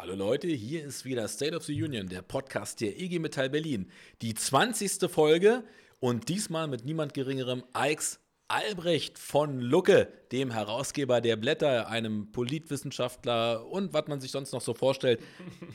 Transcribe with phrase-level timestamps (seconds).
[0.00, 3.90] Hallo Leute, hier ist wieder State of the Union, der Podcast der IG Metall Berlin.
[4.22, 5.10] Die 20.
[5.10, 5.64] Folge
[5.98, 13.66] und diesmal mit niemand geringerem Eix Albrecht von Lucke, dem Herausgeber der Blätter, einem Politwissenschaftler
[13.66, 15.20] und was man sich sonst noch so vorstellt.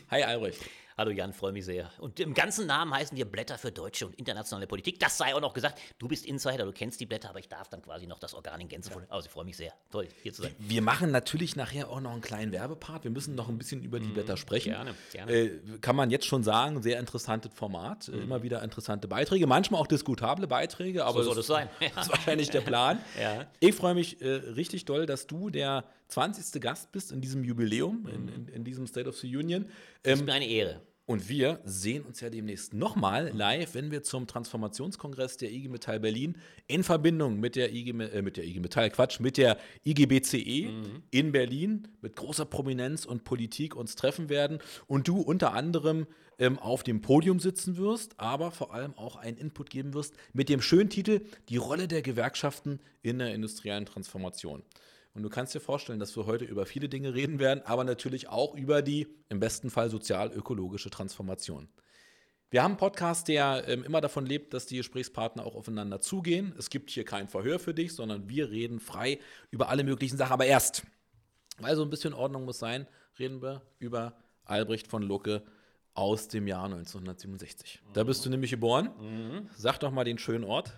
[0.10, 0.62] Hi Albrecht.
[0.96, 1.90] Hallo Jan, freue mich sehr.
[1.98, 5.00] Und im ganzen Namen heißen wir Blätter für deutsche und internationale Politik.
[5.00, 5.80] Das sei auch noch gesagt.
[5.98, 8.62] Du bist Insider, du kennst die Blätter, aber ich darf dann quasi noch das Organ
[8.62, 8.98] in Gänze ja.
[9.10, 9.74] Also ich freue mich sehr.
[9.90, 10.56] Toll, hier zu sein.
[10.60, 13.06] Wir machen natürlich nachher auch noch einen kleinen Werbepart.
[13.06, 14.74] Wir müssen noch ein bisschen über die mhm, Blätter sprechen.
[14.74, 15.32] Gerne, gerne.
[15.32, 18.10] Äh, kann man jetzt schon sagen, sehr interessantes Format.
[18.10, 18.22] Mhm.
[18.22, 21.70] Immer wieder interessante Beiträge, manchmal auch diskutable Beiträge, aber so soll es sein.
[21.96, 23.00] Das ist wahrscheinlich der Plan.
[23.20, 23.48] ja.
[23.60, 26.62] Ich freue mich äh, richtig doll, dass du der 20.
[26.62, 28.10] Gast bist in diesem Jubiläum, mhm.
[28.10, 29.66] in, in, in, diesem State of the Union.
[30.04, 30.82] Ähm, ist mir eine Ehre.
[31.06, 36.00] Und wir sehen uns ja demnächst nochmal live, wenn wir zum Transformationskongress der IG Metall
[36.00, 40.70] Berlin in Verbindung mit der IG, äh, mit der IG Metall, Quatsch, mit der IGBCE
[40.70, 41.04] mhm.
[41.12, 46.08] in Berlin mit großer Prominenz und Politik uns treffen werden und du unter anderem
[46.40, 50.48] ähm, auf dem Podium sitzen wirst, aber vor allem auch einen Input geben wirst mit
[50.48, 54.64] dem schönen Titel Die Rolle der Gewerkschaften in der industriellen Transformation.
[55.14, 58.30] Und du kannst dir vorstellen, dass wir heute über viele Dinge reden werden, aber natürlich
[58.30, 61.70] auch über die im besten Fall sozial-ökologische Transformation.
[62.50, 66.54] Wir haben einen Podcast, der ähm, immer davon lebt, dass die Gesprächspartner auch aufeinander zugehen.
[66.58, 69.20] Es gibt hier kein Verhör für dich, sondern wir reden frei
[69.50, 70.34] über alle möglichen Sachen.
[70.34, 70.84] Aber erst,
[71.58, 75.44] weil so ein bisschen Ordnung muss sein, reden wir über Albrecht von Lucke
[75.96, 77.82] aus dem Jahr 1967.
[77.82, 77.94] Mhm.
[77.94, 78.90] Da bist du nämlich geboren.
[79.00, 79.50] Mhm.
[79.56, 80.74] Sag doch mal den schönen Ort.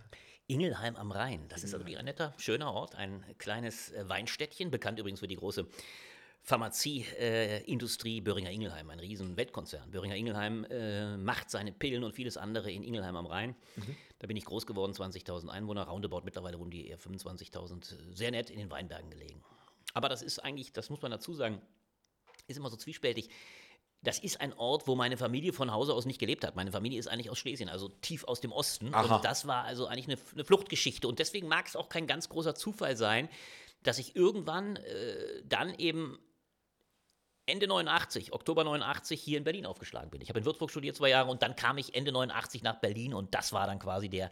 [0.47, 1.47] Ingelheim am Rhein.
[1.49, 5.37] Das ist also ein netter, schöner Ort, ein kleines äh, Weinstädtchen, bekannt übrigens für die
[5.37, 5.67] große
[6.43, 9.89] Pharmazieindustrie äh, Böhringer Ingelheim, ein riesen Weltkonzern.
[9.89, 13.55] Böhringer Ingelheim äh, macht seine Pillen und vieles andere in Ingelheim am Rhein.
[13.75, 13.95] Mhm.
[14.19, 18.51] Da bin ich groß geworden, 20.000 Einwohner, roundabout mittlerweile wohnen die eher 25.000, sehr nett
[18.51, 19.43] in den Weinbergen gelegen.
[19.95, 21.59] Aber das ist eigentlich, das muss man dazu sagen,
[22.47, 23.29] ist immer so zwiespältig
[24.05, 26.55] das ist ein Ort, wo meine Familie von Hause aus nicht gelebt hat.
[26.55, 28.93] Meine Familie ist eigentlich aus Schlesien, also tief aus dem Osten.
[28.93, 29.15] Aha.
[29.15, 31.07] Und das war also eigentlich eine, eine, Fluchtgeschichte.
[31.07, 33.29] Und deswegen mag es auch kein ganz großer Zufall sein,
[33.83, 36.17] dass ich irgendwann äh, dann eben
[37.47, 40.19] Ende 89, Oktober 89 hier in Berlin aufgeschlagen bin.
[40.21, 43.13] Ich habe in Würzburg studiert zwei Jahre und dann kam ich Ende 89 nach Berlin
[43.13, 44.31] und das war dann quasi der,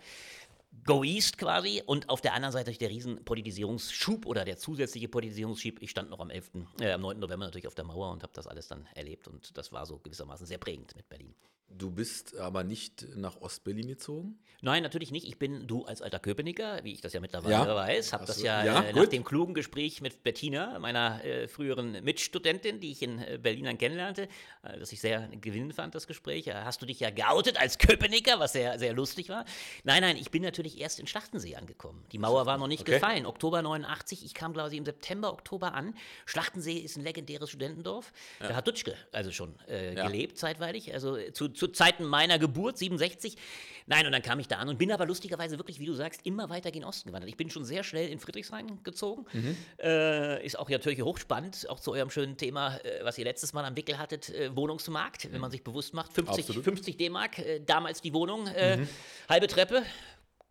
[0.86, 5.82] Go East quasi und auf der anderen Seite der riesen Politisierungsschub oder der zusätzliche Politisierungsschub.
[5.82, 6.52] Ich stand noch am 11.,
[6.82, 7.20] äh, am 9.
[7.20, 10.00] November natürlich auf der Mauer und habe das alles dann erlebt und das war so
[10.00, 11.36] gewissermaßen sehr prägend mit Berlin.
[11.70, 14.40] Du bist aber nicht nach Ostberlin gezogen?
[14.62, 15.28] Nein, natürlich nicht.
[15.28, 17.76] Ich bin, du als alter Köpenicker, wie ich das ja mittlerweile ja.
[17.76, 22.02] weiß, habe das ja, ja äh, nach dem klugen Gespräch mit Bettina, meiner äh, früheren
[22.04, 24.30] Mitstudentin, die ich in äh, Berlin dann kennenlernte,
[24.62, 26.48] äh, das ich sehr gewinnend fand, das Gespräch.
[26.48, 29.44] Äh, hast du dich ja geoutet als Köpenicker, was sehr, sehr lustig war.
[29.84, 32.06] Nein, nein, ich bin natürlich erst in Schlachtensee angekommen.
[32.14, 32.94] Die Mauer war noch nicht okay.
[32.94, 33.26] gefallen.
[33.26, 35.94] Oktober 89, ich kam, glaube ich, im September, Oktober an.
[36.26, 38.14] Schlachtensee ist ein legendäres Studentendorf.
[38.40, 38.48] Ja.
[38.48, 40.94] Da hat Dutschke also schon äh, gelebt, zeitweilig.
[40.94, 43.38] Also zu zu Zeiten meiner Geburt, 67.
[43.86, 46.26] Nein, und dann kam ich da an und bin aber lustigerweise wirklich, wie du sagst,
[46.26, 47.30] immer weiter gen Osten gewandert.
[47.30, 49.26] Ich bin schon sehr schnell in Friedrichshain gezogen.
[49.34, 49.58] Mhm.
[49.82, 53.54] Äh, ist auch ja natürlich hochspannend, auch zu eurem schönen Thema, äh, was ihr letztes
[53.54, 55.34] Mal am Wickel hattet, äh, Wohnungsmarkt, mhm.
[55.34, 56.14] wenn man sich bewusst macht.
[56.14, 58.90] 50, 50 D-Mark, äh, damals die Wohnung, äh, mhm.
[59.28, 59.84] halbe Treppe,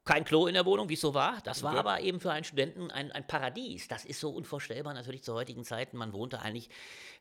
[0.05, 1.41] kein Klo in der Wohnung, wie es so war.
[1.45, 1.79] Das war okay.
[1.79, 3.87] aber eben für einen Studenten ein, ein Paradies.
[3.87, 5.97] Das ist so unvorstellbar natürlich zu heutigen Zeiten.
[5.97, 6.71] Man wohnte eigentlich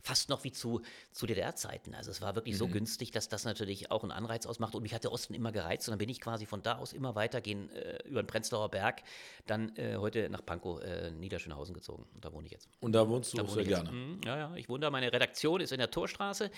[0.01, 0.81] fast noch wie zu,
[1.11, 1.93] zu DDR-Zeiten.
[1.93, 2.59] Also es war wirklich mhm.
[2.59, 4.73] so günstig, dass das natürlich auch einen Anreiz ausmacht.
[4.73, 5.87] Und mich hat der Osten immer gereizt.
[5.87, 9.03] Und dann bin ich quasi von da aus immer weitergehen äh, über den Prenzlauer Berg,
[9.45, 12.07] dann äh, heute nach Pankow, äh, Niederschönhausen gezogen.
[12.15, 12.67] Und da wohne ich jetzt.
[12.79, 13.91] Und da wohnst du da auch sehr gerne?
[13.91, 14.55] Mhm, ja, ja.
[14.55, 14.89] Ich wohne da.
[14.89, 16.49] Meine Redaktion ist in der Torstraße.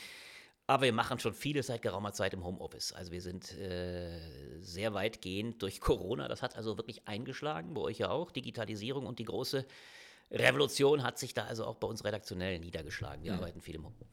[0.65, 2.93] Aber wir machen schon vieles seit geraumer Zeit im Homeoffice.
[2.93, 4.19] Also wir sind äh,
[4.61, 6.27] sehr weitgehend durch Corona.
[6.27, 8.31] Das hat also wirklich eingeschlagen, bei euch ja auch.
[8.31, 9.65] Digitalisierung und die große
[10.31, 13.23] Revolution hat sich da also auch bei uns redaktionell niedergeschlagen.
[13.23, 13.37] Wir ja.
[13.37, 14.07] arbeiten viel im Homeoffice.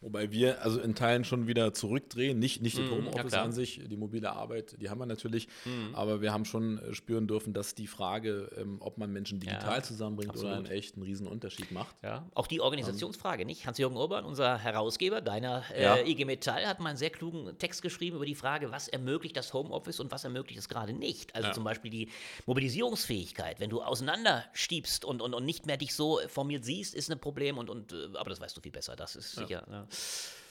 [0.00, 2.38] Wobei wir also in Teilen schon wieder zurückdrehen.
[2.38, 5.48] Nicht, nicht das mm, Homeoffice ja an sich, die mobile Arbeit, die haben wir natürlich.
[5.64, 5.94] Mm.
[5.94, 9.78] Aber wir haben schon äh, spüren dürfen, dass die Frage, ähm, ob man Menschen digital
[9.78, 10.52] ja, zusammenbringt absolut.
[10.52, 11.96] oder einen echten Riesenunterschied macht.
[12.04, 13.66] Ja, auch die Organisationsfrage, nicht?
[13.66, 15.96] Hans-Jürgen Urban, unser Herausgeber deiner äh, ja.
[15.98, 19.52] IG Metall, hat mal einen sehr klugen Text geschrieben über die Frage, was ermöglicht das
[19.52, 21.34] Homeoffice und was ermöglicht es gerade nicht.
[21.34, 22.08] Also zum Beispiel die
[22.46, 23.58] Mobilisierungsfähigkeit.
[23.58, 27.58] Wenn du auseinanderstiebst und, und, und nicht mehr dich so formiert siehst, ist ein Problem.
[27.58, 28.94] Und, und, äh, aber das weißt du viel besser.
[28.94, 29.87] Das ist sicher.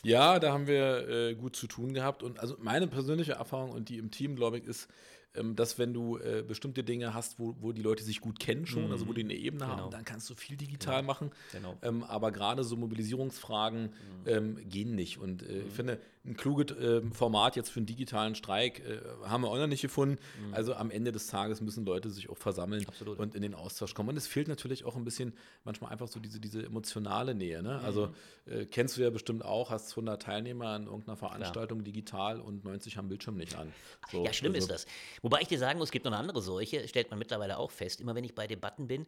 [0.03, 2.23] Ja, da haben wir äh, gut zu tun gehabt.
[2.23, 4.87] Und also meine persönliche Erfahrung und die im Team, glaube ich, ist,
[5.35, 8.65] ähm, dass wenn du äh, bestimmte Dinge hast, wo, wo die Leute sich gut kennen
[8.65, 9.77] schon, also wo die eine Ebene Genau.
[9.77, 11.31] haben, dann kannst du viel digital machen.
[11.51, 11.77] Genau.
[11.81, 13.91] Ähm, aber gerade so Mobilisierungsfragen Mhm.
[14.27, 15.17] ähm, gehen nicht.
[15.17, 19.43] Und äh, ich finde, ein kluges ähm, Format jetzt für einen digitalen Streik äh, haben
[19.43, 20.19] wir auch noch nicht gefunden.
[20.51, 22.89] Also am Ende des Tages müssen Leute sich auch versammeln Mhm.
[22.89, 23.19] Absolut.
[23.19, 24.09] und in den Austausch kommen.
[24.09, 25.33] Und es fehlt natürlich auch ein bisschen
[25.63, 27.63] manchmal einfach so diese, diese emotionale Nähe.
[27.63, 27.79] Ne?
[27.79, 28.07] Also
[28.45, 28.51] Mhm.
[28.51, 32.97] äh, kennst du ja bestimmt auch, hast 100 Teilnehmer an irgendeiner Veranstaltung digital und 90
[32.97, 33.71] haben Bildschirm nicht an.
[34.11, 34.85] So, Ja, schlimm also, ist das.
[35.21, 37.71] Wobei ich dir sagen muss, es gibt noch eine andere Seuche, stellt man mittlerweile auch
[37.71, 38.01] fest.
[38.01, 39.05] Immer wenn ich bei Debatten bin,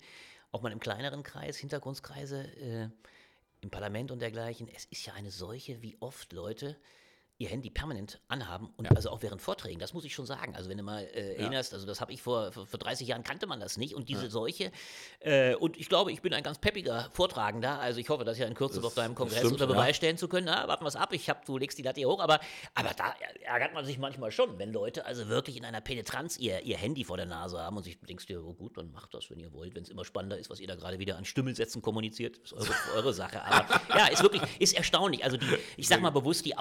[0.51, 2.87] auch mal im kleineren Kreis, Hintergrundskreise, äh,
[3.61, 6.77] im Parlament und dergleichen, es ist ja eine Seuche, wie oft Leute
[7.39, 10.55] ihr Handy permanent anhaben und also auch während Vorträgen, das muss ich schon sagen.
[10.57, 13.23] Also wenn du mal äh, erinnerst, also das habe ich vor, vor, vor 30 Jahren
[13.23, 14.73] kannte man das nicht und diese Seuche
[15.21, 18.45] äh, und ich glaube, ich bin ein ganz peppiger Vortragender, also ich hoffe, dass ja
[18.45, 19.71] in Kürze Das- auf deinem das Kongress stimmt, unter ja.
[19.71, 20.47] Beweis stellen zu können.
[20.47, 22.41] Na, warten wir es ab, ich hab, du legst die Latte hier hoch, aber,
[22.75, 23.15] aber da
[23.45, 27.05] ärgert man sich manchmal schon, wenn Leute also wirklich in einer Penetranz ihr, ihr Handy
[27.05, 29.53] vor der Nase haben und sich denkst dir, oh gut, dann macht das, wenn ihr
[29.53, 32.51] wollt, wenn es immer spannender ist, was ihr da gerade wieder an Stümmelsätzen kommuniziert, ist
[32.51, 33.41] eure, eure Sache.
[33.45, 35.23] Aber ja, ist wirklich, ist erstaunlich.
[35.23, 35.47] Also die,
[35.77, 36.57] ich sag mal bewusst, die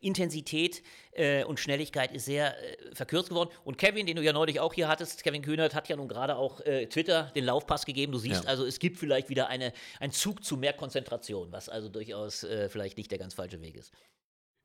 [0.00, 3.50] Aufnahmeintensität äh, und Schnelligkeit ist sehr äh, verkürzt geworden.
[3.64, 6.36] Und Kevin, den du ja neulich auch hier hattest, Kevin Kühnert, hat ja nun gerade
[6.36, 8.12] auch äh, Twitter den Laufpass gegeben.
[8.12, 8.50] Du siehst Ja.
[8.50, 12.68] also, es gibt vielleicht wieder eine, einen Zug zu mehr Konzentration, was also durchaus äh,
[12.68, 13.92] vielleicht nicht der ganz falsche Weg ist.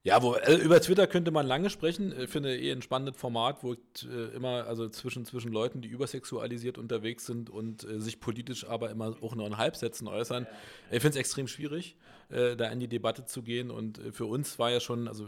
[0.03, 2.13] Ja, wo, äh, über Twitter könnte man lange sprechen.
[2.17, 6.77] Ich finde eh ein spannendes Format, wo äh, immer, also zwischen, zwischen Leuten, die übersexualisiert
[6.77, 10.47] unterwegs sind und äh, sich politisch aber immer auch nur in Halbsätzen äußern.
[10.91, 11.97] Ich finde es extrem schwierig,
[12.29, 13.71] äh, da in die Debatte zu gehen.
[13.71, 15.27] Und äh, für uns war ja schon, also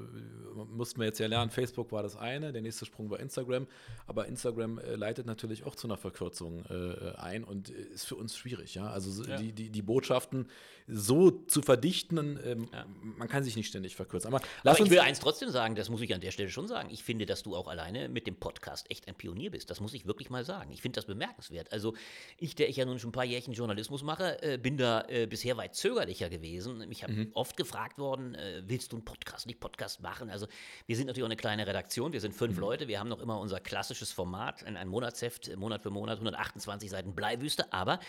[0.53, 3.67] mussten wir jetzt ja lernen, Facebook war das eine, der nächste Sprung war Instagram.
[4.07, 8.37] Aber Instagram äh, leitet natürlich auch zu einer Verkürzung äh, ein und ist für uns
[8.37, 8.89] schwierig, ja.
[8.89, 10.47] Also so die, die, die Botschaften
[10.91, 12.69] so zu verdichten, ähm,
[13.17, 14.33] man kann sich nicht ständig verkürzen.
[14.33, 16.49] Aber lass Aber ich uns will eins trotzdem sagen, das muss ich an der Stelle
[16.49, 16.89] schon sagen.
[16.91, 19.69] Ich finde, dass du auch alleine mit dem Podcast echt ein Pionier bist.
[19.69, 20.71] Das muss ich wirklich mal sagen.
[20.71, 21.71] Ich finde das bemerkenswert.
[21.71, 21.93] Also
[22.37, 25.27] ich, der ich ja nun schon ein paar Jährchen Journalismus mache, äh, bin da äh,
[25.27, 26.88] bisher weit zögerlicher gewesen.
[26.91, 30.29] Ich habe oft gefragt worden, äh, willst du einen Podcast, nicht Podcast machen?
[30.29, 30.47] Also
[30.85, 32.13] wir sind natürlich auch eine kleine Redaktion.
[32.13, 32.87] Wir sind fünf Leute.
[32.87, 36.89] Wir haben noch immer unser klassisches Format, ein, ein Monatsheft, äh, Monat für Monat, 128
[36.89, 37.71] Seiten Bleiwüste.
[37.71, 37.99] Aber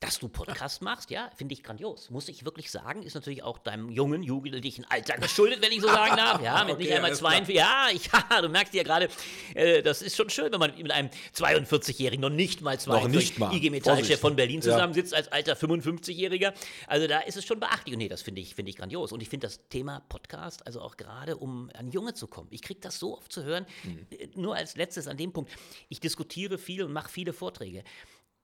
[0.00, 2.08] dass du Podcast machst, ja, finde ich grandios.
[2.08, 5.88] Muss ich wirklich sagen, ist natürlich auch deinem jungen, jugendlichen Alter geschuldet, wenn ich so
[5.88, 6.42] sagen darf.
[6.42, 7.32] Ja, mit nicht Okay, einmal alles klar.
[7.32, 7.54] 42.
[7.54, 9.08] Ja, ich, ja, du merkst ja gerade,
[9.54, 13.38] äh, das ist schon schön, wenn man mit einem 42-Jährigen noch nicht mal 42 nicht
[13.38, 13.54] mal.
[13.54, 14.72] IG Metallchef von Berlin Ja.
[14.72, 16.54] zusammensitzt als alter 55-Jähriger.
[16.86, 17.92] Also da ist es schon beachtlich.
[17.94, 19.12] Und nee, das finde ich, finde ich grandios.
[19.12, 22.48] Und ich finde das Thema Podcast, also auch gerade um an Junge zu kommen.
[22.50, 23.66] Ich kriege das so oft zu hören.
[23.84, 24.06] Mhm.
[24.10, 25.50] Äh, Nur als letztes an dem Punkt.
[25.90, 27.84] Ich diskutiere viel und mache viele Vorträge.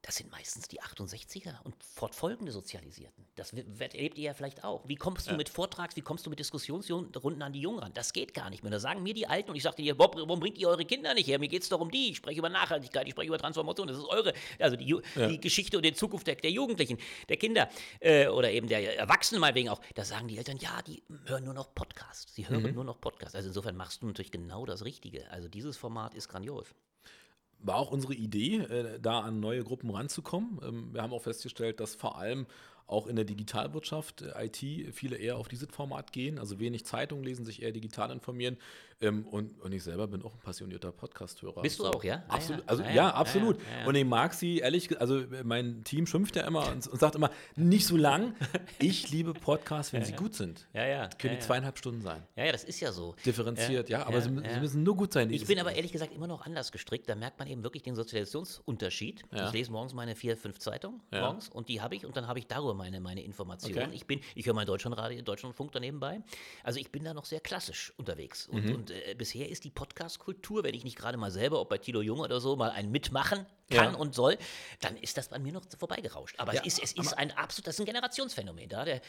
[0.02, 3.26] Das sind meistens die 68er und fortfolgende Sozialisierten.
[3.34, 4.87] Das erlebt ihr ja vielleicht auch.
[4.87, 7.93] Wie kommst du mit Vortrags, wie kommst du mit Diskussionsrunden an die Jungen ran?
[7.93, 8.70] Das geht gar nicht mehr.
[8.70, 11.12] Da sagen mir die Alten und ich sagte dir, Bob, warum bringt ihr eure Kinder
[11.14, 11.40] nicht her?
[11.40, 12.10] Mir geht es doch um die.
[12.10, 13.88] Ich spreche über Nachhaltigkeit, ich spreche über Transformation.
[13.88, 16.98] Das ist eure, also die, Ju- die Geschichte und die Zukunft der, der Jugendlichen,
[17.28, 19.81] der Kinder äh, oder eben der Erwachsenen meinetwegen auch.
[19.96, 22.32] Da sagen die Eltern, ja, die hören nur noch Podcasts.
[22.32, 23.34] Sie hören nur noch Podcasts.
[23.34, 25.28] Also insofern machst du natürlich genau das Richtige.
[25.32, 26.66] Also dieses Format ist grandios.
[27.58, 30.61] War auch unsere Idee, äh, da an neue Gruppen ranzukommen.
[30.62, 32.47] Ähm, wir haben auch festgestellt, dass vor allem
[32.87, 37.23] auch in der Digitalwirtschaft, äh, IT, viele eher auf dieses Format gehen, also wenig Zeitung
[37.23, 38.56] lesen, sich eher digital informieren.
[39.02, 41.60] Ähm, und, und ich selber bin auch ein passionierter Podcast-Hörer.
[41.60, 42.22] Bist du auch, ja?
[42.28, 42.62] Ah, Absolut.
[42.62, 42.69] ja.
[42.69, 43.06] Also, Ah, ja, ja.
[43.10, 43.58] Ah, absolut.
[43.58, 43.81] ja.
[43.81, 43.87] Ja.
[43.87, 46.98] Und ich mag sie, ehrlich gesagt, also äh, mein Team schimpft ja immer und, und
[46.98, 48.34] sagt immer, nicht so lang.
[48.78, 50.66] Ich liebe Podcasts, wenn sie gut sind.
[50.72, 51.08] Ja, ja.
[51.19, 52.22] Können ja, die zweieinhalb Stunden sein.
[52.37, 53.14] Ja, ja, das ist ja so.
[53.25, 55.31] Differenziert, ja, aber sie, sie müssen nur gut sein.
[55.31, 57.08] Ich bin aber ehrlich gesagt immer noch anders gestrickt.
[57.08, 59.22] Da merkt man eben wirklich den Sozialisationsunterschied.
[59.32, 62.38] Ich lese morgens meine vier, fünf Zeitungen morgens und die habe ich und dann habe
[62.38, 63.76] ich darüber meine, meine Informationen.
[63.87, 63.94] Okay.
[63.94, 66.20] Ich bin, ich höre mein Deutschlandradio, Deutschlandfunk daneben bei.
[66.62, 68.46] Also ich bin da noch sehr klassisch unterwegs.
[68.48, 68.74] Und, Mhm.
[68.74, 72.00] und äh, bisher ist die Podcast-Kultur, wenn ich nicht gerade mal selber, ob bei Tilo
[72.02, 73.98] Jung oder so, mal ein Mitmachen kann Ja.
[73.98, 74.38] und soll,
[74.81, 76.36] dann ist das bei mir noch vorbeigerauscht.
[76.38, 78.69] Aber Ja, es ist, es ist ein absolut, das ist ein Generationsphänomen.
[78.69, 79.00] Da der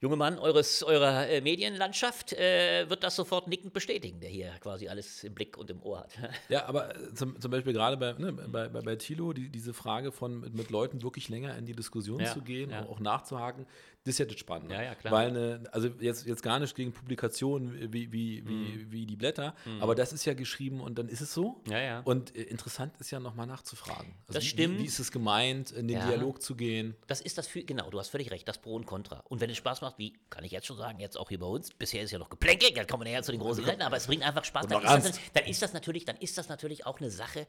[0.00, 4.88] junge Mann eures, eurer äh, Medienlandschaft äh, wird das sofort nickend bestätigen, der hier quasi
[4.88, 6.12] alles im Blick und im Ohr hat.
[6.48, 9.72] Ja, aber äh, zum, zum Beispiel gerade bei, ne, bei, bei, bei Thilo, die, diese
[9.72, 12.84] Frage von mit, mit Leuten wirklich länger in die Diskussion Ja, zu gehen, ja.
[12.86, 13.66] auch nachzuhaken,
[14.04, 14.74] das ist ja das Spannende.
[14.74, 15.12] Ja, ja, klar.
[15.12, 18.86] Weil eine, also jetzt, jetzt gar nicht gegen Publikationen wie, wie, wie, Mhm.
[18.92, 21.60] wie die Blätter, aber das ist ja geschrieben und dann ist es so.
[21.68, 22.00] Ja, ja.
[22.00, 24.14] Und äh, interessant ist ja nochmal nachzufragen.
[24.26, 24.78] Also Das wie, stimmt.
[24.78, 26.06] Wie, wie ist es gemeint, in den Ja.
[26.08, 26.96] Dialog zu gehen?
[27.06, 29.20] Das ist das für, genau, du hast völlig recht, das Pro und Contra.
[29.28, 31.46] Und wenn es Spaß macht, wie kann ich jetzt schon sagen, jetzt auch hier bei
[31.46, 33.96] uns, bisher ist ja noch Geplänkel, dann kommen wir näher zu den großen Rennen, aber
[33.96, 34.66] es bringt einfach Spaß.
[34.66, 37.46] Dann ist, das, dann, ist das natürlich, dann ist das natürlich auch eine Sache,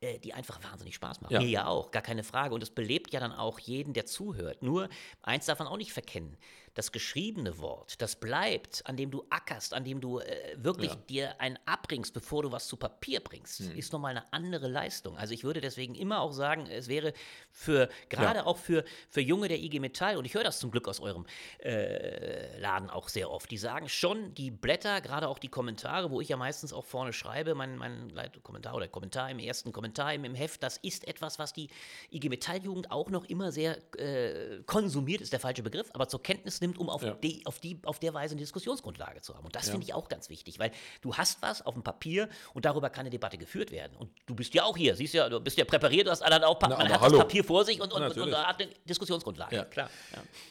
[0.00, 1.32] äh, die einfach wahnsinnig Spaß macht.
[1.32, 1.40] Ja.
[1.40, 2.54] Mir ja auch, gar keine Frage.
[2.54, 4.62] Und es belebt ja dann auch jeden, der zuhört.
[4.62, 4.88] Nur
[5.22, 6.36] eins darf man auch nicht verkennen.
[6.78, 10.96] Das geschriebene Wort, das bleibt, an dem du ackerst, an dem du äh, wirklich Ja.
[11.08, 15.16] dir einen abbringst, bevor du was zu Papier bringst, ist nochmal eine andere Leistung.
[15.18, 17.12] Also ich würde deswegen immer auch sagen, es wäre
[17.50, 18.46] für, gerade Ja.
[18.46, 21.26] auch für, für Junge der IG Metall, und ich höre das zum Glück aus eurem
[21.58, 26.20] äh, Laden auch sehr oft, die sagen schon, die Blätter, gerade auch die Kommentare, wo
[26.20, 28.12] ich ja meistens auch vorne schreibe, mein, mein
[28.44, 31.68] Kommentar oder Kommentar im ersten Kommentar im, im Heft, das ist etwas, was die
[32.12, 36.60] IG Metalljugend auch noch immer sehr äh, konsumiert, ist der falsche Begriff, aber zur Kenntnis
[36.60, 37.12] nimmt, um auf, Ja.
[37.12, 39.44] die, auf, die, auf der Weise eine Diskussionsgrundlage zu haben.
[39.46, 42.64] Und das finde ich auch ganz wichtig, weil du hast was auf dem Papier und
[42.64, 43.96] darüber kann eine Debatte geführt werden.
[43.96, 46.44] Und du bist ja auch hier, siehst ja, du bist ja präpariert, du hast dann
[46.44, 47.12] auch, Na, man hat hallo.
[47.16, 49.56] das Papier vor sich und, und, und, und hat eine Diskussionsgrundlage.
[49.56, 49.64] Ja.
[49.64, 49.90] Klar.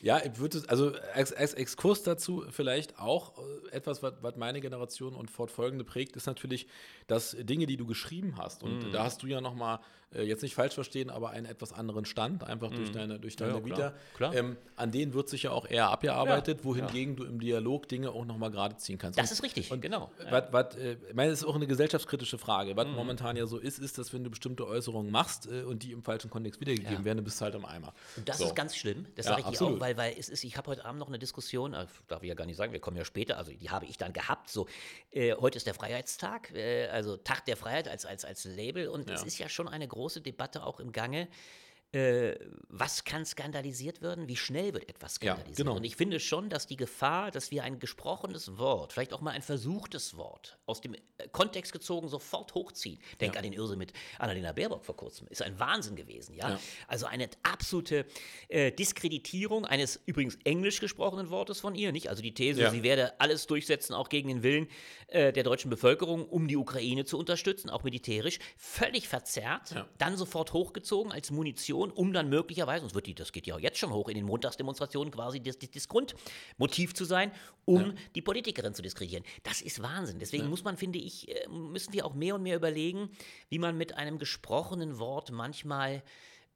[0.01, 0.21] Ja.
[0.23, 5.13] Ja, würde also als, als Exkurs dazu vielleicht auch äh, etwas, was, was meine Generation
[5.15, 6.67] und fortfolgende prägt, ist natürlich,
[7.07, 9.79] dass Dinge, die du geschrieben hast, und da hast du ja nochmal,
[10.13, 13.53] äh, jetzt nicht falsch verstehen, aber einen etwas anderen Stand, einfach durch deine, durch deine
[13.53, 14.33] ja, klar, Vita, klar.
[14.35, 18.25] Ähm, an denen wird sich ja auch eher abgearbeitet, wohingegen du im Dialog Dinge auch
[18.25, 19.17] nochmal gerade ziehen kannst.
[19.19, 20.11] Das Und- ist richtig, und genau.
[20.29, 22.75] Was, was, äh, ich meine, das ist auch eine gesellschaftskritische Frage.
[22.75, 25.91] Was momentan ja so ist, ist, dass wenn du bestimmte Äußerungen machst äh, und die
[25.91, 27.05] im falschen Kontext wiedergegeben Ja.
[27.05, 27.93] werden, dann bist du halt im Eimer.
[28.15, 28.45] Und das So.
[28.45, 29.77] ist ganz schlimm, das Ja, sage ich dir absolut.
[29.77, 32.29] auch, weil, weil es ist, ich habe heute Abend noch eine Diskussion, äh, darf ich
[32.29, 34.67] ja gar nicht sagen, wir kommen ja später, also die habe ich dann gehabt, so,
[35.11, 39.09] äh, heute ist der Freiheitstag, äh, also Tag der Freiheit als, als, als Label und
[39.09, 39.27] es Ja.
[39.27, 41.27] ist ja schon eine große Debatte auch im Gange,
[41.93, 42.35] äh,
[42.69, 45.57] was kann skandalisiert werden, wie schnell wird etwas Ja, skandalisiert.
[45.57, 45.75] genau.
[45.77, 49.31] Und ich finde schon, dass die Gefahr, dass wir ein gesprochenes Wort, vielleicht auch mal
[49.31, 50.99] ein versuchtes Wort, aus dem äh,
[51.31, 52.99] Kontext gezogen sofort hochziehen.
[53.21, 55.27] Denk an den Irrsinn mit Annalena Baerbock vor kurzem.
[55.29, 56.49] Ist ein Wahnsinn gewesen, ja.
[56.51, 56.59] Ja.
[56.87, 58.05] Also eine absolute
[58.49, 62.09] äh, Diskreditierung eines übrigens englisch gesprochenen Wortes von ihr, nicht?
[62.09, 62.71] Also die These, Ja.
[62.71, 64.67] sie werde alles durchsetzen, auch gegen den Willen
[65.07, 69.87] äh, der deutschen Bevölkerung, um die Ukraine zu unterstützen, auch militärisch, völlig verzerrt, Ja.
[69.97, 73.55] dann sofort hochgezogen als Munition, um dann möglicherweise, und es wird die, das geht ja
[73.55, 77.31] auch jetzt schon hoch in den Montagsdemonstrationen quasi das, das, das Grundmotiv zu sein,
[77.65, 79.25] um die Politikerin zu diskreditieren.
[79.43, 80.19] Das ist Wahnsinn.
[80.19, 83.09] Deswegen muss man, finde ich, äh, müssen wir auch mehr und mehr überlegen,
[83.49, 86.03] wie man mit einem gesprochenen Wort manchmal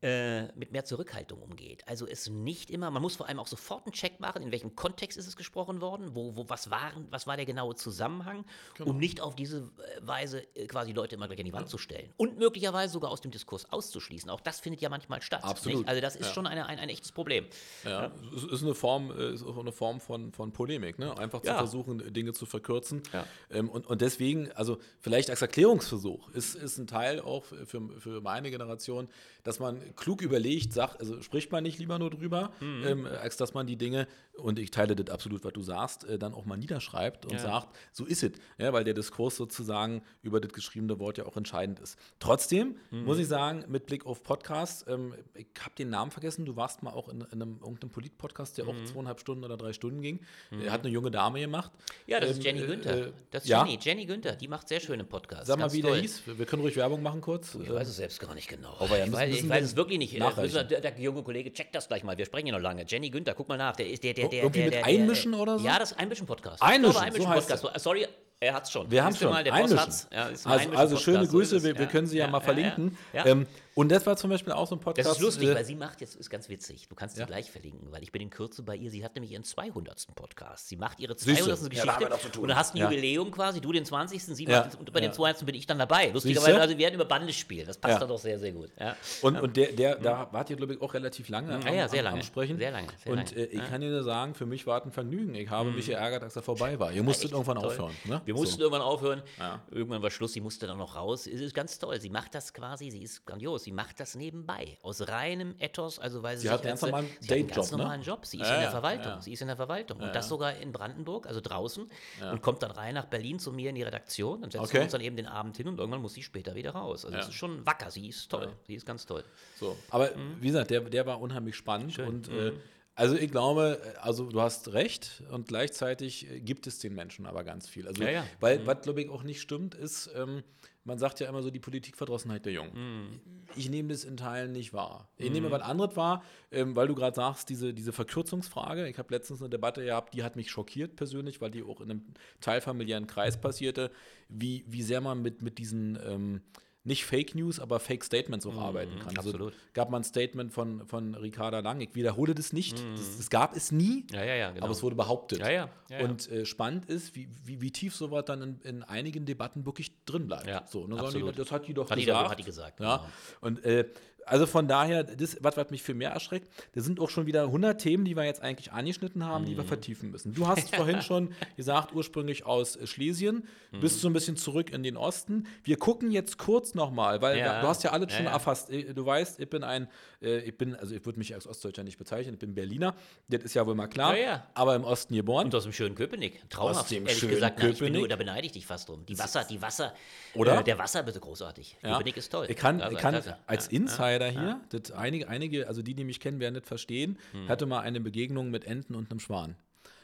[0.01, 1.83] äh, mit mehr Zurückhaltung umgeht.
[1.87, 4.75] Also es nicht immer, man muss vor allem auch sofort einen Check machen, in welchem
[4.75, 8.43] Kontext ist es gesprochen worden, wo, wo was, waren, was war der genaue Zusammenhang,
[8.77, 8.89] Genau.
[8.91, 11.77] um nicht auf diese äh, Weise äh, quasi Leute immer gleich an die Wand zu
[11.77, 12.11] stellen.
[12.17, 14.29] Und möglicherweise sogar aus dem Diskurs auszuschließen.
[14.29, 15.43] Auch das findet ja manchmal statt.
[15.43, 15.79] Absolut.
[15.79, 15.87] Nicht?
[15.89, 16.33] Also das ist Ja.
[16.33, 17.45] schon eine, ein, ein echtes Problem.
[17.83, 21.15] Ja, es ist eine Form, ist auch eine Form von, von Polemik, ne?
[21.17, 21.57] Einfach zu Ja.
[21.57, 23.03] versuchen, Dinge zu verkürzen.
[23.13, 23.25] Ja.
[23.51, 28.21] Ähm, und, und deswegen, also vielleicht als Erklärungsversuch ist, ist ein Teil auch für, für
[28.21, 29.07] meine Generation,
[29.43, 32.83] dass man klug überlegt, sagt, also spricht man nicht lieber nur drüber, Mhm.
[32.85, 34.07] ähm, als dass man die Dinge,
[34.37, 37.39] und ich teile das absolut, was du sagst, äh, dann auch mal niederschreibt und Ja.
[37.39, 41.37] sagt, so ist es, ja, weil der Diskurs sozusagen über das geschriebene Wort ja auch
[41.37, 41.97] entscheidend ist.
[42.19, 43.03] Trotzdem Mhm.
[43.03, 46.83] muss ich sagen, mit Blick auf Podcasts, ähm, ich habe den Namen vergessen, du warst
[46.83, 48.71] mal auch in, in einem irgendeinem Polit-Podcast, der Mhm.
[48.71, 50.19] auch zweieinhalb Stunden oder drei Stunden ging.
[50.51, 51.71] Er hat eine junge Dame gemacht.
[52.07, 53.07] Ja, das Ähm, ist Jenny äh, Günther.
[53.07, 53.49] äh, das ist?
[53.49, 55.47] Jenny, Jenny Günther, die macht sehr schöne Podcasts.
[55.47, 56.01] Sag mal, wie der toll.
[56.01, 56.21] hieß.
[56.37, 57.55] Wir können ruhig Werbung machen kurz.
[57.55, 58.75] Ich weiß es selbst gar nicht genau.
[58.79, 60.13] Aber ja, ich weiß, ich weiß es wirklich nicht.
[60.15, 62.17] Äh, müssen Der, der junge Kollege checkt das gleich mal.
[62.17, 62.85] Wir sprechen hier noch lange.
[62.87, 63.75] Jenny Günther, guck mal nach.
[63.75, 65.65] Der ist der, der, der, Irgendwie der, mit der, Einmischen oder so?
[65.65, 66.61] Ja, das Einmischen-Podcast.
[66.61, 67.83] Einmischen, glaube, so heißt Einmischen-Podcast.
[67.83, 68.07] Sorry,
[68.39, 68.89] er hat's schon.
[68.89, 69.29] Wir haben schon.
[69.29, 69.79] Mal, der Boss Einmischen.
[69.79, 70.07] hat's.
[70.11, 72.97] Ja, also, also schöne Grüße, wir, wir können sie ja, mal verlinken.
[73.13, 75.07] Ja, Ähm, und das war zum Beispiel auch so ein Podcast.
[75.09, 77.27] Das ist lustig, äh, weil sie macht jetzt, ist ganz witzig, du kannst sie Ja.
[77.27, 80.13] gleich verlinken, weil ich bin in Kürze bei ihr, sie hat nämlich ihren 200.
[80.15, 80.67] Podcast.
[80.67, 81.45] Sie macht ihre Siehst du?
[81.55, 81.73] 200.
[81.73, 82.43] Ja, da Geschichte tun.
[82.43, 82.89] und dann hast du ein Ja.
[82.89, 84.35] Jubiläum quasi, du den 20.
[84.35, 84.61] Sie Ja.
[84.65, 85.07] macht, und bei Ja.
[85.07, 85.45] den 200.
[85.45, 86.09] bin ich dann dabei.
[86.09, 87.99] Lustigerweise, also wir werden über Bande spielen, das passt Ja.
[87.99, 88.69] dann doch sehr, sehr gut.
[88.79, 88.95] Ja.
[89.21, 91.87] Und, und der, der, da wart ihr, glaube ich, auch relativ lange am, Ja, ja,
[91.87, 92.17] sehr lange.
[92.17, 92.57] am Sprechen.
[92.57, 93.31] Sehr lange, sehr und lange.
[93.35, 93.65] äh, ich Ja.
[93.67, 95.33] kann dir nur sagen, für mich war es ein Vergnügen.
[95.35, 96.91] Ich habe mich geärgert, als er vorbei war.
[96.91, 97.67] Ihr musstet irgendwann toll.
[97.67, 97.91] aufhören.
[98.05, 98.21] Ne?
[98.25, 98.41] Wir So.
[98.41, 99.21] mussten irgendwann aufhören.
[99.39, 99.61] Ja.
[99.71, 101.27] Irgendwann war Schluss, sie musste dann noch raus.
[101.27, 101.99] Es ist ganz toll.
[102.01, 103.60] Sie macht das quasi, sie ist grandios.
[103.63, 104.77] Sie macht das nebenbei.
[104.81, 107.37] Aus reinem Ethos, also weil sie, Sie sich hat einen ganz als- normalen sie hat
[107.37, 107.77] einen ganz ne?
[107.77, 108.25] normalen Job.
[108.25, 109.11] Sie ist Ja, in der Verwaltung.
[109.13, 109.21] ja.
[109.21, 109.97] Sie ist in der Verwaltung.
[109.99, 110.29] Und Ja, das ja.
[110.29, 111.89] sogar in Brandenburg, also draußen.
[112.31, 114.41] Und kommt dann rein nach Berlin zu mir in die Redaktion.
[114.41, 114.81] Dann setzen Okay.
[114.83, 117.05] uns dann eben den Abend hin und irgendwann muss sie später wieder raus.
[117.05, 117.91] Also es ist schon wacker.
[117.91, 118.51] Sie ist toll.
[118.67, 119.23] Sie ist ganz toll.
[119.59, 119.77] So.
[119.89, 120.37] Aber Mhm.
[120.41, 121.97] wie gesagt, der, der war unheimlich spannend.
[121.99, 122.53] Und äh,
[122.95, 127.43] also ich glaube, also du hast recht und gleichzeitig äh, gibt es den Menschen aber
[127.43, 127.87] ganz viel.
[127.87, 128.25] Also, Ja, ja.
[128.39, 130.43] Weil, was glaube ich auch nicht stimmt, ist, ähm,
[130.83, 133.21] man sagt ja immer so die Politikverdrossenheit der Jungen.
[133.55, 135.07] Ich nehme das in Teilen nicht wahr.
[135.17, 138.87] Ich nehme was anderes wahr, ähm, weil du gerade sagst, diese, diese Verkürzungsfrage.
[138.87, 141.91] Ich habe letztens eine Debatte gehabt, die hat mich schockiert persönlich, weil die auch in
[141.91, 142.05] einem
[142.39, 143.91] teilfamiliären Kreis passierte,
[144.27, 146.41] wie, wie sehr man mit, mit diesen ähm,
[146.83, 149.15] nicht Fake News, aber Fake Statements auch arbeiten kann.
[149.15, 149.53] Also absolut.
[149.73, 151.79] gab mal ein Statement von, von Ricarda Lang.
[151.79, 152.79] Ich wiederhole das nicht.
[152.95, 154.63] Das, das gab es nie, Ja, ja, ja, genau.
[154.65, 155.39] aber es wurde behauptet.
[155.39, 155.99] Ja, ja, ja.
[156.03, 159.91] Und äh, spannend ist, wie, wie, wie tief sowas dann in, in einigen Debatten wirklich
[160.05, 160.47] drin bleibt.
[160.47, 161.37] Ja, so, dann sagen die, absolut.
[161.39, 162.25] das hat die doch Hat die gesagt.
[162.25, 162.97] doch- hat die gesagt, Ja.
[162.97, 163.09] genau.
[163.41, 163.87] Und, äh,
[164.25, 167.43] Also von daher, das, was, was mich viel mehr erschreckt, da sind auch schon wieder
[167.43, 170.33] 100 Themen, die wir jetzt eigentlich angeschnitten haben, die wir vertiefen müssen.
[170.33, 173.47] Du hast vorhin schon gesagt, ursprünglich aus äh, Schlesien,
[173.79, 175.47] bist so ein bisschen zurück in den Osten.
[175.63, 177.61] Wir gucken jetzt kurz nochmal, weil Ja.
[177.61, 178.31] du hast ja alles schon ja.
[178.31, 178.69] erfasst.
[178.69, 179.87] Äh, Du weißt, ich bin ein,
[180.21, 182.93] äh, ich bin, also ich würde mich als Ostdeutscher nicht bezeichnen, ich bin Berliner,
[183.29, 184.15] das ist ja wohl mal klar,
[184.53, 185.45] aber im Osten geboren.
[185.45, 186.47] Und aus dem schönen Köpenick.
[186.49, 187.57] Traumhaft, Aus dem ehrlich schönen gesagt.
[187.59, 187.99] Na, ich bin Köpenick.
[188.01, 189.05] nur, da beneide ich dich fast drum.
[189.05, 189.93] Die Wasser, die Wasser.
[190.35, 190.59] Oder?
[190.59, 191.77] Äh, der Wasser bitte großartig.
[191.81, 192.45] Köpenick ist toll.
[192.49, 193.15] Ich kann, ich kann
[193.47, 193.73] als Ja,
[194.15, 197.47] Insider hier, das einige, einige, also die, die mich kennen, werden das verstehen, Hm.
[197.49, 199.55] hatte mal eine Begegnung mit Enten und einem Schwan.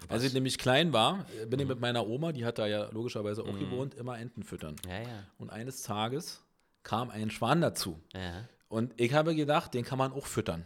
[0.10, 1.66] Als ich nämlich klein war, äh, bin Hm.
[1.66, 4.76] ich mit meiner Oma, die hat da ja logischerweise auch gewohnt, immer Enten füttern.
[4.88, 5.24] Ja, ja.
[5.38, 6.42] Und eines Tages
[6.84, 8.00] kam ein Schwan dazu.
[8.14, 8.46] Ja.
[8.70, 10.66] Und ich habe gedacht, den kann man auch füttern.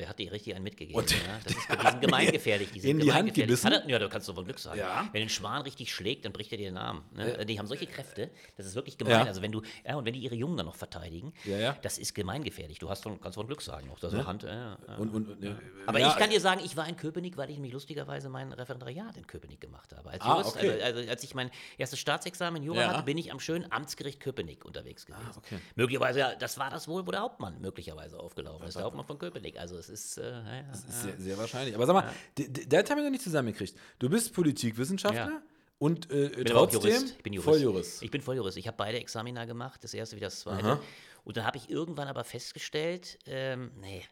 [0.00, 0.98] Ja, der hat dir richtig einen mitgegeben.
[1.00, 1.16] Und ja.
[1.44, 2.70] Das ist, die sind gemeingefährlich.
[2.72, 3.72] Die sind in die Hand gebissen?
[3.72, 4.78] Er, ja, da kannst du von Glück sagen.
[4.78, 5.08] Ja.
[5.12, 7.04] Wenn ein Schwan richtig schlägt, dann bricht er dir den Arm.
[7.12, 7.44] Ne?
[7.46, 9.12] Die haben solche Kräfte, das ist wirklich gemein.
[9.12, 9.24] Ja.
[9.24, 11.76] Also wenn du, ja, und wenn die ihre Jungen dann noch verteidigen, Ja, ja.
[11.82, 12.78] das ist gemeingefährlich.
[12.78, 13.90] Du hast von, kannst von Glück sagen.
[13.90, 14.96] Auch das Hand, ja, ja.
[14.96, 15.54] Und, und, und, äh,
[15.86, 18.52] Aber ja, ich kann dir sagen, ich war in Köpenick, weil ich mich lustigerweise mein
[18.52, 20.10] Referendariat in Köpenick gemacht habe.
[20.10, 20.70] Als, Ah, Jurist, okay.
[20.82, 22.88] also, also als ich mein erstes Staatsexamen in Jura Ja.
[22.92, 25.30] hatte, bin ich am schönen Amtsgericht Köpenick unterwegs gewesen.
[25.36, 25.58] okay.
[25.74, 29.18] Möglicherweise, ja, das war das wohl, wo der Hauptmann möglicherweise aufgelaufen ist, der Hauptmann von
[29.18, 29.58] Köpenick.
[29.58, 31.74] Also es ist, äh, ja, ja, ist sehr, sehr wahrscheinlich.
[31.74, 33.76] Aber sag mal, d- d- das haben wir noch nicht zusammengekriegt.
[33.98, 35.42] Du bist Politikwissenschaftler Ja.
[35.78, 37.14] und äh, Ich bin trotzdem Jurist.
[37.16, 37.44] Ich bin Jurist.
[37.48, 38.02] Volljurist.
[38.02, 38.56] Ich bin Volljurist.
[38.56, 40.80] Ich habe beide Examina gemacht, das erste wie das zweite.
[41.24, 44.02] Und dann habe ich irgendwann aber festgestellt, ähm, nee,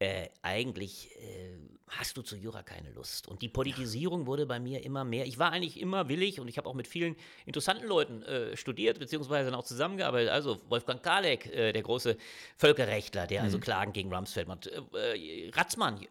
[0.00, 1.56] äh, eigentlich äh,
[1.88, 3.26] hast du zu Jura keine Lust.
[3.26, 5.26] Und die Politisierung wurde bei mir immer mehr.
[5.26, 9.00] Ich war eigentlich immer willig und ich habe auch mit vielen interessanten Leuten äh, studiert,
[9.00, 10.30] beziehungsweise dann auch zusammengearbeitet.
[10.30, 12.16] Also Wolfgang Kalek, äh, der große
[12.56, 14.68] Völkerrechtler, der also Klagen gegen Rumsfeld macht.
[14.68, 16.06] Äh, Ratzmann,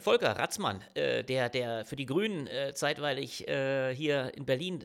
[0.00, 4.84] Volker Ratzmann, der, der für die Grünen zeitweilig hier in Berlin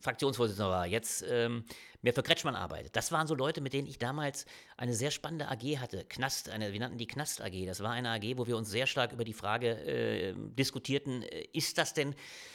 [0.00, 1.64] Fraktionsvorsitzender war, jetzt ähm,
[2.02, 2.94] mehr für Kretschmann arbeitet.
[2.94, 6.04] Das waren so Leute, mit denen ich damals eine sehr spannende AG hatte.
[6.04, 7.66] Knast, eine, wir nannten die Knast AG.
[7.66, 11.46] Das war eine AG, wo wir uns sehr stark über die Frage äh, diskutierten, äh,
[11.52, 12.14] ist das denn,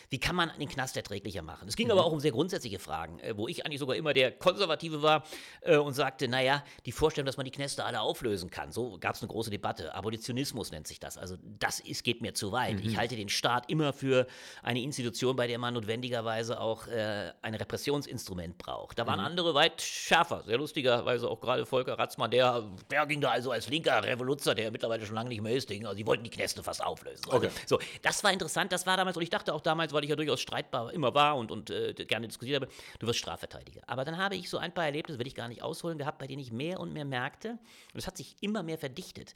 [0.09, 1.67] wie kann man den Knast erträglicher machen?
[1.67, 4.31] Es ging aber auch um sehr grundsätzliche Fragen, äh, wo ich eigentlich sogar immer der
[4.31, 5.23] Konservative war
[5.61, 9.15] äh, und sagte, naja, die Vorstellung, dass man die Knäste alle auflösen kann, so gab
[9.15, 9.93] es eine große Debatte.
[9.93, 11.17] Abolitionismus nennt sich das.
[11.17, 12.79] Also das ist, geht mir zu weit.
[12.81, 14.27] Ich halte den Staat immer für
[14.61, 18.99] eine Institution, bei der man notwendigerweise auch äh, ein Repressionsinstrument braucht.
[18.99, 23.31] Da waren andere weit schärfer, sehr lustigerweise auch gerade Volker Ratzmann, der, der ging da
[23.31, 26.23] also als linker Revoluzer, der mittlerweile schon lange nicht mehr ist, ging, also die wollten
[26.23, 27.25] die Knäste fast auflösen.
[27.25, 27.49] Also, Okay.
[27.65, 30.15] so, das war interessant, das war damals, und ich dachte auch damals, weil ich ja
[30.15, 33.81] durchaus streitbar immer war und, und äh, gerne diskutiert habe, du wirst Strafverteidiger.
[33.87, 36.27] Aber dann habe ich so ein paar Erlebnisse, will ich gar nicht ausholen, gehabt, bei
[36.27, 37.57] denen ich mehr und mehr merkte,
[37.93, 39.33] und es hat sich immer mehr verdichtet,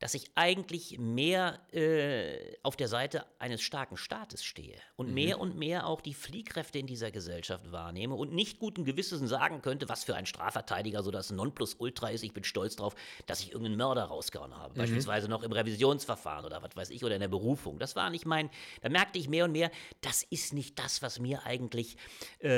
[0.00, 5.56] dass ich eigentlich mehr äh, auf der Seite eines starken Staates stehe und mehr und
[5.56, 10.04] mehr auch die Fliehkräfte in dieser Gesellschaft wahrnehme und nicht guten Gewissens sagen könnte, was
[10.04, 12.24] für ein Strafverteidiger so das Nonplusultra ist.
[12.24, 12.94] Ich bin stolz darauf,
[13.26, 14.74] dass ich irgendeinen Mörder rausgehauen habe.
[14.74, 17.78] Beispielsweise noch im Revisionsverfahren oder was weiß ich oder in der Berufung.
[17.78, 18.48] Das war nicht mein,
[18.80, 21.96] da merkte ich mehr und mehr, das ist nicht das, was mir eigentlich
[22.38, 22.48] äh,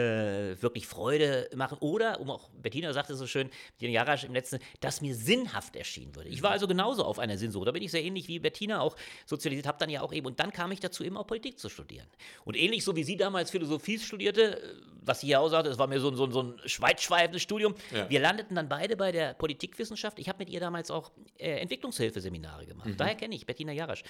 [0.63, 1.79] wirklich Freude machen.
[1.81, 5.75] Oder, um auch, Bettina sagte es so schön, Bettina Jarasch im letzten, dass mir sinnhaft
[5.75, 6.29] erschienen würde.
[6.29, 7.65] Ich war also genauso auf einer Sinnsuche.
[7.67, 10.41] Da bin ich sehr ähnlich wie Bettina auch sozialisiert, habe dann ja auch eben, und
[10.41, 12.07] dann kam ich dazu, eben auch Politik zu studieren.
[12.45, 15.79] Und ähnlich so wie sie damals Philosophie studierte, äh, was sie ja auch sagte, es
[15.79, 17.75] war mir so, ein- so, so ein schweizschweifendes Studium.
[17.93, 18.09] Ja.
[18.09, 20.19] Wir landeten dann beide bei der Politikwissenschaft.
[20.19, 22.91] Ich habe mit ihr damals auch äh, Entwicklungshilfeseminare gemacht.
[22.97, 24.03] Daher kenne ich Bettina Jarasch.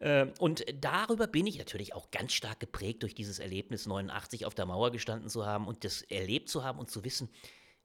[0.00, 4.54] Ähm, und darüber bin ich natürlich auch ganz stark geprägt durch dieses Erlebnis, 89 auf
[4.54, 7.28] der Mauer gestanden zu haben und das erlebt zu haben und zu wissen,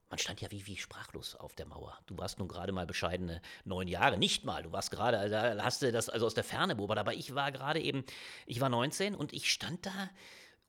[0.09, 1.97] man stand ja wie, wie sprachlos auf der Mauer.
[2.07, 4.63] Du warst nun gerade mal bescheidene neun Jahre, nicht mal.
[4.63, 7.01] Du warst gerade, also hast du das also aus der Ferne beobachtet.
[7.01, 8.03] Aber ich war gerade eben,
[8.47, 10.09] ich war 19 und ich stand da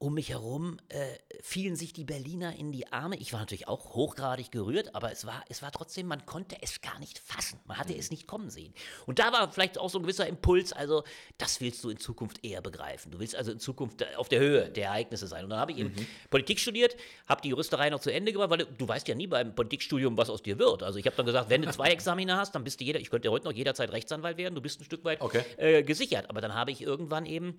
[0.01, 0.97] um mich herum äh,
[1.43, 3.17] fielen sich die Berliner in die Arme.
[3.19, 6.81] Ich war natürlich auch hochgradig gerührt, aber es war, es war trotzdem, man konnte es
[6.81, 7.61] gar nicht fassen.
[7.67, 8.73] Man hatte es nicht kommen sehen.
[9.05, 11.05] Und da war vielleicht auch so ein gewisser Impuls, also
[11.37, 13.13] das willst du in Zukunft eher begreifen.
[13.13, 15.45] Du willst also in Zukunft auf der Höhe der Ereignisse sein.
[15.45, 15.95] Und dann habe ich eben
[16.31, 16.97] Politik studiert,
[17.29, 20.17] habe die Juristerei noch zu Ende gemacht, weil du, du weißt ja nie beim Politikstudium,
[20.17, 20.83] was aus dir wird.
[20.83, 23.11] Also ich habe dann gesagt, wenn du zwei Examina hast, dann bist du jeder, ich
[23.11, 25.43] könnte ja heute noch jederzeit Rechtsanwalt werden, du bist ein Stück weit Okay.
[25.59, 26.31] äh, gesichert.
[26.31, 27.59] Aber dann habe ich irgendwann eben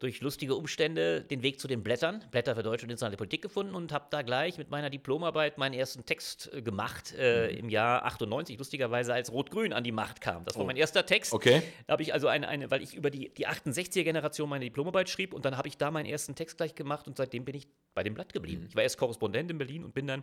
[0.00, 3.74] durch lustige Umstände den Weg zu den Blättern, Blätter für deutsche und internationale Politik gefunden
[3.74, 8.04] und habe da gleich mit meiner Diplomarbeit meinen ersten Text äh, gemacht äh, im Jahr
[8.04, 10.44] 98, lustigerweise als Rot-Grün an die Macht kam.
[10.44, 11.32] Das war mein erster Text.
[11.32, 11.62] Okay.
[11.86, 15.34] Da habe ich also eine, eine, weil ich über die, die 68er-Generation meine Diplomarbeit schrieb
[15.34, 18.02] und dann habe ich da meinen ersten Text gleich gemacht und seitdem bin ich bei
[18.02, 18.66] dem Blatt geblieben.
[18.68, 20.22] Ich war erst Korrespondent in Berlin und bin dann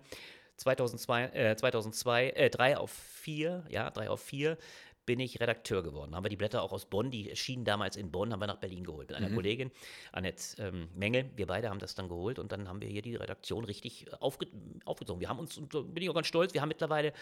[0.57, 4.57] 2002, äh, 2002 äh, 3 auf 4, ja, 3 auf 4
[5.05, 6.15] bin ich Redakteur geworden.
[6.15, 8.57] Haben wir die Blätter auch aus Bonn, die erschienen damals in Bonn, haben wir nach
[8.57, 9.09] Berlin geholt.
[9.09, 9.71] Mit einer Kollegin,
[10.11, 11.29] Annette ähm, Mengel.
[11.35, 14.47] Wir beide haben das dann geholt und dann haben wir hier die Redaktion richtig aufge
[14.85, 15.19] aufgezogen.
[15.19, 17.13] Wir haben uns, und da bin ich auch ganz stolz, wir haben mittlerweile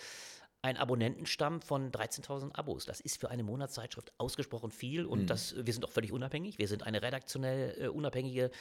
[0.63, 2.86] ein Abonnentenstamm von 13.000 Abos.
[2.86, 6.60] Das ist für eine Monatszeitschrift ausgesprochen viel und das, wir sind auch völlig unabhängig.
[6.60, 8.52] Wir sind eine redaktionell äh, unabhängige,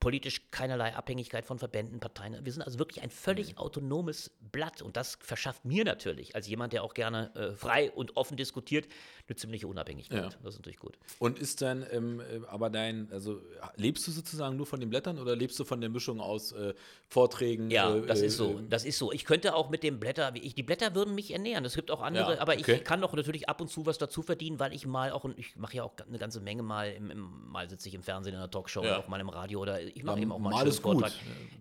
[0.00, 2.44] politisch keinerlei Abhängigkeit von Verbänden, Parteien.
[2.44, 6.72] Wir sind also wirklich ein völlig autonomes Blatt und das verschafft mir natürlich, als jemand,
[6.72, 8.86] der auch gerne äh, frei und offen diskutiert,
[9.28, 10.22] eine ziemliche Unabhängigkeit.
[10.22, 10.28] Ja.
[10.42, 10.98] Das ist natürlich gut.
[11.18, 13.40] Und ist dann ähm, äh, aber dein, also
[13.76, 16.74] lebst du sozusagen nur von den Blättern oder lebst du von der Mischung aus äh,
[17.08, 17.70] Vorträgen?
[17.70, 18.58] Ja, äh, das äh, ist so.
[18.58, 19.12] äh, Das ist so.
[19.12, 21.64] Ich könnte auch mit dem Blätter, wie ich, die Blätter würden mich ernähren.
[21.64, 22.76] Es gibt auch andere, Ja, aber okay.
[22.76, 25.56] ich kann doch natürlich ab und zu was dazu verdienen, weil ich mal auch, ich
[25.56, 28.38] mache ja auch eine ganze Menge mal, im, im, mal sitze ich im Fernsehen in
[28.40, 28.90] einer Talkshow Ja.
[28.90, 30.80] oder auch mal im Radio oder ich mache eben auch mal mal einen gut.
[30.80, 31.12] Vortrag.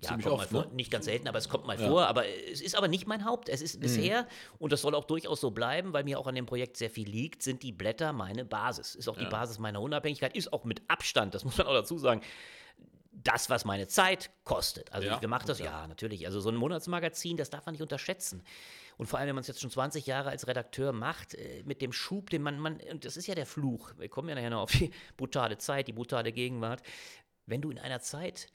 [0.02, 0.70] Ja, ziemlich kommt oft, mal vor.
[0.70, 0.76] ne?
[0.76, 1.78] Nicht ganz selten, aber es kommt mal.
[1.78, 1.88] Mhm.
[1.88, 2.08] vor.
[2.08, 3.50] Aber es ist aber nicht mein Haupt.
[3.50, 4.28] Es ist bisher,
[4.60, 7.08] und das soll auch durchaus so bleiben, weil mir auch an dem Projekt sehr viel
[7.10, 8.96] liegt, sind die Blätter meine Basis.
[8.96, 11.98] Ist auch die Basis meiner Unabhängigkeit, ist auch mit Abstand, das muss man auch dazu
[11.98, 12.22] sagen,
[13.24, 14.94] das, was meine Zeit kostet.
[14.94, 15.88] Also Ja, ich gemacht das, ja.
[15.88, 16.26] natürlich.
[16.28, 18.44] Also so ein Monatsmagazin, das darf man nicht unterschätzen.
[18.98, 21.82] Und vor allem, wenn man es jetzt schon 20 Jahre als Redakteur macht, äh, mit
[21.82, 24.50] dem Schub, den man, man, und das ist ja der Fluch, wir kommen ja nachher
[24.50, 26.82] noch auf die brutale Zeit, die brutale Gegenwart,
[27.46, 28.48] wenn du in einer Zeit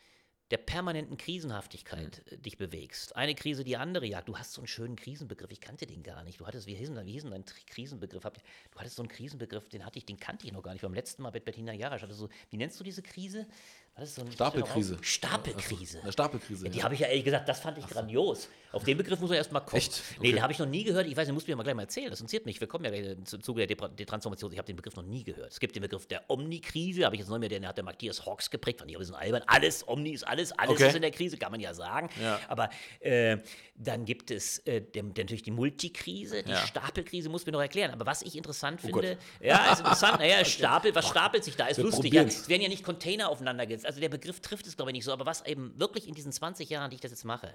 [0.52, 3.16] der permanenten Krisenhaftigkeit äh, dich bewegst.
[3.16, 4.28] Eine Krise die andere jagt.
[4.28, 6.38] Du hast so einen schönen Krisenbegriff, ich kannte den gar nicht.
[6.40, 8.22] Du hattest, wie hieß denn, wie hieß denn dein Krisenbegriff?
[8.22, 10.82] Du hattest so einen Krisenbegriff, den hatte ich, den kannte ich noch gar nicht.
[10.82, 13.46] Beim letzten Mal mit Bettina Jarasch hatte so, wie nennst du diese Krise?
[13.94, 14.96] War das so Stapelkrise.
[15.02, 16.00] Stapelkrise.
[16.00, 16.68] Eine Stapelkrise.
[16.70, 16.84] Die ja.
[16.84, 18.48] habe ich ja ehrlich gesagt, das fand ich grandios.
[18.72, 19.76] Auf den Begriff muss man erst mal kommen.
[19.76, 20.00] Echt?
[20.12, 20.32] Nee, Okay.
[20.32, 21.06] den habe ich noch nie gehört.
[21.06, 22.08] Ich weiß nicht, musst du mir mal gleich mal erzählen.
[22.08, 22.58] Das interessiert mich.
[22.58, 24.50] Wir kommen ja gleich zum Zuge der, der Transformation.
[24.50, 25.52] Ich habe den Begriff noch nie gehört.
[25.52, 28.24] Es gibt den Begriff der Omnikrise, habe ich jetzt neu mehr, den hat der Matthias
[28.24, 29.42] Hawks geprägt, fand ich ein bisschen albern.
[29.46, 30.88] Alles, Omni ist alles, alles Okay.
[30.88, 32.08] ist in der Krise, kann man ja sagen.
[32.18, 32.40] Ja.
[32.48, 33.36] Aber äh,
[33.76, 36.66] dann gibt es äh, dem, der, natürlich die Multikrise, die Ja.
[36.66, 37.90] Stapelkrise, muss mir noch erklären.
[37.90, 39.04] Aber was ich interessant Oh Gott.
[39.04, 41.66] finde, ja, ist interessant, naja, Stapel, was stapelt sich da?
[41.66, 42.14] Ist Wir lustig.
[42.14, 43.81] Ja, es werden ja nicht Container aufeinander gesetzt.
[43.84, 45.12] Also der Begriff trifft es, glaube ich, nicht so.
[45.12, 47.54] Aber was eben wirklich in diesen 20 Jahren, die ich das jetzt mache,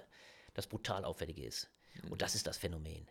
[0.54, 1.70] das brutal Auffällige ist.
[2.10, 3.08] Und das ist das Phänomen.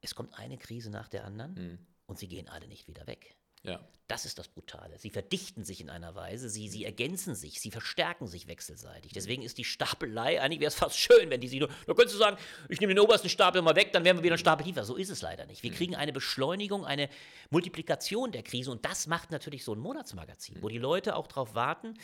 [0.00, 3.36] Es kommt eine Krise nach der anderen und sie gehen alle nicht wieder weg.
[3.62, 3.80] ja.
[4.06, 4.98] Das ist das Brutale.
[4.98, 9.12] Sie verdichten sich in einer Weise, sie, sie ergänzen sich, sie verstärken sich wechselseitig.
[9.14, 12.16] Deswegen ist die Stapelei, eigentlich wäre es fast schön, wenn die sich nur, da könntest
[12.16, 12.36] du sagen,
[12.68, 14.84] ich nehme den obersten Stapel mal weg, dann wären wir wieder einen Stapel tiefer.
[14.84, 15.62] So ist es leider nicht.
[15.62, 17.08] Wir kriegen eine Beschleunigung, eine
[17.48, 21.54] Multiplikation der Krise und das macht natürlich so ein Monatsmagazin, wo die Leute auch darauf
[21.54, 21.94] warten,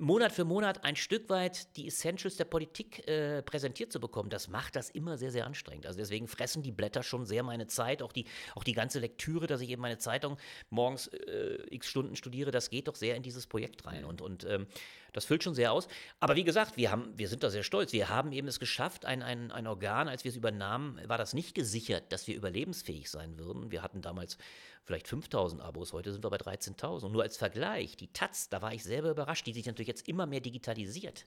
[0.00, 4.48] Monat für Monat ein Stück weit die Essentials der Politik äh, präsentiert zu bekommen, das
[4.48, 5.86] macht das immer sehr, sehr anstrengend.
[5.86, 9.46] Also deswegen fressen die Blätter schon sehr meine Zeit, auch die, auch die ganze Lektüre,
[9.46, 10.38] dass ich eben meine Zeitung
[10.70, 14.04] morgens äh, x Stunden studiere, das geht doch sehr in dieses Projekt rein.
[14.06, 14.66] Und, und ähm,
[15.12, 15.88] das füllt schon sehr aus.
[16.18, 17.92] Aber wie gesagt, wir, haben, wir sind da sehr stolz.
[17.92, 21.34] Wir haben eben es geschafft, ein, ein, ein Organ, als wir es übernahmen, war das
[21.34, 23.70] nicht gesichert, dass wir überlebensfähig sein würden.
[23.70, 24.38] Wir hatten damals
[24.84, 27.04] vielleicht 5000 Abos, heute sind wir bei 13.000.
[27.04, 30.08] Und nur als Vergleich, die Taz, da war ich selber überrascht, die sich natürlich jetzt
[30.08, 31.26] immer mehr digitalisiert.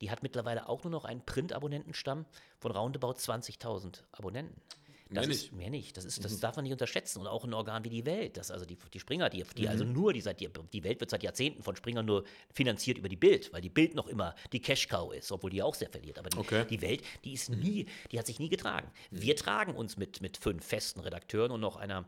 [0.00, 2.26] Die hat mittlerweile auch nur noch einen Print-Abonnentenstamm
[2.58, 4.60] von roundabout 20.000 Abonnenten.
[5.10, 5.52] Das Mehr ist, nicht.
[5.54, 5.96] Mehr nicht.
[5.96, 7.20] Das, ist, das darf man nicht unterschätzen.
[7.20, 9.84] Und auch ein Organ wie die Welt, das also die, die Springer, die, die also
[9.84, 13.16] nur, die, seit, die, die Welt wird seit Jahrzehnten von Springer nur finanziert über die
[13.16, 16.18] Bild, weil die Bild noch immer die Cash-Cow ist, obwohl die auch sehr verliert.
[16.18, 16.66] Aber die, Okay.
[16.68, 18.90] die Welt, die ist nie, die hat sich nie getragen.
[19.10, 22.04] Wir tragen uns mit, mit fünf festen Redakteuren und noch einer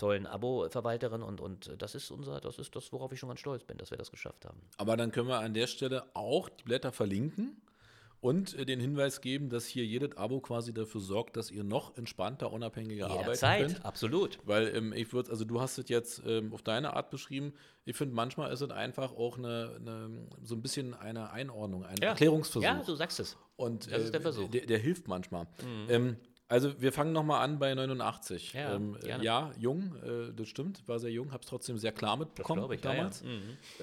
[0.00, 3.64] tollen Abo-Verwalterin und, und das ist unser, das ist das, worauf ich schon ganz stolz
[3.64, 4.60] bin, dass wir das geschafft haben.
[4.78, 7.60] Aber dann können wir an der Stelle auch die Blätter verlinken
[8.20, 11.96] und äh, den Hinweis geben, dass hier jedes Abo quasi dafür sorgt, dass ihr noch
[11.96, 13.84] entspannter, unabhängiger arbeiten Jederzeit, könnt.
[13.84, 14.38] absolut.
[14.44, 17.54] Weil ähm, ich würde, also du hast es jetzt ähm, auf deine Art beschrieben.
[17.84, 21.98] Ich finde, manchmal ist es einfach auch eine, eine, so ein bisschen eine Einordnung, ein
[21.98, 22.64] Erklärungsversuch.
[22.64, 23.36] Ja, du sagst es.
[23.56, 24.48] Und Das ist der äh, Versuch.
[24.48, 24.52] Mhm.
[24.52, 25.46] Der, der hilft manchmal.
[25.88, 26.16] Ähm,
[26.50, 28.52] also wir fangen nochmal an bei 89.
[28.52, 31.92] Ja, ähm, äh, ja jung, äh, das stimmt, war sehr jung, habe es trotzdem sehr
[31.92, 32.96] klar mitbekommen ich, ja, Mhm.
[32.96, 33.02] ja.
[33.02, 33.22] damals,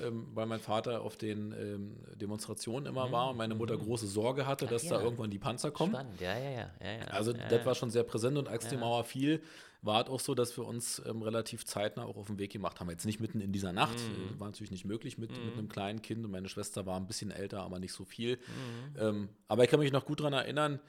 [0.04, 2.90] ähm, weil mein Vater auf den ähm, Demonstrationen Mhm.
[2.98, 5.02] immer war und meine Mutter große Sorge hatte, dass da ja.
[5.02, 5.94] irgendwann die Panzer kommen.
[5.94, 6.70] Spannend, ja, ja, ja.
[6.84, 7.04] ja, ja.
[7.06, 9.42] Also ja, das war schon sehr präsent und als die Mauer fiel,
[9.84, 12.80] war es auch so, dass wir uns ähm, relativ zeitnah auch auf den Weg gemacht
[12.80, 12.90] haben.
[12.90, 14.36] Jetzt nicht mitten in dieser Nacht, Mhm.
[14.36, 17.06] äh, war natürlich nicht möglich mit, mit einem kleinen Kind und meine Schwester war ein
[17.08, 18.38] bisschen älter, aber nicht so viel.
[18.38, 19.00] Mhm.
[19.00, 20.80] Ähm, aber ich kann mich noch gut daran erinnern,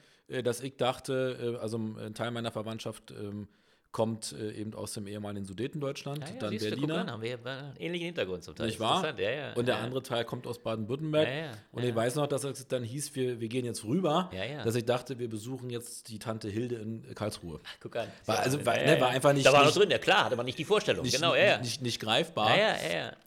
[0.43, 3.47] dass ich dachte, äh, also ein Teil meiner Verwandtschaft ähm,
[3.91, 6.97] kommt äh, eben aus dem ehemaligen Sudetendeutschland, Ja, ja, dann du, Berliner.
[6.99, 8.67] an, haben wir äh, einen ähnlichen Hintergrund zum Teil.
[8.67, 9.19] Nicht wahr?
[9.19, 11.27] Ja, und der andere Teil kommt aus Baden-Württemberg.
[11.71, 14.29] Und ich weiß noch, dass es dann hieß, wir, wir gehen jetzt rüber,
[14.63, 17.61] dass ich dachte, wir besuchen jetzt die Tante Hilde in Karlsruhe.
[17.81, 18.07] Guck an.
[18.27, 20.35] War- also, war- ne, war einfach nicht- Da war noch nicht- drin, ja klar, hatte
[20.35, 21.01] man nicht die Vorstellung.
[21.03, 21.57] Nicht, genau, ja, ja.
[21.57, 22.55] nicht, nicht greifbar.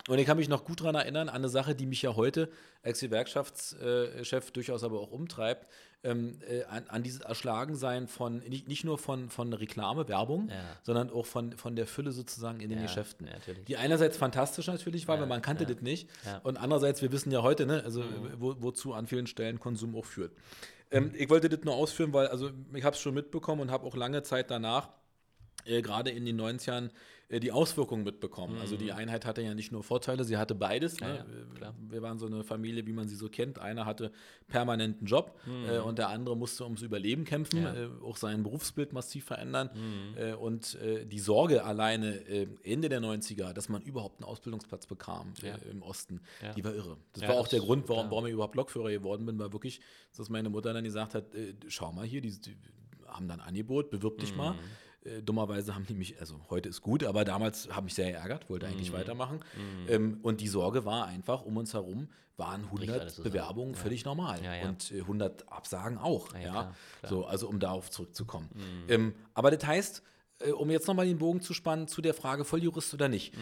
[0.08, 2.48] Und ich kann mich noch gut daran erinnern, an eine Sache, die mich ja heute
[2.84, 5.66] als Gewerkschaftschef durchaus aber auch umtreibt,
[6.04, 10.56] ähm, äh, an, an dieses Erschlagensein von, nicht, nicht nur von, von Reklame, Werbung, Ja.
[10.82, 13.28] sondern auch von, von der Fülle sozusagen in den Ja, Geschäften.
[13.68, 16.08] Die einerseits fantastisch natürlich war, weil man kannte das nicht.
[16.24, 16.30] Mhm.
[16.42, 18.02] Und andererseits, wir wissen ja heute, ne, also
[18.38, 20.32] wo, wozu an vielen Stellen Konsum auch führt.
[20.90, 23.86] Ähm, ich wollte das nur ausführen, weil also ich habe es schon mitbekommen und habe
[23.86, 24.88] auch lange Zeit danach
[25.64, 26.90] äh, gerade in den 90ern
[27.28, 28.58] äh, die Auswirkungen mitbekommen.
[28.58, 31.00] Also die Einheit hatte ja nicht nur Vorteile, sie hatte beides.
[31.00, 31.06] Mhm.
[31.06, 31.46] Ja, ne?
[31.60, 33.58] ja, Wir- waren so eine Familie, wie man sie so kennt.
[33.58, 34.10] Einer hatte
[34.48, 37.64] permanenten Job äh, und der andere musste ums Überleben kämpfen, Mhm.
[37.64, 37.72] Ja.
[37.72, 38.00] Mhm.
[38.02, 39.70] äh, auch sein Berufsbild massiv verändern.
[40.16, 42.22] Äh, und äh, die Sorge alleine
[42.64, 45.32] Ende der 90er, dass man überhaupt einen Ausbildungsplatz bekam
[45.70, 46.20] im Osten,
[46.54, 46.96] die war irre.
[47.14, 49.80] Das war auch das- der Grund, warum, warum ich überhaupt Lokführer geworden bin, war wirklich,
[50.16, 51.24] dass meine Mutter dann gesagt hat,
[51.68, 52.56] schau mal hier, die, die
[53.06, 54.54] haben dann ein Angebot, bewirb dich mal.
[55.04, 58.48] Äh, dummerweise haben die mich, also heute ist gut, aber damals haben mich sehr geärgert,
[58.48, 59.40] wollte eigentlich weitermachen.
[59.88, 63.32] Ähm, und die Sorge war einfach, um uns herum waren 100 alles zusammen.
[63.32, 64.42] Bewerbungen völlig normal.
[64.42, 64.68] Ja, ja.
[64.68, 66.32] Und äh, 100 Absagen auch.
[66.34, 67.10] Ja, Ja, ja, klar, klar.
[67.10, 68.48] So, also um darauf zurückzukommen.
[68.88, 70.02] Ähm, aber das heißt, äh,
[70.50, 73.34] um jetzt nochmal den Bogen zu spannen zu der Frage, Volljurist oder nicht.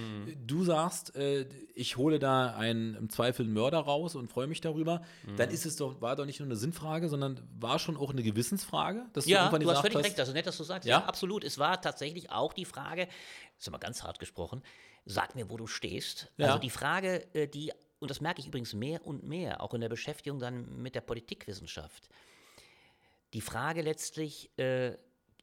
[0.47, 4.61] Du sagst, äh, ich hole da einen im Zweifel einen Mörder raus und freue mich
[4.61, 5.03] darüber.
[5.37, 8.23] Dann ist es doch, war doch nicht nur eine Sinnfrage, sondern war schon auch eine
[8.23, 10.87] Gewissensfrage, dass Ja, irgendwann du hast völlig recht, also nett, dass du sagst.
[10.87, 11.01] Ja?
[11.01, 11.07] Ja?
[11.07, 11.45] absolut.
[11.45, 13.07] Es war tatsächlich auch die Frage,
[13.57, 14.63] das ist mal ganz hart gesprochen,
[15.05, 16.31] sag mir, wo du stehst.
[16.37, 16.49] Ja.
[16.49, 19.81] Also die Frage, äh, die, und das merke ich übrigens mehr und mehr, auch in
[19.81, 22.09] der Beschäftigung dann mit der Politikwissenschaft.
[23.33, 24.97] Die Frage letztlich, äh,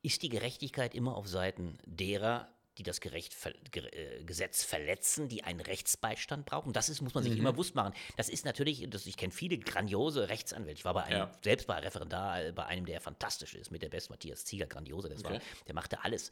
[0.08, 3.36] ist die Gerechtigkeit immer auf Seiten derer, die das Gerecht,
[3.76, 6.72] äh, Gesetz verletzen, die einen Rechtsbeistand brauchen.
[6.74, 7.94] Das ist, muss man sich immer bewusst machen.
[8.16, 10.80] Das ist natürlich, das, ich kenne viele grandiose Rechtsanwälte.
[10.80, 11.32] Ich war bei einem, Ja.
[11.44, 15.10] selbst bei Referendar, äh, bei einem, der fantastisch ist, mit der Best Matthias Zieger, grandiose,
[15.10, 15.42] das war, Okay.
[15.68, 16.32] der machte alles.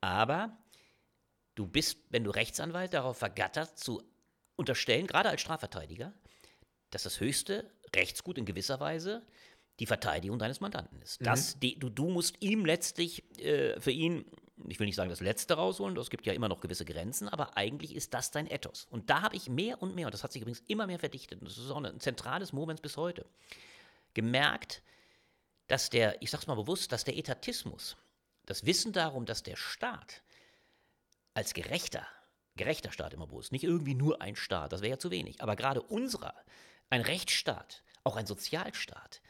[0.00, 0.56] Aber
[1.54, 4.02] du bist, wenn du Rechtsanwalt darauf vergattert, zu
[4.56, 6.12] unterstellen, gerade als Strafverteidiger,
[6.90, 9.24] dass das höchste Rechtsgut in gewisser Weise
[9.80, 11.24] die Verteidigung deines Mandanten ist.
[11.24, 14.24] Das, die, du, du musst ihm letztlich äh, für ihn,
[14.68, 17.56] ich will nicht sagen das Letzte rausholen, es gibt ja immer noch gewisse Grenzen, aber
[17.56, 18.86] eigentlich ist das dein Ethos.
[18.90, 21.40] Und da habe ich mehr und mehr, und das hat sich übrigens immer mehr verdichtet,
[21.40, 23.26] und das ist auch ein zentrales Moment bis heute,
[24.14, 24.82] gemerkt,
[25.66, 27.96] dass der, ich sag's mal bewusst, dass der Etatismus,
[28.46, 30.22] das Wissen darum, dass der Staat
[31.32, 32.06] als gerechter,
[32.56, 35.56] gerechter Staat immer bewusst, nicht irgendwie nur ein Staat, das wäre ja zu wenig, aber
[35.56, 36.34] gerade unserer,
[36.90, 39.20] ein Rechtsstaat, auch ein Sozialstaat,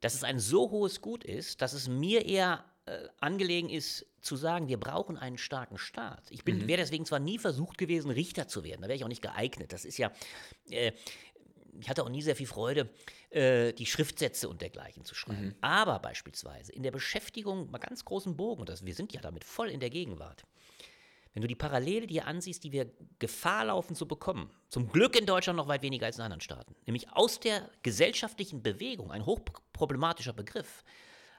[0.00, 4.36] dass es ein so hohes Gut ist, dass es mir eher äh, angelegen ist, zu
[4.36, 6.24] sagen, wir brauchen einen starken Staat.
[6.30, 9.08] Ich bin, wäre deswegen zwar nie versucht gewesen, Richter zu werden, da wäre ich auch
[9.08, 9.72] nicht geeignet.
[9.72, 10.12] Das ist ja,
[10.70, 10.92] äh,
[11.80, 12.90] ich hatte auch nie sehr viel Freude,
[13.30, 15.54] äh, die Schriftsätze und dergleichen zu schreiben.
[15.60, 19.44] Aber beispielsweise in der Beschäftigung, mal ganz großen Bogen, und das, wir sind ja damit
[19.44, 20.44] voll in der Gegenwart,
[21.32, 25.26] wenn du die Parallele dir ansiehst, die wir Gefahr laufen zu bekommen, zum Glück in
[25.26, 30.32] Deutschland noch weit weniger als in anderen Staaten, nämlich aus der gesellschaftlichen Bewegung, ein hochproblematischer
[30.32, 30.84] Begriff,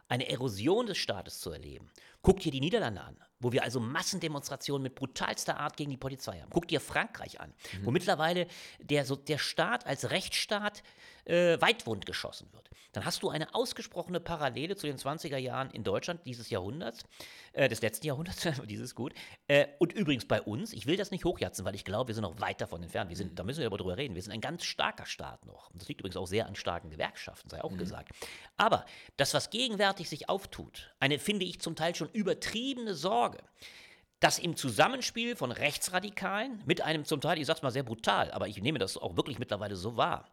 [0.08, 1.90] eine Erosion des Staates zu erleben.
[2.22, 6.40] Guck dir die Niederlande an, wo wir also Massendemonstrationen mit brutalster Art gegen die Polizei
[6.40, 6.50] haben.
[6.52, 8.48] Guck dir Frankreich an, wo mittlerweile
[8.80, 10.84] der, so, der Staat als Rechtsstaat
[11.26, 12.70] äh, weitwund geschossen wird.
[12.94, 17.06] Dann hast du eine ausgesprochene Parallele zu den 20er Jahren in Deutschland dieses Jahrhunderts,
[17.54, 19.14] äh, des letzten Jahrhunderts, dieses gut.
[19.48, 22.24] Äh, und übrigens bei uns, ich will das nicht hochjatzen, weil ich glaube, wir sind
[22.24, 23.10] noch weit davon entfernt.
[23.10, 24.16] Wir sind, da müssen wir aber drüber reden.
[24.16, 25.72] Wir sind ein ganz starker Staat noch.
[25.74, 28.10] Das liegt übrigens auch sehr an starken Gewerkschaften, sei auch gesagt.
[28.58, 28.86] Aber
[29.18, 33.38] das, was gegenwärtig sich auftut, eine, finde ich, zum Teil schon übertriebene Sorge,
[34.20, 38.48] dass im Zusammenspiel von Rechtsradikalen mit einem zum Teil, ich sag's mal sehr brutal, aber
[38.48, 40.30] ich nehme das auch wirklich mittlerweile so wahr,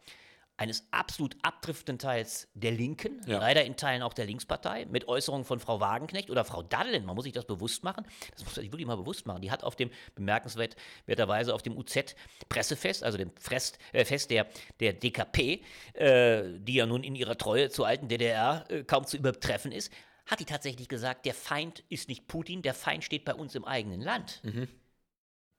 [0.58, 3.38] eines absolut abdriftenden Teils der Linken, Ja.
[3.38, 7.14] leider in Teilen auch der Linkspartei, mit Äußerungen von Frau Wagenknecht oder Frau Daddeln, man
[7.14, 9.62] muss sich das bewusst machen, das muss man sich wirklich mal bewusst machen, die hat
[9.62, 14.48] auf dem, bemerkenswerterweise auf dem UZ-Pressefest, also dem Fest, äh, Fest der,
[14.80, 15.62] der DKP,
[15.94, 19.92] äh, die ja nun in ihrer Treue zur alten DDR äh, kaum zu übertreffen ist,
[20.26, 23.64] hat die tatsächlich gesagt, der Feind ist nicht Putin, der Feind steht bei uns im
[23.64, 24.42] eigenen Land.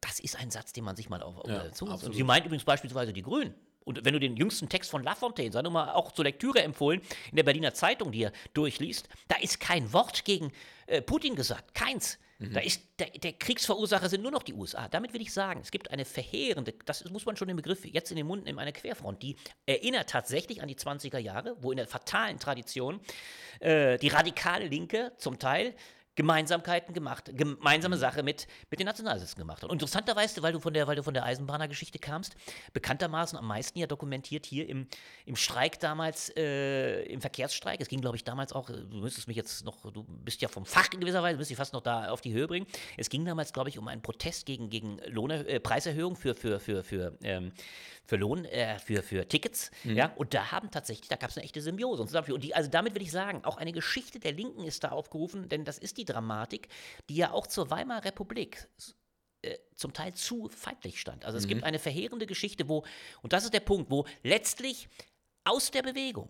[0.02, 1.98] Das ist ein Satz, den man sich mal auf, auf Ja, der Zunge.
[1.98, 3.56] Sie meint übrigens beispielsweise die Grünen.
[3.90, 7.02] Und wenn du den jüngsten Text von Lafontaine, sei nur mal auch zur Lektüre empfohlen,
[7.32, 10.52] in der Berliner Zeitung, die er durchliest, da ist kein Wort gegen
[10.86, 11.74] äh, Putin gesagt.
[11.74, 12.20] Keins.
[12.42, 14.88] Da ist der, der Kriegsverursacher sind nur noch die USA.
[14.88, 18.12] Damit will ich sagen, es gibt eine verheerende, das muss man schon den Begriff jetzt
[18.12, 21.78] in den Mund nehmen, eine Querfront, die erinnert tatsächlich an die 20er Jahre, wo in
[21.78, 23.02] der fatalen Tradition
[23.60, 25.74] äh, die radikale Linke zum Teil
[26.20, 29.64] Gemeinsamkeiten gemacht, gemeinsame Sache mit, mit den Nationalsozialisten gemacht.
[29.64, 32.36] Und interessanterweise, weil du von der, weil du von der Eisenbahnergeschichte kamst,
[32.74, 34.90] bekanntermaßen am meisten ja dokumentiert hier im,
[35.26, 37.80] im Streik damals, äh, im Verkehrsstreik.
[37.80, 40.66] Es ging, glaube ich, damals auch, du müsstest mich jetzt noch, du bist ja vom
[40.66, 42.68] Fach in gewisser Weise, müsste ich fast noch da auf die Höhe bringen.
[42.98, 46.60] Es ging damals, glaube ich, um einen Protest gegen, gegen Lohne, äh, Preiserhöhung für, für,
[46.60, 47.54] für, für, ähm,
[48.06, 49.72] für Lohn, äh, für, für Tickets.
[49.84, 52.96] Ja, und da haben tatsächlich, da gab es eine echte Symbiose und die, also damit
[52.96, 56.06] will ich sagen, auch eine Geschichte der Linken ist da aufgerufen, denn das ist die
[56.06, 56.70] Dramatik,
[57.10, 58.68] die ja auch zur Weimarer Republik
[59.42, 61.24] äh, zum Teil zu feindlich stand.
[61.24, 62.84] Also es gibt eine verheerende Geschichte, wo,
[63.22, 64.90] und das ist der Punkt, wo letztlich
[65.46, 66.30] aus der Bewegung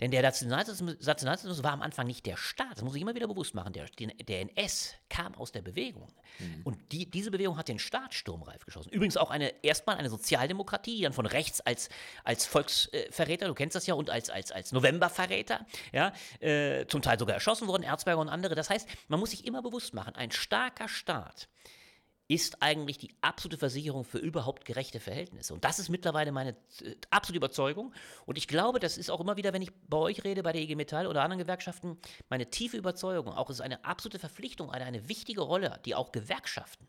[0.00, 3.54] Denn der Nationalsozialismus, war am Anfang nicht der Staat, das muss ich immer wieder bewusst
[3.54, 3.72] machen.
[3.72, 6.12] Der, der NS kam aus der Bewegung.
[6.38, 6.60] Mhm.
[6.64, 8.90] Und die, diese Bewegung hat den Staat sturmreif geschossen.
[8.90, 11.88] Übrigens auch eine, erstmal eine Sozialdemokratie, die dann von rechts als,
[12.24, 17.18] als Volksverräter, du kennst das ja, und als, als, als Novemberverräter, ja, äh, zum Teil
[17.18, 18.54] sogar erschossen wurden, Erzberger und andere.
[18.54, 21.48] Das heißt, man muss sich immer bewusst machen, ein starker Staat
[22.28, 25.54] ist eigentlich die absolute Versicherung für überhaupt gerechte Verhältnisse.
[25.54, 26.50] Und das ist mittlerweile meine
[26.82, 27.94] äh, absolute Überzeugung.
[28.24, 30.62] Und ich glaube, das ist auch immer wieder, wenn ich bei euch rede, bei der
[30.62, 33.32] IG Metall oder anderen Gewerkschaften, meine tiefe Überzeugung.
[33.32, 36.88] Auch es ist eine absolute Verpflichtung, eine, eine wichtige Rolle, die auch Gewerkschaften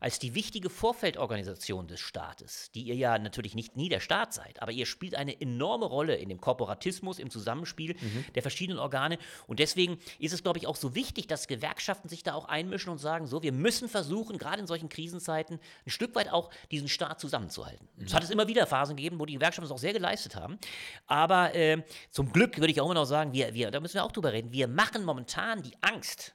[0.00, 4.62] als die wichtige Vorfeldorganisation des Staates, die ihr ja natürlich nicht nie der Staat seid,
[4.62, 8.24] aber ihr spielt eine enorme Rolle in dem Korporatismus, im Zusammenspiel mhm.
[8.34, 9.18] der verschiedenen Organe.
[9.46, 12.90] Und deswegen ist es, glaube ich, auch so wichtig, dass Gewerkschaften sich da auch einmischen
[12.90, 16.88] und sagen, so, wir müssen versuchen, gerade in solchen Krisenzeiten, ein Stück weit auch diesen
[16.88, 17.88] Staat zusammenzuhalten.
[17.98, 18.16] Es mhm.
[18.16, 20.58] hat es immer wieder Phasen gegeben, wo die Gewerkschaften es auch sehr geleistet haben.
[21.06, 24.04] Aber äh, zum Glück würde ich auch immer noch sagen, wir, wir, da müssen wir
[24.04, 26.34] auch drüber reden, wir machen momentan die Angst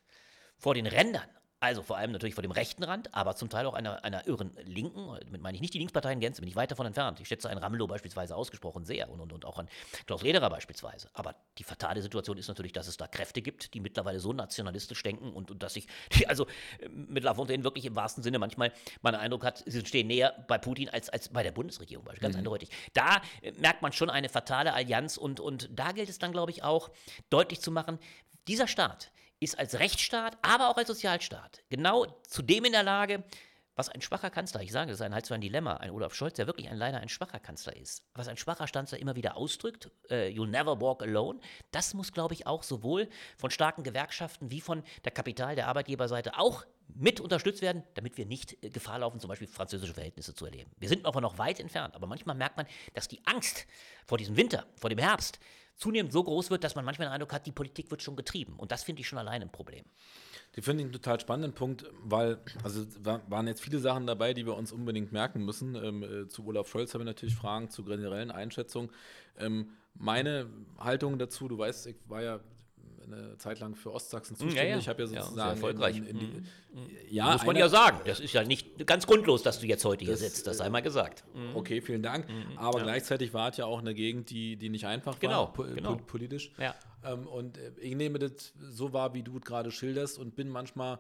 [0.58, 1.28] vor den Rändern
[1.62, 4.52] also vor allem natürlich vor dem rechten Rand, aber zum Teil auch einer, einer irren
[4.65, 5.15] Linken.
[5.26, 7.19] Damit meine ich nicht die Linksparteien Gänze, bin ich weit davon entfernt.
[7.19, 9.69] Ich schätze einen Ramelow beispielsweise ausgesprochen sehr und, und, und auch an
[10.08, 11.10] Klaus Lederer beispielsweise.
[11.13, 15.04] Aber die fatale Situation ist natürlich, dass es da Kräfte gibt, die mittlerweile so nationalistisch
[15.04, 16.47] denken und, und dass sich, die also
[16.89, 20.58] mit Lafontaine wirklich im wahrsten Sinne manchmal man den Eindruck hat, sie stehen näher bei
[20.58, 22.39] Putin als, als bei der Bundesregierung, ganz mhm.
[22.39, 22.71] eindeutig.
[22.93, 26.50] Da äh, merkt man schon eine fatale Allianz und, und da gilt es dann, glaube
[26.50, 26.89] ich, auch
[27.30, 28.00] deutlich zu machen,
[28.47, 33.23] dieser Staat ist als Rechtsstaat, aber auch als Sozialstaat genau zu dem in der Lage,
[33.76, 36.36] was ein schwacher Kanzler, ich sage, das ist halt so ein Dilemma, ein Olaf Scholz,
[36.36, 39.90] der wirklich ein, leider ein schwacher Kanzler ist, was ein schwacher Kanzler immer wieder ausdrückt,
[40.10, 41.40] äh, you'll never walk alone,
[41.72, 46.38] das muss, glaube ich, auch sowohl von starken Gewerkschaften wie von der Kapital- der Arbeitgeberseite
[46.38, 50.46] auch mit unterstützt werden, damit wir nicht äh, Gefahr laufen, zum Beispiel französische Verhältnisse zu
[50.46, 50.72] erleben.
[50.78, 53.66] Wir sind aber noch weit entfernt, aber manchmal merkt man, dass die Angst
[54.06, 55.40] vor diesem Winter, vor dem Herbst,
[55.78, 58.56] zunehmend so groß wird, dass man manchmal den Eindruck hat, die Politik wird schon getrieben.
[58.58, 59.86] Und das finde ich schon allein ein Problem.
[60.56, 64.46] Die finde ich einen total spannenden Punkt, weil, also waren jetzt viele Sachen dabei, die
[64.46, 65.76] wir uns unbedingt merken müssen.
[65.76, 68.92] Ähm, äh, zu Olaf Scholz haben wir natürlich Fragen zur generellen Einschätzung.
[69.40, 72.40] Ähm, meine Haltung dazu, du weißt, ich war ja
[73.12, 74.64] eine Zeit lang für Ostsachsen zuständig.
[74.64, 74.78] Ja, ja.
[74.78, 75.98] Ich habe ja sozusagen ja, erfolgreich.
[75.98, 76.46] In, in die, mhm.
[77.10, 78.00] ja, muss man ja sagen.
[78.06, 80.48] Das ist ja nicht ganz grundlos, dass du jetzt heute hier das, sitzt.
[80.48, 81.24] Das sei mal gesagt.
[81.34, 81.56] Mhm.
[81.56, 82.28] Okay, vielen Dank.
[82.30, 82.58] Mhm.
[82.58, 85.64] Aber gleichzeitig war es ja auch eine Gegend, die, die nicht einfach genau, war, po
[85.64, 85.96] genau.
[85.96, 86.52] politisch.
[86.58, 86.76] Ja.
[87.04, 90.50] Ähm, und äh, ich nehme das so wahr, wie du es gerade schilderst und bin
[90.50, 91.00] manchmal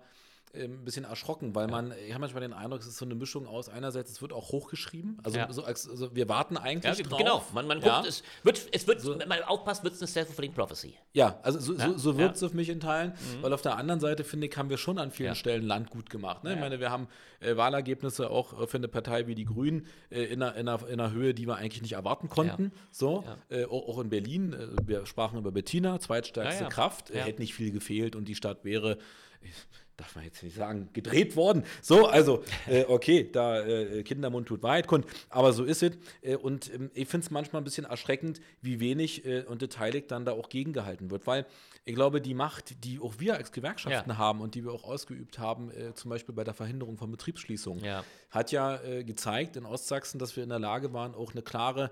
[0.53, 3.47] ein bisschen erschrocken, weil man, ich habe manchmal den Eindruck, es ist so eine Mischung
[3.47, 5.51] aus, einerseits, es wird auch hochgeschrieben, also, ja.
[5.51, 7.19] so, also wir warten eigentlich ja, drauf.
[7.19, 9.17] Genau, man, man guckt, es wird, es wird so.
[9.17, 10.93] wenn man aufpasst, wird es eine self-fulfilling prophecy.
[11.13, 13.43] Ja, also so, so, so wirkt es auf mich in Teilen, mhm.
[13.43, 16.09] weil auf der anderen Seite, finde ich, haben wir schon an vielen Stellen Land gut
[16.09, 16.43] gemacht.
[16.43, 16.53] Ne?
[16.53, 17.07] Ich meine, wir haben
[17.39, 20.99] äh, Wahlergebnisse auch für eine Partei wie die Grünen äh, in, einer, in, einer, in,
[20.99, 22.71] einer, Höhe, die wir eigentlich nicht erwarten konnten.
[22.91, 27.53] So, äh, auch, in Berlin, äh, wir sprachen über Bettina, zweitstärkste Kraft, äh, hätte nicht
[27.53, 28.97] viel gefehlt und die Stadt wäre
[30.01, 31.63] darf man jetzt nicht sagen, gedreht worden.
[31.81, 35.91] So, also, äh, okay, da äh, Kindermund tut Wahrheit kund, aber so ist es.
[36.21, 40.07] Äh, und ähm, ich finde es manchmal ein bisschen erschreckend, wie wenig äh, und detailig
[40.07, 41.45] dann da auch gegengehalten wird, weil
[41.85, 44.17] ich glaube, die Macht, die auch wir als Gewerkschaften ja.
[44.17, 47.83] haben und die wir auch ausgeübt haben, äh, zum Beispiel bei der Verhinderung von Betriebsschließungen,
[47.83, 48.03] ja.
[48.29, 51.91] hat ja äh, gezeigt in Ostsachsen, dass wir in der Lage waren, auch eine klare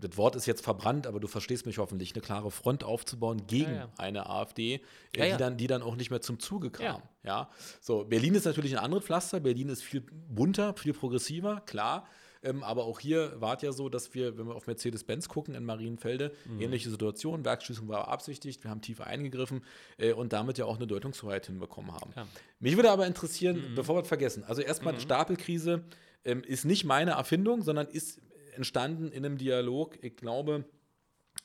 [0.00, 3.72] das Wort ist jetzt verbrannt, aber du verstehst mich hoffentlich, eine klare Front aufzubauen gegen
[3.72, 3.88] ja, ja.
[3.96, 4.80] eine AfD, äh,
[5.16, 7.02] ja, die, Dann, die dann auch nicht mehr zum Zuge kam.
[7.22, 7.50] Ja.
[7.80, 9.40] So, Berlin ist natürlich ein anderes Pflaster.
[9.40, 12.06] Berlin ist viel bunter, viel progressiver, klar.
[12.42, 15.54] Ähm, aber auch hier war es ja so, dass wir, wenn wir auf Mercedes-Benz gucken
[15.54, 16.60] in Marienfelde, mhm.
[16.60, 19.64] ähnliche Situation, Werkschließung war beabsichtigt, wir haben tief eingegriffen
[19.96, 22.12] äh, und damit ja auch eine Deutungshoheit hinbekommen haben.
[22.60, 23.74] Mich würde aber interessieren, mhm.
[23.74, 25.00] bevor wir es vergessen, also erstmal mhm.
[25.00, 25.82] Stapelkrise
[26.24, 28.20] ähm, ist nicht meine Erfindung, sondern ist
[28.58, 30.64] entstanden in einem Dialog, ich glaube,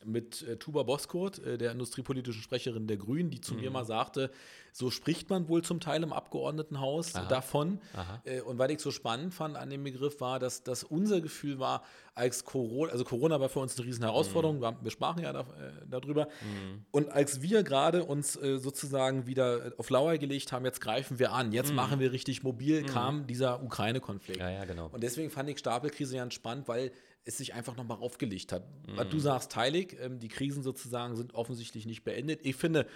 [0.06, 3.62] mit äh, Tuba Boskurt, äh, der industriepolitischen Sprecherin der Grünen, die zu mhm.
[3.62, 4.32] mir mal sagte,
[4.72, 7.28] so spricht man wohl zum Teil im Abgeordnetenhaus Aha.
[7.28, 7.80] davon.
[7.94, 8.22] Aha.
[8.26, 11.60] Äh, und weil ich so spannend fand an dem Begriff war, dass, dass unser Gefühl
[11.60, 11.84] war,
[12.16, 14.76] als Corona, also Corona war für uns eine riesen Herausforderung, mhm.
[14.82, 15.44] wir, sprachen ja da, äh,
[15.88, 16.26] darüber.
[16.26, 16.86] Mhm.
[16.92, 21.32] Und als wir gerade uns äh, sozusagen wieder auf Lauer gelegt haben, jetzt greifen wir
[21.32, 21.76] an, jetzt mhm.
[21.76, 22.88] machen wir richtig mobil, mhm.
[22.88, 24.40] kam dieser Ukraine-Konflikt.
[24.40, 24.90] Ja, ja, genau.
[24.92, 26.92] Und deswegen fand ich Stapelkrise ganz spannend, weil
[27.26, 28.64] es sich einfach nochmal aufgelegt hat.
[28.88, 29.10] Mhm.
[29.10, 32.42] Du sagst teilig, ähm, die Krisen sozusagen sind offensichtlich nicht beendet.
[32.44, 32.88] Ich finde,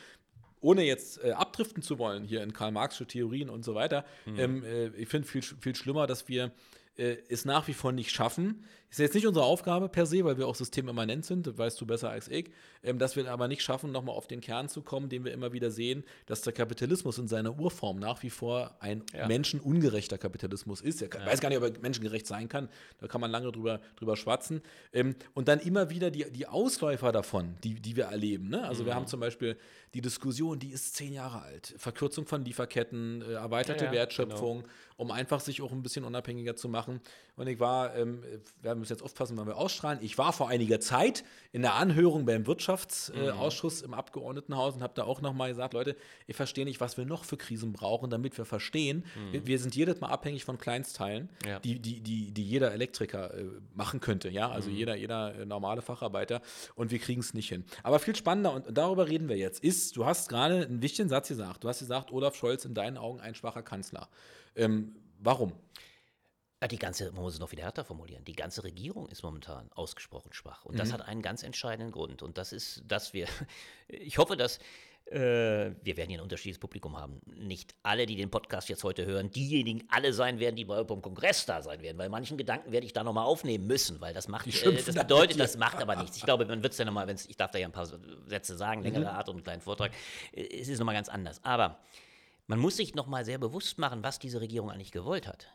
[0.60, 4.40] ohne jetzt äh, abdriften zu wollen hier in Karl-Marxische Theorien und so weiter, mhm.
[4.40, 6.52] ähm, äh, ich finde viel, viel schlimmer, dass wir
[6.98, 10.38] äh, es nach wie vor nicht schaffen, ist jetzt nicht unsere Aufgabe per se, weil
[10.38, 12.52] wir auch systemimmanent sind, das weißt du besser als ich,
[12.84, 15.52] ähm, dass wir aber nicht schaffen, nochmal auf den Kern zu kommen, den wir immer
[15.52, 19.28] wieder sehen, dass der Kapitalismus in seiner Urform nach wie vor ein ja.
[19.28, 21.02] menschenungerechter Kapitalismus ist.
[21.02, 21.26] Ich ja.
[21.26, 22.70] weiß gar nicht, ob er menschengerecht sein kann,
[23.00, 24.62] da kann man lange drüber, drüber schwatzen.
[24.94, 28.50] Ähm, und dann immer wieder die, die Ausläufer davon, die, die wir erleben.
[28.50, 28.64] Ne?
[28.64, 28.88] Also mhm.
[28.88, 29.58] wir haben zum Beispiel
[29.94, 31.74] die Diskussion, die ist zehn Jahre alt.
[31.78, 34.74] Verkürzung von Lieferketten, äh, erweiterte ja, Wertschöpfung, genau.
[34.98, 37.02] um einfach sich auch ein bisschen unabhängiger zu machen.
[37.38, 38.24] Und ich war, ähm,
[38.62, 42.26] wir müssen jetzt aufpassen, wenn wir ausstrahlen, ich war vor einiger Zeit in der Anhörung
[42.26, 46.82] beim Wirtschaftsausschuss äh, im Abgeordnetenhaus und habe da auch nochmal gesagt, Leute, ich verstehe nicht,
[46.82, 49.34] was wir noch für Krisen brauchen, damit wir verstehen, mhm.
[49.34, 51.60] wir, wir, sind jedes Mal abhängig von Kleinstteilen, ja.
[51.60, 54.76] die, die, die, die jeder Elektriker äh, machen könnte, ja, also mhm.
[54.76, 56.42] jeder, jeder äh, normale Facharbeiter
[56.74, 57.64] und wir kriegen es nicht hin.
[57.84, 61.28] Aber viel spannender, und darüber reden wir jetzt, ist, du hast gerade einen wichtigen Satz
[61.28, 61.64] gesagt.
[61.64, 64.10] Du hast gesagt, Olaf Scholz in deinen Augen ein schwacher Kanzler.
[64.56, 65.54] Ähm, warum?
[66.72, 70.34] Die ganze, man muss es noch wieder härter formulieren, die ganze Regierung ist momentan ausgesprochen
[70.34, 70.66] schwach.
[70.66, 70.80] Und mhm.
[70.80, 72.24] das hat einen ganz entscheidenden Grund.
[72.24, 73.28] Und das ist, dass wir,
[73.88, 74.60] ich hoffe, dass
[75.12, 77.22] äh, wir werden hier ein unterschiedliches Publikum haben.
[77.26, 81.02] Nicht alle, die den Podcast jetzt heute hören, diejenigen alle sein werden, die bei beim
[81.02, 84.28] Kongress da sein werden, weil manchen Gedanken werde ich da nochmal aufnehmen müssen, weil das
[84.28, 86.18] macht, äh, das bedeutet, das macht aber nichts.
[86.18, 87.88] Ich glaube, man wird es ja nochmal, ich darf da ja ein paar
[88.26, 89.08] Sätze sagen, längere mhm.
[89.08, 89.92] Art und einen kleinen Vortrag,
[90.34, 91.42] äh, es ist nochmal ganz anders.
[91.44, 91.80] Aber
[92.48, 95.48] man muss sich nochmal sehr bewusst machen, was diese Regierung eigentlich gewollt hat.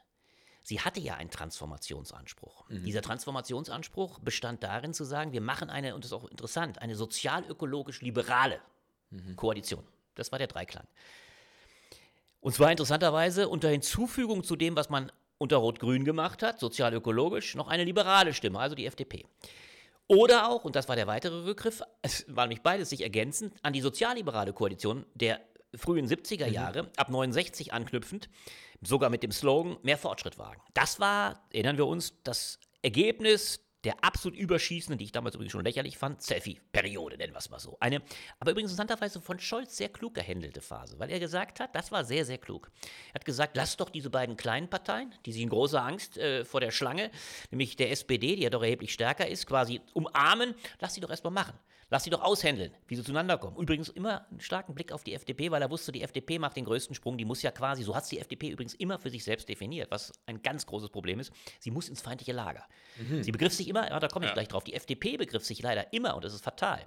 [0.63, 2.69] Sie hatte ja einen Transformationsanspruch.
[2.69, 2.85] Mhm.
[2.85, 6.95] Dieser Transformationsanspruch bestand darin zu sagen, wir machen eine, und das ist auch interessant, eine
[6.95, 8.61] sozial-ökologisch liberale
[9.11, 9.37] mhm.
[9.37, 9.85] Koalition.
[10.15, 10.87] Das war der Dreiklang.
[12.41, 17.69] Und zwar interessanterweise unter Hinzufügung zu dem, was man unter Rot-Grün gemacht hat, sozial-ökologisch, noch
[17.69, 19.27] eine liberale Stimme, also die FDP.
[20.07, 23.73] Oder auch, und das war der weitere Rückgriff, es war nämlich beides sich ergänzend, an
[23.73, 25.41] die sozialliberale Koalition der
[25.75, 26.53] frühen 70er mhm.
[26.53, 26.89] Jahre, mhm.
[26.97, 28.29] ab 69 anknüpfend,
[28.81, 30.61] sogar mit dem Slogan mehr Fortschritt wagen.
[30.75, 35.65] Das war, erinnern wir uns, das Ergebnis der absolut überschießenden, die ich damals übrigens schon
[35.65, 37.77] lächerlich fand, Selfie-Periode, nennen wir es mal so.
[37.81, 38.01] Eine,
[38.39, 42.05] aber übrigens interessanterweise von Scholz sehr klug gehandelte Phase, weil er gesagt hat, das war
[42.05, 42.71] sehr, sehr klug.
[43.09, 46.45] Er hat gesagt, lasst doch diese beiden kleinen Parteien, die sie in großer Angst äh,
[46.45, 47.11] vor der Schlange,
[47.51, 51.33] nämlich der SPD, die ja doch erheblich stärker ist, quasi umarmen, lasst sie doch erstmal
[51.33, 51.59] machen.
[51.93, 53.55] Lass sie doch aushändeln, wie sie zueinander kommen.
[53.59, 56.65] Übrigens immer einen starken Blick auf die FDP, weil er wusste, die FDP macht den
[56.65, 57.19] größten Sprung.
[57.19, 60.11] Die muss ja quasi, so hat die FDP übrigens immer für sich selbst definiert, was
[60.25, 61.35] ein ganz großes Problem ist.
[61.61, 62.65] Sie muss ins feindliche Lager.
[62.97, 63.23] Mhm.
[63.23, 64.35] Sie begriff sich immer, ja, da komme ich ja.
[64.35, 66.81] gleich drauf, die FDP begriff sich leider immer, und das ist fatal,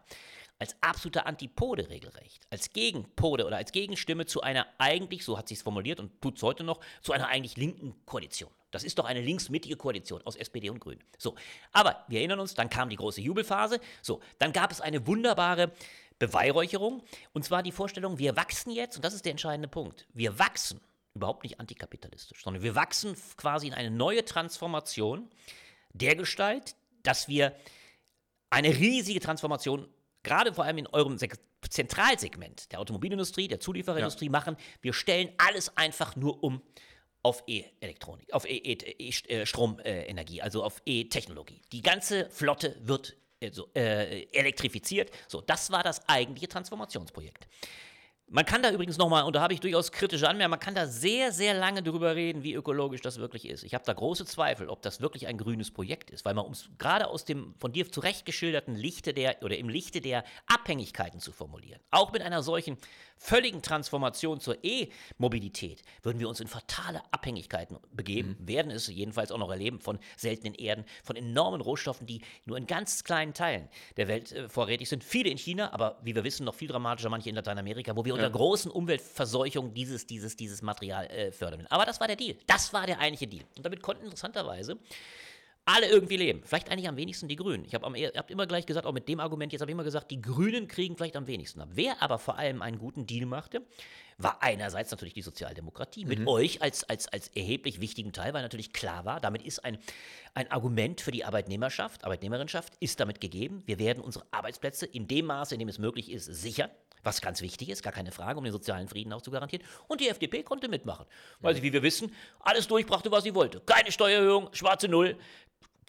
[0.59, 5.55] als absoluter Antipode regelrecht, als Gegenpode oder als Gegenstimme zu einer eigentlich, so hat sie
[5.55, 8.51] es formuliert und tut es heute noch, zu einer eigentlich linken Koalition.
[8.71, 11.03] Das ist doch eine linksmittige Koalition aus SPD und Grünen.
[11.17, 11.35] So,
[11.71, 13.79] aber wir erinnern uns, dann kam die große Jubelphase.
[14.01, 15.71] So, dann gab es eine wunderbare
[16.19, 17.03] Beweihräucherung
[17.33, 20.79] und zwar die Vorstellung, wir wachsen jetzt, und das ist der entscheidende Punkt, wir wachsen
[21.13, 25.29] überhaupt nicht antikapitalistisch, sondern wir wachsen quasi in eine neue Transformation
[25.93, 27.55] der Gestalt, dass wir
[28.49, 29.87] eine riesige Transformation,
[30.25, 31.17] gerade vor allem in eurem
[31.69, 34.31] Zentralsegment der Automobilindustrie, der Zuliefererindustrie ja.
[34.31, 34.57] machen.
[34.81, 36.61] Wir stellen alles einfach nur um
[37.23, 41.61] auf E-Elektronik, auf E-Stromenergie, also auf E-Technologie.
[41.71, 45.11] Die ganze Flotte wird also, äh, elektrifiziert.
[45.27, 47.47] So, das war das eigentliche Transformationsprojekt.
[48.27, 50.87] Man kann da übrigens nochmal, und da habe ich durchaus kritische Anmerkungen, man kann da
[50.87, 53.63] sehr, sehr lange drüber reden, wie ökologisch das wirklich ist.
[53.63, 56.53] Ich habe da große Zweifel, ob das wirklich ein grünes Projekt ist, weil man, um
[56.53, 61.19] es gerade aus dem von dir zurecht geschilderten Lichte der, oder im Lichte der Abhängigkeiten
[61.19, 62.77] zu formulieren, auch mit einer solchen
[63.17, 68.47] völligen Transformation zur E-Mobilität, würden wir uns in fatale Abhängigkeiten begeben, mhm.
[68.47, 72.67] werden es jedenfalls auch noch erleben von seltenen Erden, von enormen Rohstoffen, die nur in
[72.67, 75.03] ganz kleinen Teilen der Welt äh, vorrätig sind.
[75.03, 78.14] Viele in China, aber wie wir wissen, noch viel dramatischer manche in Lateinamerika, wo wir
[78.15, 81.67] unter großen Umweltverseuchung dieses, dieses, dieses Material äh, fördern.
[81.69, 82.35] Aber das war der Deal.
[82.47, 83.45] Das war der eigentliche Deal.
[83.57, 84.77] Und damit konnten interessanterweise
[85.65, 86.43] alle irgendwie leben.
[86.45, 87.65] Vielleicht eigentlich am wenigsten die Grünen.
[87.65, 90.11] Ich habe hab immer gleich gesagt, auch mit dem Argument, jetzt habe ich immer gesagt,
[90.11, 91.69] die Grünen kriegen vielleicht am wenigsten ab.
[91.73, 93.63] Wer aber vor allem einen guten Deal machte,
[94.19, 96.27] war einerseits natürlich die Sozialdemokratie, mit mhm.
[96.27, 99.79] euch als, als, als erheblich wichtigen Teil, weil natürlich klar war, damit ist ein,
[100.35, 103.63] ein Argument für die Arbeitnehmerschaft, Arbeitnehmerinschaft ist damit gegeben.
[103.65, 106.69] Wir werden unsere Arbeitsplätze in dem Maße, in dem es möglich ist, sichern
[107.05, 109.65] was ganz wichtig ist, gar keine Frage, um den sozialen Frieden auch zu garantieren.
[109.87, 111.05] Und die FDP konnte mitmachen,
[111.39, 113.61] weil sie, wie wir wissen, alles durchbrachte, was sie wollte.
[113.61, 115.17] Keine Steuererhöhung, schwarze Null,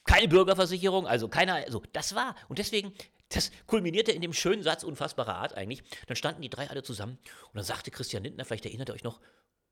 [0.04, 2.36] keine Bürgerversicherung, also keiner, also das war.
[2.48, 2.92] Und deswegen,
[3.30, 5.82] das kulminierte in dem schönen Satz unfassbarer Art eigentlich.
[6.06, 9.04] Dann standen die drei alle zusammen und dann sagte Christian Lindner, vielleicht erinnert ihr euch
[9.04, 9.20] noch,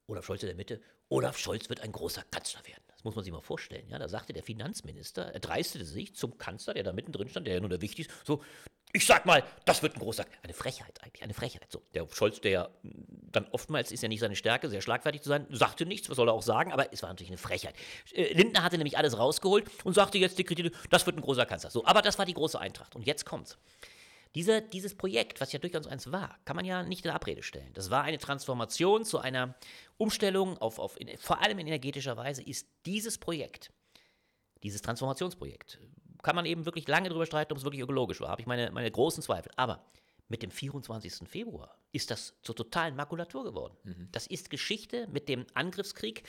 [0.07, 2.83] Olaf Scholz in der Mitte, Olaf Scholz wird ein großer Kanzler werden.
[2.89, 3.87] Das muss man sich mal vorstellen.
[3.89, 7.55] Ja, da sagte der Finanzminister, er dreistete sich zum Kanzler, der da mittendrin stand, der
[7.55, 8.43] ja nur der Wichtigste, so,
[8.95, 11.69] ich sag mal, das wird ein großer, eine Frechheit eigentlich, eine Frechheit.
[11.69, 12.69] So, der Scholz, der
[13.31, 16.29] dann oftmals ist ja nicht seine Stärke, sehr schlagfertig zu sein, sagte nichts, was soll
[16.29, 17.75] er auch sagen, aber es war natürlich eine Frechheit.
[18.13, 21.45] Äh, Lindner hatte nämlich alles rausgeholt und sagte jetzt die Kritik, das wird ein großer
[21.45, 21.71] Kanzler.
[21.71, 22.95] So, aber das war die große Eintracht.
[22.95, 23.57] Und jetzt kommt's.
[24.33, 27.73] Diese, dieses Projekt, was ja durchaus eins war, kann man ja nicht in Abrede stellen.
[27.73, 29.55] Das war eine Transformation zu einer
[29.97, 33.71] Umstellung auf, auf in, vor allem in energetischer Weise, ist dieses Projekt,
[34.63, 35.79] dieses Transformationsprojekt,
[36.25, 38.29] kann man eben wirklich lange darüber streiten, ob es wirklich ökologisch war.
[38.29, 39.51] Habe ich meine, meine großen Zweifel.
[39.57, 39.85] Aber
[40.27, 41.29] mit dem 24.
[41.29, 43.77] Februar ist das zur totalen Makulatur geworden.
[43.83, 44.09] Mhm.
[44.11, 46.23] Das ist Geschichte mit dem Angriffskrieg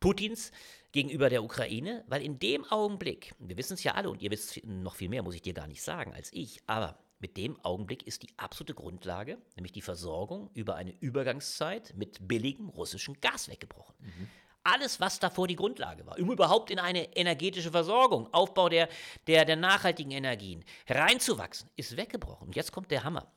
[0.00, 0.52] Putins
[0.92, 4.62] gegenüber der Ukraine, weil in dem Augenblick, wir wissen es ja alle und ihr wisst
[4.66, 8.06] noch viel mehr, muss ich dir gar nicht sagen als ich, aber mit dem Augenblick
[8.06, 13.96] ist die absolute Grundlage, nämlich die Versorgung über eine Übergangszeit mit billigem russischem Gas weggebrochen.
[13.98, 14.28] Mhm.
[14.74, 18.88] Alles, was davor die Grundlage war, um überhaupt in eine energetische Versorgung, Aufbau der,
[19.26, 22.48] der, der nachhaltigen Energien reinzuwachsen, ist weggebrochen.
[22.48, 23.32] Und jetzt kommt der Hammer.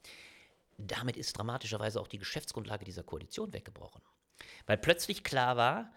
[0.78, 4.02] Damit ist dramatischerweise auch die Geschäftsgrundlage dieser Koalition weggebrochen.
[4.66, 5.94] Weil plötzlich klar war,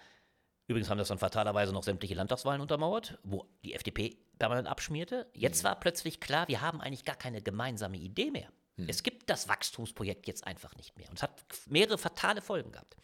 [0.69, 5.27] übrigens haben das dann fatalerweise noch sämtliche Landtagswahlen untermauert, wo die FDP permanent abschmierte.
[5.35, 5.69] Jetzt mhm.
[5.69, 8.51] war plötzlich klar, wir haben eigentlich gar keine gemeinsame Idee mehr.
[8.77, 8.89] Hm.
[8.89, 11.09] Es gibt das Wachstumsprojekt jetzt einfach nicht mehr.
[11.09, 12.97] Und es hat mehrere fatale Folgen gehabt.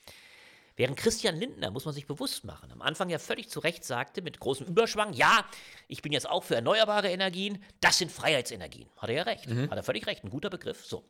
[0.81, 4.23] Während Christian Lindner, muss man sich bewusst machen, am Anfang ja völlig zu Recht sagte,
[4.23, 5.45] mit großem Überschwang, ja,
[5.89, 8.89] ich bin jetzt auch für erneuerbare Energien, das sind Freiheitsenergien.
[8.97, 9.47] Hat er ja recht.
[9.47, 9.69] Mhm.
[9.69, 10.87] Hat er völlig recht, ein guter Begriff.
[10.87, 11.05] So.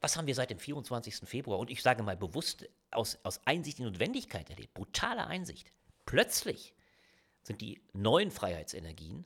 [0.00, 1.28] Was haben wir seit dem 24.
[1.28, 5.72] Februar, und ich sage mal bewusst, aus, aus Einsicht in Notwendigkeit erlebt, brutale Einsicht.
[6.06, 6.72] Plötzlich
[7.42, 9.24] sind die neuen Freiheitsenergien,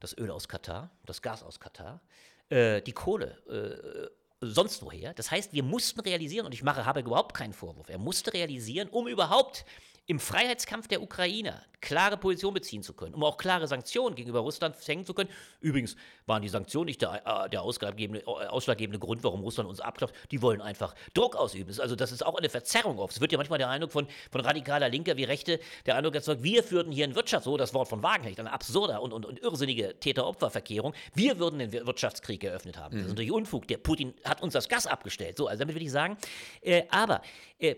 [0.00, 2.02] das Öl aus Katar, das Gas aus Katar,
[2.48, 5.14] äh, die Kohle, äh, sonst woher.
[5.14, 8.88] Das heißt, wir mussten realisieren, und ich mache, habe überhaupt keinen Vorwurf, er musste realisieren,
[8.88, 9.64] um überhaupt
[10.06, 14.76] im Freiheitskampf der Ukrainer klare Position beziehen zu können, um auch klare Sanktionen gegenüber Russland
[14.76, 15.28] verhängen zu können.
[15.60, 15.96] Übrigens
[16.26, 20.14] waren die Sanktionen nicht der, äh, der ausschlaggebende, äh, ausschlaggebende Grund, warum Russland uns abklopft.
[20.30, 21.74] Die wollen einfach Druck ausüben.
[21.80, 23.14] Also das ist auch eine Verzerrung oft.
[23.14, 26.42] Es wird ja manchmal der Eindruck von, von radikaler Linker wie Rechte, der Eindruck erzeugt,
[26.42, 29.40] wir führten hier in Wirtschaft, so das Wort von Wagenknecht, eine absurde und, und, und
[29.40, 30.94] irrsinnige Täter-Opfer-Verkehrung.
[31.14, 32.92] Wir würden den Wirtschaftskrieg eröffnet haben.
[32.92, 33.10] Das ist mhm.
[33.10, 33.66] natürlich Unfug.
[33.68, 35.36] Der Putin hat uns das Gas abgestellt.
[35.36, 36.16] So, also damit will ich sagen,
[36.60, 37.22] äh, aber
[37.58, 37.76] äh,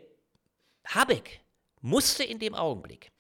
[0.87, 1.44] Habeck
[1.85, 3.13] musste in dem Augenblick,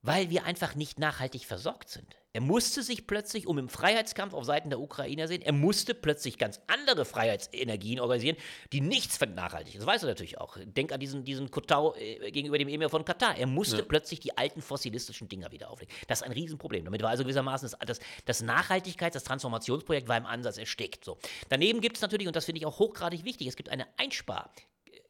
[0.00, 2.16] weil wir einfach nicht nachhaltig versorgt sind.
[2.32, 6.38] Er musste sich plötzlich, um im Freiheitskampf auf Seiten der Ukrainer sehen, er musste plötzlich
[6.38, 8.36] ganz andere Freiheitsenergien organisieren,
[8.72, 10.56] die nichts nachhaltig Das weiß er natürlich auch.
[10.64, 13.36] Denk an diesen, diesen Kotau äh, gegenüber dem Emir von Katar.
[13.38, 13.84] Er musste ja.
[13.84, 15.92] plötzlich die alten fossilistischen Dinger wieder auflegen.
[16.06, 16.84] Das ist ein Riesenproblem.
[16.84, 21.04] Damit war also gewissermaßen das, das, das Nachhaltigkeits-, das Transformationsprojekt war im Ansatz erstickt.
[21.04, 21.18] So.
[21.48, 24.52] Daneben gibt es natürlich, und das finde ich auch hochgradig wichtig, es gibt eine Einspar-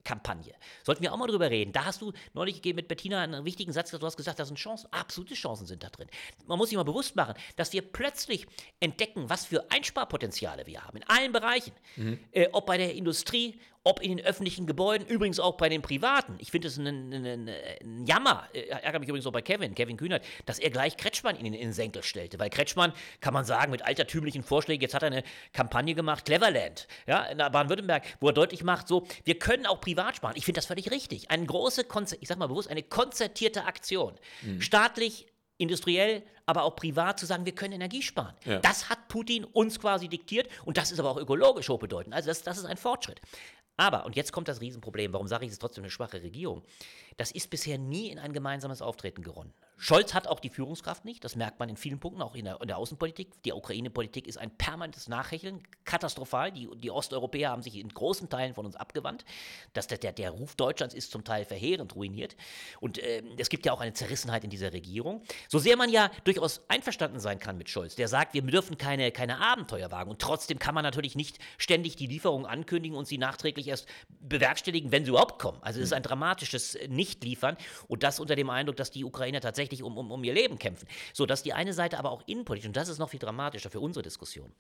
[0.07, 0.55] Kampagne.
[0.85, 1.73] Sollten wir auch mal drüber reden.
[1.73, 4.89] Da hast du neulich mit Bettina einen wichtigen Satz, du hast gesagt, da sind Chancen,
[4.93, 6.09] absolute Chancen sind da drin.
[6.47, 8.47] Man muss sich mal bewusst machen, dass wir plötzlich
[8.79, 11.73] entdecken, was für Einsparpotenziale wir haben in allen Bereichen.
[11.97, 12.21] Mhm.
[12.31, 16.35] Äh, ob bei der Industrie, ob in den öffentlichen Gebäuden, übrigens auch bei den privaten.
[16.39, 17.49] Ich finde es ein,
[18.05, 21.45] Jammer, äh, ärgere mich übrigens auch bei Kevin, Kevin Kühnert, dass er gleich Kretschmann in
[21.45, 22.41] den, in den Senkel stellte.
[22.41, 25.23] Weil Kretschmann, kann man sagen, mit altertümlichen Vorschlägen, jetzt hat er eine
[25.53, 30.17] Kampagne gemacht, Cleverland, ja, in Baden-Württemberg, wo er deutlich macht, so, wir können auch privat
[30.17, 30.35] sparen.
[30.37, 31.31] Ich finde das völlig richtig.
[31.31, 34.15] Eine große, Konzer ich sag mal bewusst, eine konzertierte Aktion.
[34.43, 34.61] Mhm.
[34.61, 35.27] Staatlich,
[35.59, 38.35] industriell, aber auch privat zu sagen, wir können Energie sparen.
[38.45, 38.59] Ja.
[38.61, 42.15] Das hat Putin uns quasi diktiert und das ist aber auch ökologisch hochbedeutend.
[42.15, 43.21] Also das, das ist ein Fortschritt.
[43.77, 46.63] Aber, und jetzt kommt das Riesenproblem, warum sage ich, es ist trotzdem eine schwache Regierung?
[47.17, 49.53] Das ist bisher nie in ein gemeinsames Auftreten geronnen.
[49.79, 52.61] Scholz hat auch die Führungskraft nicht, das merkt man in vielen Punkten, auch in der,
[52.63, 53.43] in der Außenpolitik.
[53.43, 56.51] Die Ukraine-Politik ist ein permanentes Nachhecheln, katastrophal.
[56.51, 59.27] Die, die, Osteuropäer haben sich in großen Teilen von uns abgewandt.
[59.75, 62.37] Das, der, der Ruf Deutschlands ist zum Teil verheerend ruiniert.
[62.81, 65.23] Und äh, es gibt ja auch eine Zerrissenheit in dieser Regierung.
[65.49, 69.13] So sehr man ja durchaus einverstanden sein kann mit Scholz, der sagt, wir dürfen keine,
[69.13, 70.11] keine Abenteuer wagen.
[70.11, 74.91] Und trotzdem kann man natürlich nicht ständig die Lieferung ankündigen und sie nachträglich erst bewerkstelligen,
[74.91, 75.59] wenn sie überhaupt kommen.
[75.63, 77.59] Also es ist ein dramatisches Nicht-Liefern.
[77.89, 80.59] Und das unter dem Eindruck, dass die Ukrainer tatsächlich tatsächlich um, um, um ihr Leben
[80.59, 80.89] kämpfen.
[81.13, 83.81] So, dass die eine Seite aber auch innenpolitisch, und das ist noch viel dramatischer für
[83.81, 84.53] unsere Diskussion,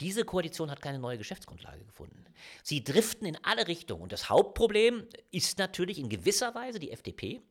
[0.00, 2.24] diese Koalition hat keine neue Geschäftsgrundlage gefunden.
[2.62, 4.02] Sie driften in alle Richtungen.
[4.02, 7.42] Und das Hauptproblem ist natürlich in gewisser Weise die FDP,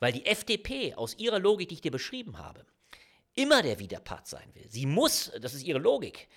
[0.00, 2.66] weil die FDP aus ihrer Logik, die ich dir beschrieben habe,
[3.36, 4.66] immer der Widerpart sein will.
[4.68, 6.28] Sie muss, das ist ihre Logik,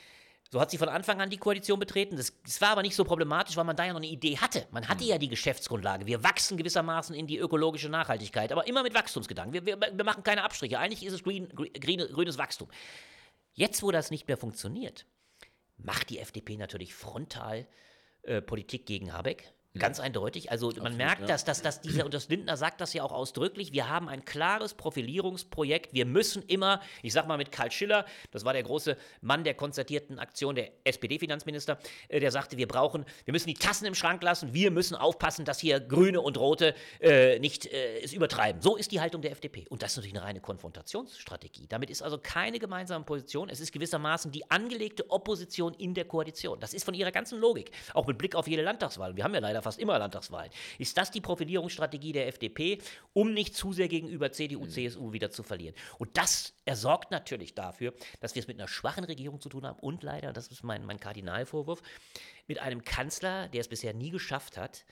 [0.51, 2.17] so hat sie von Anfang an die Koalition betreten.
[2.17, 4.67] Das, das, war aber nicht so problematisch, weil man da ja noch eine Idee hatte.
[4.71, 5.09] Man hatte mhm.
[5.09, 6.05] ja die Geschäftsgrundlage.
[6.05, 9.53] Wir wachsen gewissermaßen in die ökologische Nachhaltigkeit, aber immer mit Wachstumsgedanken.
[9.53, 10.79] Wir, wir, wir machen keine Abstriche.
[10.79, 12.69] Eigentlich ist es green, green, grünes Wachstum.
[13.53, 15.05] Jetzt, wo das nicht mehr funktioniert,
[15.77, 17.67] macht die FDP natürlich frontal
[18.23, 20.51] äh, Politik gegen Habeck Ganz eindeutig.
[20.51, 21.27] Also man Absolut, merkt, ja.
[21.27, 24.23] dass, dass, dass dieser, und das Lindner sagt das ja auch ausdrücklich, wir haben ein
[24.23, 25.93] klares Profilierungsprojekt.
[25.93, 29.53] Wir müssen immer, ich sag mal mit Karl Schiller, das war der große Mann der
[29.53, 34.23] konzertierten Aktion, der SPD-Finanzminister, äh, der sagte, wir brauchen, wir müssen die Tassen im Schrank
[34.23, 38.61] lassen, wir müssen aufpassen, dass hier Grüne und Rote äh, nicht äh, es übertreiben.
[38.61, 39.65] So ist die Haltung der FDP.
[39.69, 41.67] Und das ist natürlich eine reine Konfrontationsstrategie.
[41.67, 43.49] Damit ist also keine gemeinsame Position.
[43.49, 46.59] Es ist gewissermaßen die angelegte Opposition in der Koalition.
[46.59, 49.15] Das ist von ihrer ganzen Logik, auch mit Blick auf jede Landtagswahl.
[49.15, 50.51] Wir haben ja leider fast immer Landtagswahlen.
[50.79, 52.79] Ist das die Profilierungsstrategie der FDP,
[53.13, 55.75] um nicht zu sehr gegenüber CDU, CSU wieder zu verlieren?
[55.97, 59.65] Und das er sorgt natürlich dafür, dass wir es mit einer schwachen Regierung zu tun
[59.65, 61.81] haben und leider, das ist mein, mein Kardinalvorwurf,
[62.47, 64.85] mit einem Kanzler, der es bisher nie geschafft hat,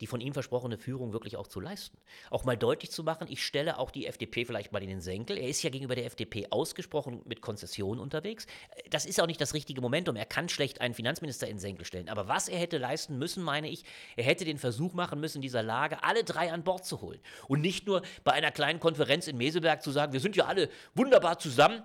[0.00, 1.98] die von ihm versprochene Führung wirklich auch zu leisten.
[2.30, 5.36] Auch mal deutlich zu machen, ich stelle auch die FDP vielleicht mal in den Senkel.
[5.38, 8.46] Er ist ja gegenüber der FDP ausgesprochen mit Konzessionen unterwegs.
[8.90, 10.16] Das ist auch nicht das richtige Momentum.
[10.16, 12.08] Er kann schlecht einen Finanzminister in den Senkel stellen.
[12.08, 13.84] Aber was er hätte leisten müssen, meine ich,
[14.16, 17.20] er hätte den Versuch machen müssen, in dieser Lage alle drei an Bord zu holen.
[17.48, 20.68] Und nicht nur bei einer kleinen Konferenz in Meseberg zu sagen, wir sind ja alle
[20.94, 21.82] wunderbar zusammen.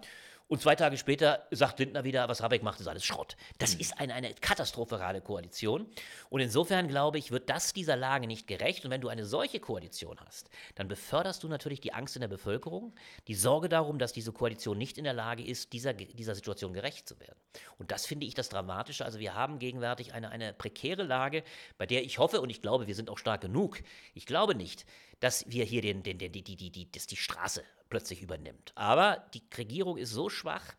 [0.53, 3.35] Und zwei Tage später sagt Lindner wieder, was Habeck macht, ist alles Schrott.
[3.57, 5.87] Das ist eine, eine katastrophale Koalition.
[6.29, 8.85] Und insofern, glaube ich, wird das dieser Lage nicht gerecht.
[8.85, 12.27] Und wenn du eine solche Koalition hast, dann beförderst du natürlich die Angst in der
[12.27, 12.93] Bevölkerung,
[13.27, 17.07] die Sorge darum, dass diese Koalition nicht in der Lage ist, dieser, dieser Situation gerecht
[17.07, 17.39] zu werden.
[17.79, 19.05] Und das finde ich das Dramatische.
[19.05, 21.43] Also wir haben gegenwärtig eine, eine prekäre Lage,
[21.79, 23.79] bei der ich hoffe und ich glaube, wir sind auch stark genug.
[24.13, 24.85] Ich glaube nicht,
[25.23, 28.73] dass wir hier den, den, den, die, die, die, die, dass die Straße plötzlich übernimmt.
[28.75, 30.75] Aber die Regierung ist so schwach,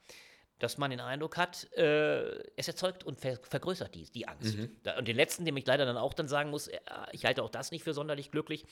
[0.59, 4.55] dass man den Eindruck hat, äh, es erzeugt und ver vergrößert die, die Angst.
[4.83, 6.79] Da, und den letzten, dem ich leider dann auch dann sagen muss, äh,
[7.13, 8.67] ich halte auch das nicht für sonderlich glücklich.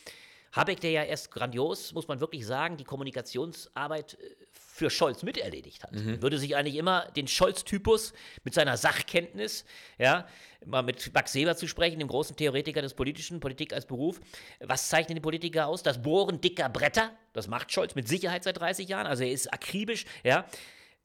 [0.53, 4.37] Habeck, der ja erst grandios, muss man wirklich sagen, die Kommunikationsarbeit äh,
[4.75, 5.93] für Scholz miterledigt hat.
[6.23, 9.66] Würde sich eigentlich immer den Scholz-Typus mit seiner Sachkenntnis,
[9.99, 10.27] ja,
[10.64, 14.18] mal mit Max Weber zu sprechen, dem großen Theoretiker des Politischen, Politik als Beruf.
[14.61, 15.83] Was zeichnet den Politiker aus?
[15.83, 19.53] Das Bohren dicker Bretter, das macht Scholz mit Sicherheit seit 30 Jahren, also er ist
[19.53, 20.47] akribisch, ja.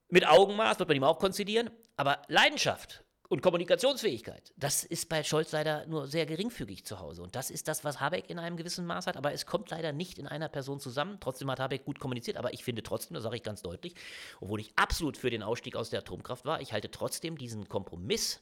[0.08, 5.52] Mit Augenmaß wird man ihm auch konzidieren, aber Leidenschaft und Kommunikationsfähigkeit, das ist bei Scholz
[5.52, 7.22] leider nur sehr geringfügig zu Hause.
[7.22, 9.18] Und das ist das, was Habeck in einem gewissen Maß hat.
[9.18, 11.18] Aber es kommt leider nicht in einer Person zusammen.
[11.20, 12.38] Trotzdem hat Habeck gut kommuniziert.
[12.38, 13.94] Aber ich finde trotzdem, das sage ich ganz deutlich,
[14.40, 18.40] obwohl ich absolut für den Ausstieg aus der Atomkraft war, ich halte trotzdem diesen Kompromiss,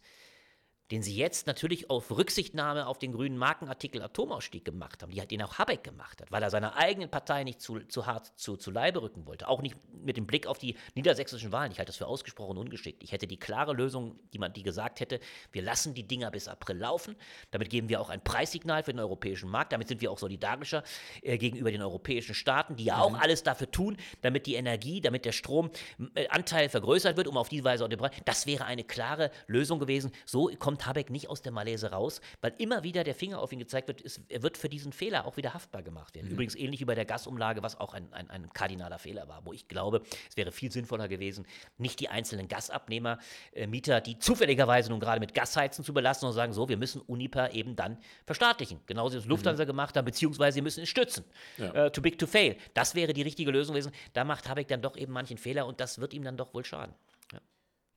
[0.90, 5.30] den sie jetzt natürlich auf Rücksichtnahme auf den grünen Markenartikel Atomausstieg gemacht haben, die hat
[5.30, 8.56] den auch Habeck gemacht hat, weil er seiner eigenen Partei nicht zu, zu hart zu,
[8.56, 9.48] zu Leibe rücken wollte.
[9.48, 11.72] Auch nicht mit dem Blick auf die niedersächsischen Wahlen.
[11.72, 13.02] Ich halte das für ausgesprochen ungeschickt.
[13.02, 15.18] Ich hätte die klare Lösung, die man die gesagt hätte,
[15.50, 17.16] wir lassen die Dinger bis April laufen.
[17.50, 19.72] Damit geben wir auch ein Preissignal für den europäischen Markt.
[19.72, 20.84] Damit sind wir auch solidarischer
[21.22, 25.24] äh, gegenüber den europäischen Staaten, die ja auch alles dafür tun, damit die Energie, damit
[25.24, 28.12] der Stromanteil vergrößert wird, um auf diese Weise auch den Preis.
[28.24, 30.12] Das wäre eine klare Lösung gewesen.
[30.24, 33.58] So kommt Habeck nicht aus der Malaise raus, weil immer wieder der Finger auf ihn
[33.58, 36.28] gezeigt wird, ist, er wird für diesen Fehler auch wieder haftbar gemacht werden.
[36.28, 39.52] Übrigens ähnlich wie bei der Gasumlage, was auch ein, ein, ein kardinaler Fehler war, wo
[39.52, 41.46] ich glaube, es wäre viel sinnvoller gewesen,
[41.78, 43.18] nicht die einzelnen Gasabnehmer,
[43.52, 46.76] äh, Mieter, die zufälligerweise nun gerade mit Gas heizen, zu belassen, sondern sagen, so, wir
[46.76, 48.80] müssen Uniper eben dann verstaatlichen.
[48.86, 51.24] Genauso wie es Lufthansa gemacht hat, beziehungsweise sie müssen es stützen.
[51.58, 51.86] Ja.
[51.86, 52.56] Äh, too big to fail.
[52.74, 53.92] Das wäre die richtige Lösung gewesen.
[54.12, 56.64] Da macht Habeck dann doch eben manchen Fehler und das wird ihm dann doch wohl
[56.64, 56.94] schaden.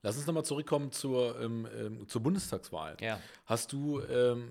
[0.02, 2.96] Lass uns nochmal zurückkommen zur, ähm, ähm, zur Bundestagswahl.
[3.00, 3.20] Ja.
[3.44, 4.50] Hast du ähm,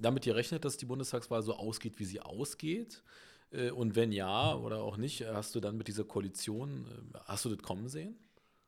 [0.00, 3.02] damit gerechnet, dass die Bundestagswahl so ausgeht, wie sie ausgeht?
[3.50, 7.44] Äh, und wenn ja oder auch nicht, hast du dann mit dieser Koalition, äh, hast
[7.44, 8.18] du das kommen sehen?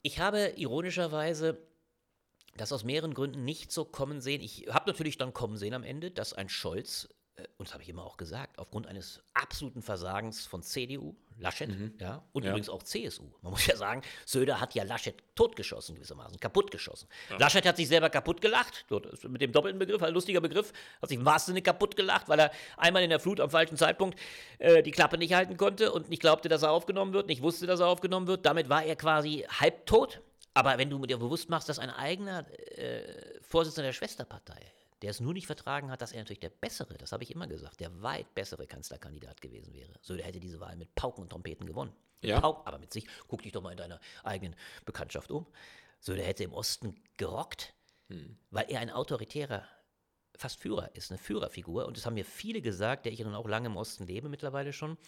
[0.03, 1.59] Ich habe ironischerweise
[2.57, 4.41] das aus mehreren Gründen nicht so kommen sehen.
[4.41, 7.83] Ich habe natürlich dann kommen sehen am Ende, dass ein Scholz, äh, und das habe
[7.83, 11.69] ich immer auch gesagt, aufgrund eines absoluten Versagens von CDU, Laschet,
[12.01, 12.51] ja, und Ja.
[12.51, 13.25] übrigens auch CSU.
[13.43, 17.09] Man muss ja sagen, Söder hat ja Laschet totgeschossen gewissermaßen, kaputtgeschossen.
[17.39, 18.87] Laschet hat sich selber kaputt gelacht,
[19.29, 20.73] mit dem doppelten Begriff, ein lustiger Begriff,
[21.03, 24.19] hat sich wahnsinnig kaputt gelacht, weil er einmal in der Flut am falschen Zeitpunkt
[24.59, 27.67] äh, die Klappe nicht halten konnte und nicht glaubte, dass er aufgenommen wird, nicht wusste,
[27.67, 28.47] dass er aufgenommen wird.
[28.47, 30.23] Damit war er quasi halbtot.
[30.55, 32.47] Aber wenn du dir bewusst machst, dass ein eigener
[32.79, 33.03] äh,
[33.43, 34.59] Vorsitzender der Schwesterpartei,
[35.03, 37.47] der es nur nicht vertragen hat, dass er natürlich der bessere, das habe ich immer
[37.47, 39.93] gesagt, der weit bessere Kanzlerkandidat gewesen wäre.
[40.01, 41.93] Söder hätte diese Wahl mit Pauken und Trompeten gewonnen.
[42.23, 42.41] Ja.
[42.41, 45.47] Pauken, aber mit sich, guck dich doch mal in deiner eigenen Bekanntschaft um.
[46.01, 47.75] Söder hätte im Osten gerockt,
[48.51, 49.67] weil er ein autoritärer
[50.37, 51.87] fast Führer ist, eine Führerfigur.
[51.87, 54.73] Und das haben mir viele gesagt, der ich nun auch lange im Osten lebe mittlerweile
[54.73, 54.99] schon,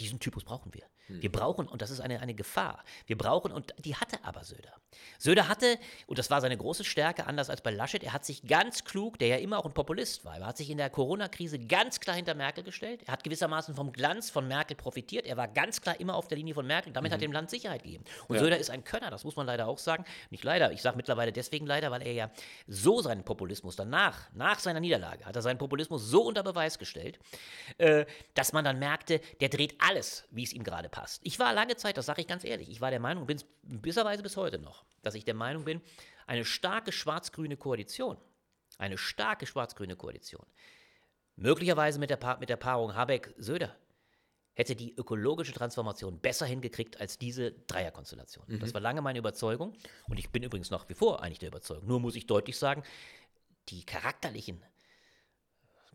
[0.00, 0.86] Diesen Typus brauchen wir.
[1.20, 4.72] Wir brauchen, und das ist eine, eine Gefahr, wir brauchen, und die hatte aber Söder.
[5.18, 8.42] Söder hatte, und das war seine große Stärke, anders als bei Laschet, er hat sich
[8.46, 11.58] ganz klug, der ja immer auch ein Populist war, er hat sich in der Corona-Krise
[11.58, 13.02] ganz klar hinter Merkel gestellt.
[13.06, 15.26] Er hat gewissermaßen vom Glanz von Merkel profitiert.
[15.26, 16.92] Er war ganz klar immer auf der Linie von Merkel.
[16.92, 18.04] Damit hat er dem Land Sicherheit gegeben.
[18.28, 18.42] Und Ja.
[18.42, 20.04] Söder ist ein Könner, das muss man leider auch sagen.
[20.30, 22.30] Nicht leider, ich sage mittlerweile deswegen leider, weil er ja
[22.66, 27.18] so seinen Populismus danach, nach seiner Niederlage, hat er seinen Populismus so unter Beweis gestellt,
[27.78, 30.99] äh, dass man dann merkte, der dreht alles, wie es ihm gerade passt.
[31.22, 33.46] Ich war lange Zeit, das sage ich ganz ehrlich, ich war der Meinung, bin es
[33.62, 35.80] gewisserweise bis heute noch, dass ich der Meinung bin,
[36.26, 38.16] eine starke schwarz-grüne Koalition,
[38.78, 40.46] eine starke schwarz-grüne Koalition,
[41.36, 43.74] möglicherweise mit der, Pa- mit der Paarung Habeck-Söder,
[44.54, 48.44] hätte die ökologische Transformation besser hingekriegt als diese Dreierkonstellation.
[48.60, 49.74] Das war lange meine Überzeugung
[50.08, 51.86] und ich bin übrigens nach wie vor eigentlich der Überzeugung.
[51.86, 52.82] Nur muss ich deutlich sagen,
[53.68, 54.62] die charakterlichen,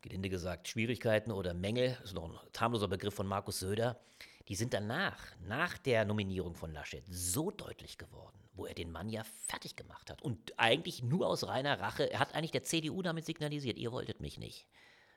[0.01, 3.99] gelinde gesagt, Schwierigkeiten oder Mängel, das ist noch ein harmloser Begriff von Markus Söder,
[4.47, 9.09] die sind danach, nach der Nominierung von Laschet, so deutlich geworden, wo er den Mann
[9.09, 10.21] ja fertig gemacht hat.
[10.21, 12.11] Und eigentlich nur aus reiner Rache.
[12.11, 14.67] Er hat eigentlich der CDU damit signalisiert, ihr wolltet mich nicht.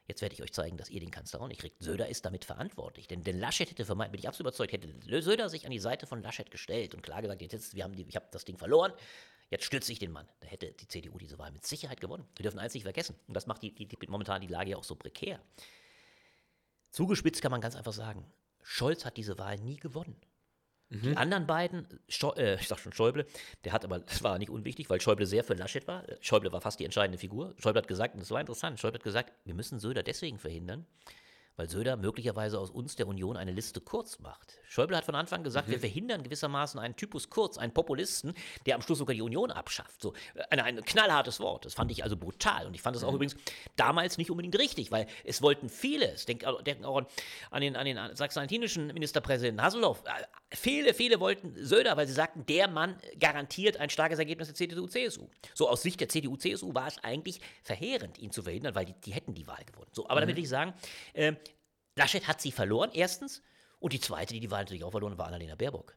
[0.07, 1.83] Jetzt werde ich euch zeigen, dass ihr den Kanzler auch nicht kriegt.
[1.83, 3.07] Söder ist damit verantwortlich.
[3.07, 6.07] Denn, denn Laschet hätte vermeint, bin ich absolut überzeugt, hätte Söder sich an die Seite
[6.07, 8.95] von Laschet gestellt und klar gesagt, jetzt, wir haben die, ich habe das Ding verloren,
[9.51, 10.27] jetzt stütze ich den Mann.
[10.41, 12.27] Da hätte die CDU diese Wahl mit Sicherheit gewonnen.
[12.37, 13.17] Wir dürfen eins nicht vergessen.
[13.27, 15.41] Und das macht die, die, die, momentan die Lage ja auch so prekär.
[16.91, 18.25] Zugespitzt kann man ganz einfach sagen,
[18.71, 20.21] Scholz hat diese Wahl nie gewonnen.
[20.91, 23.27] Die anderen beiden, Schau, äh, ich sag schon Schäuble,
[23.65, 26.05] der hat aber, das war nicht unwichtig, weil Schäuble sehr für Laschet war.
[26.21, 27.55] Schäuble war fast die entscheidende Figur.
[27.59, 30.87] Schäuble hat gesagt, und das war interessant, Schäuble hat gesagt, wir müssen Söder deswegen verhindern,
[31.59, 34.55] weil Söder möglicherweise aus uns der Union eine Liste kurz macht.
[34.69, 38.33] Schäuble hat von Anfang gesagt, wir verhindern gewissermaßen einen Typus kurz, einen Populisten,
[38.65, 40.01] der am Schluss sogar die Union abschafft.
[40.01, 41.65] So, äh, ein, ein knallhartes Wort.
[41.65, 42.67] Das fand ich also brutal.
[42.67, 43.35] Und ich fand es auch übrigens
[43.77, 47.07] damals nicht unbedingt richtig, weil es wollten viele, ich denke auch, denken auch an-
[47.51, 52.47] an den, an den sachsen-anhaltinischen Ministerpräsidenten Hasselhoff, äh, viele, viele wollten Söder, weil sie sagten,
[52.47, 55.27] der Mann garantiert ein starkes Ergebnis der CDU-CSU.
[55.55, 59.13] So aus Sicht der CDU-CSU war es eigentlich verheerend, ihn zu verhindern, weil die, die
[59.13, 59.91] hätten die Wahl gewonnen.
[59.93, 60.73] So, aber damit will ich sagen,
[61.15, 61.33] äh,
[61.99, 63.43] Laschet hat sie verloren, erstens.
[63.81, 65.95] Und die zweite, die die Wahl natürlich auch verloren war Annalena Baerbock.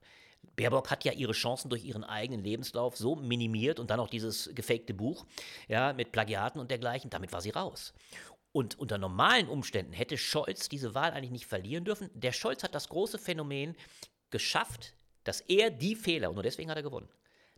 [0.56, 4.50] Baerbock hat ja ihre Chancen durch ihren eigenen Lebenslauf so minimiert und dann auch dieses
[4.54, 5.26] gefakte Buch,
[5.68, 7.94] ja, mit Plagiaten und dergleichen, damit war sie raus.
[8.52, 12.10] Und unter normalen Umständen hätte Scholz diese Wahl eigentlich nicht verlieren dürfen.
[12.14, 13.76] Der Scholz hat das große Phänomen
[14.30, 14.94] geschafft,
[15.24, 17.08] dass er die Fehler, und nur deswegen hat er gewonnen,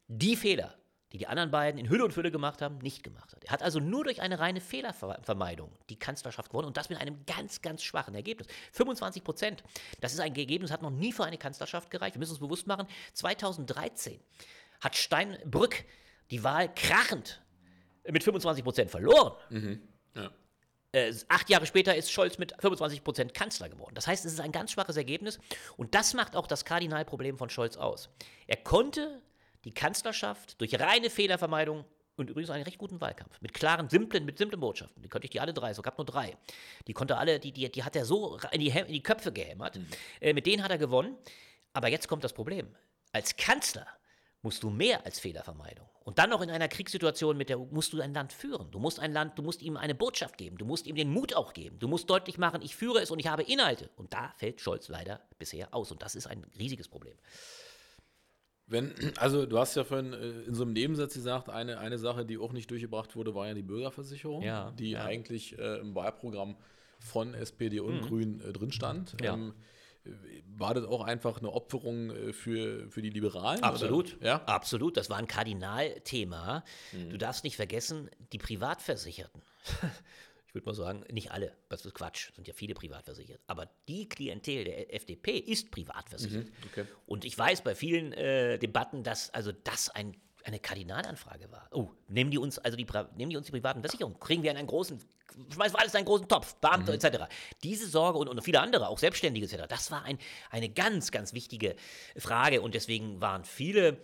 [0.08, 0.76] die Fehler,
[1.14, 3.43] die die anderen beiden in Hülle und Fülle gemacht haben, nicht gemacht hat.
[3.43, 7.24] Er hat also nur durch eine reine Fehlervermeidung die Kanzlerschaft gewonnen und das mit einem
[7.28, 8.47] ganz, ganz schwachen Ergebnis.
[8.72, 9.64] 25 Prozent.
[10.01, 12.16] Das ist ein Ergebnis, das hat noch nie für eine Kanzlerschaft gereicht.
[12.16, 14.20] Wir müssen uns bewusst machen, 2013
[14.82, 15.86] hat Steinbrück
[16.32, 17.43] die Wahl krachend
[18.09, 19.34] mit 25 Prozent verloren.
[20.16, 20.32] Ja.
[20.93, 23.93] Äh, acht Jahre später ist Scholz mit 25 Prozent Kanzler geworden.
[23.93, 25.39] Das heißt, es ist ein ganz schwaches Ergebnis
[25.78, 28.09] und das macht auch das Kardinalproblem von Scholz aus.
[28.47, 29.22] Er konnte
[29.66, 31.86] die Kanzlerschaft durch reine Fehlervermeidung
[32.16, 35.01] und übrigens einen recht guten Wahlkampf mit klaren, simplen, mit simplen Botschaften.
[35.01, 36.38] Die könnte ich die alle drei, so gab nur drei.
[36.88, 39.80] Die konnte alle, die, die, die hat er so in die, in die Köpfe gehämmert.
[40.22, 41.18] Äh, mit denen hat er gewonnen.
[41.74, 42.68] Aber jetzt kommt das Problem.
[43.11, 43.88] Als Kanzler
[44.43, 45.88] musst du mehr als Fehlervermeidung.
[46.03, 48.70] Und dann noch in einer Kriegssituation mit der musst du ein Land führen.
[48.72, 50.57] Du musst ein Land, du musst ihm eine Botschaft geben.
[50.57, 51.80] Du musst ihm den Mut auch geben.
[51.80, 53.89] Du musst deutlich machen, ich führe es und ich habe Inhalte.
[53.95, 55.91] Und da fällt Scholz leider bisher aus.
[55.91, 57.18] Und das ist ein riesiges Problem.
[58.74, 62.26] Wenn, also du hast ja vorhin äh, in so einem Nebensatz gesagt, eine, eine Sache,
[62.26, 65.05] die auch nicht durchgebracht wurde, war ja die Bürgerversicherung, Ja, die ja.
[65.05, 66.57] eigentlich äh, im Wahlprogramm
[66.99, 69.15] von SPD und Grünen äh, drin stand.
[69.21, 69.36] Ja.
[69.36, 69.53] Ähm,
[70.05, 70.09] äh,
[70.57, 73.61] war das auch einfach eine Opferung äh, für, für die Liberalen?
[73.61, 74.17] Absolut.
[74.17, 74.26] Oder?
[74.26, 74.36] Ja.
[74.45, 74.97] Absolut.
[74.97, 76.63] Das war ein Kardinalthema.
[77.09, 79.41] Du darfst nicht vergessen, die Privatversicherten.
[80.54, 83.41] Ich würde mal sagen, nicht alle, das ist Quatsch, sind ja viele privat versichert.
[83.47, 86.45] Aber die Klientel der FDP ist privat versichert.
[86.68, 86.86] okay.
[87.08, 91.68] Und ich weiß bei vielen äh, Debatten, dass also das ein, eine Kardinalanfrage war.
[91.72, 92.86] Oh, nehmen die uns also die,
[93.16, 94.20] nehmen die uns die privaten Versicherungen?
[94.20, 94.99] Kriegen wir in einen großen,
[95.51, 97.24] schmeißen wir alles in einen großen Topf, Beamte etc.
[97.64, 99.66] Diese Sorge und, und viele andere, auch Selbstständige etc.
[99.68, 100.20] Das war ein,
[100.51, 101.76] eine ganz, ganz wichtige
[102.16, 103.97] Frage und deswegen waren viele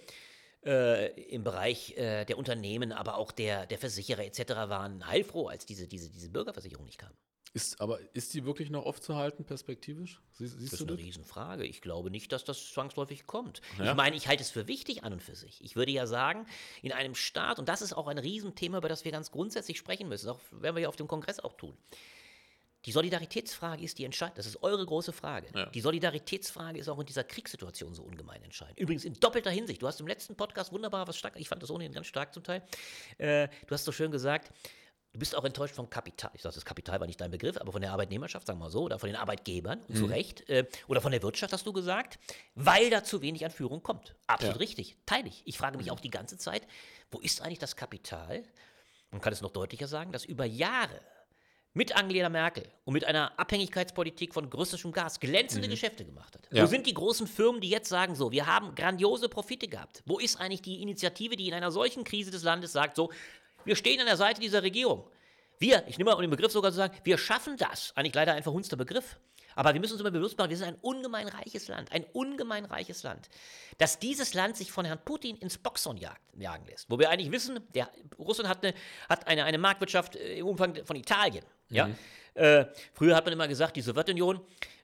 [0.66, 4.50] äh, im Bereich äh, der Unternehmen, aber auch der, der Versicherer etc.
[4.70, 7.12] waren heilfroh, als diese, diese, diese Bürgerversicherung nicht kam.
[7.54, 10.22] Ist, aber ist die wirklich noch aufzuhalten, perspektivisch?
[10.34, 11.00] Sie, Das ist eine das?
[11.00, 11.66] Riesenfrage.
[11.66, 13.62] Ich glaube nicht, dass das zwangsläufig kommt.
[13.80, 13.92] Ja.
[13.92, 15.64] Ich meine, ich halte es für wichtig an und für sich.
[15.64, 16.46] Ich würde ja sagen,
[16.84, 20.08] in einem Staat, und das ist auch ein Riesenthema, über das wir ganz grundsätzlich sprechen
[20.08, 21.76] müssen, auch werden wir ja auf dem Kongress auch tun.
[22.86, 24.38] Die Solidaritätsfrage ist die entscheidende.
[24.38, 25.48] Das ist eure große Frage.
[25.54, 25.66] Ja.
[25.66, 28.80] Die Solidaritätsfrage ist auch in dieser Kriegssituation so ungemein entscheidend.
[28.80, 29.82] Übrigens in doppelter Hinsicht.
[29.82, 32.44] Du hast im letzten Podcast wunderbar was stark, ich fand das ohnehin ganz stark zum
[32.44, 32.64] Teil.
[33.18, 34.52] Äh, du hast so schön gesagt,
[35.12, 36.30] Du bist auch enttäuscht vom Kapital.
[36.36, 38.70] Ich sage, das Kapital war nicht dein Begriff, aber von der Arbeitnehmerschaft, sagen wir mal
[38.70, 41.74] so, oder von den Arbeitgebern, und zu Recht, äh, oder von der Wirtschaft, hast du
[41.74, 42.20] gesagt,
[42.54, 44.14] weil da zu wenig an Führung kommt.
[44.28, 44.60] Absolut Ja.
[44.60, 45.42] richtig, teile ich.
[45.46, 46.62] Ich frage mich auch die ganze Zeit,
[47.10, 48.44] wo ist eigentlich das Kapital?
[49.10, 51.02] Man kann es noch deutlicher sagen, das über Jahre
[51.74, 56.48] mit Angela Merkel und mit einer Abhängigkeitspolitik von russischem Gas glänzende Geschäfte gemacht hat.
[56.52, 56.64] Ja.
[56.64, 60.02] Wo sind die großen Firmen, die jetzt sagen, so, wir haben grandiose Profite gehabt?
[60.06, 63.12] Wo ist eigentlich die Initiative, die in einer solchen Krise des Landes sagt, so,
[63.66, 65.08] wir stehen an der Seite dieser Regierung.
[65.60, 67.92] Wir, ich nehme mal den Begriff sogar zu sagen, wir schaffen das.
[67.96, 69.18] Eigentlich leider ein verhunzter Begriff.
[69.56, 72.64] Aber wir müssen uns immer bewusst machen, wir sind ein ungemein reiches Land, ein ungemein
[72.64, 73.30] reiches Land.
[73.78, 76.90] Dass dieses Land sich von Herrn Putin ins Boxhorn jagen lässt.
[76.90, 78.74] Wo wir eigentlich wissen, der, Russland hat eine,
[79.10, 81.44] hat eine, eine Marktwirtschaft äh, im Umfang von Italien.
[81.70, 81.90] Ja?
[82.34, 84.40] Äh, früher hat man immer gesagt, die Sowjetunion,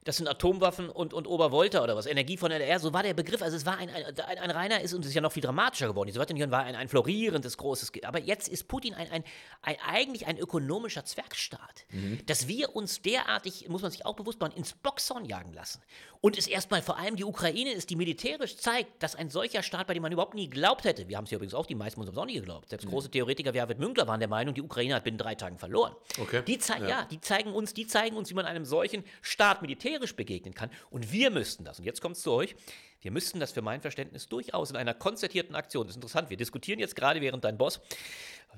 [0.05, 3.41] das sind Atomwaffen und, und Obervolta oder was, Energie von DDR, so war der Begriff.
[3.41, 5.41] Also es war ein, ein, ein, ein reiner, ist, und es ist ja noch viel
[5.41, 6.07] dramatischer geworden.
[6.07, 9.23] Die Sowjetunion war ein, ein florierendes, großes, aber jetzt ist Putin ein, ein,
[9.63, 11.85] ein, eigentlich ein ökonomischer Zwergstaat.
[12.27, 15.81] Dass wir uns derartig, muss man sich auch bewusst machen, ins Boxhorn jagen lassen.
[16.21, 19.87] Und es erstmal vor allem die Ukraine ist, die militärisch zeigt, dass ein solcher Staat,
[19.87, 21.95] bei dem man überhaupt nie geglaubt hätte, wir haben es ja übrigens auch, die meisten
[21.95, 24.29] von uns haben es auch nie geglaubt, selbst große Theoretiker wie Arvid Münkler waren der
[24.29, 25.95] Meinung, die Ukraine hat binnen drei Tagen verloren.
[26.19, 26.41] Okay.
[26.45, 26.87] Die, zei ja.
[26.87, 27.05] Ja.
[27.05, 30.69] die zeigen uns, die zeigen uns, wie man einem solchen Staat militärisch begegnen kann.
[30.89, 32.55] Und wir müssten das, und jetzt kommt es zu euch,
[33.01, 36.37] wir müssten das für mein Verständnis durchaus in einer konzertierten Aktion, das ist interessant, wir
[36.37, 37.79] diskutieren jetzt gerade, während dein Boss,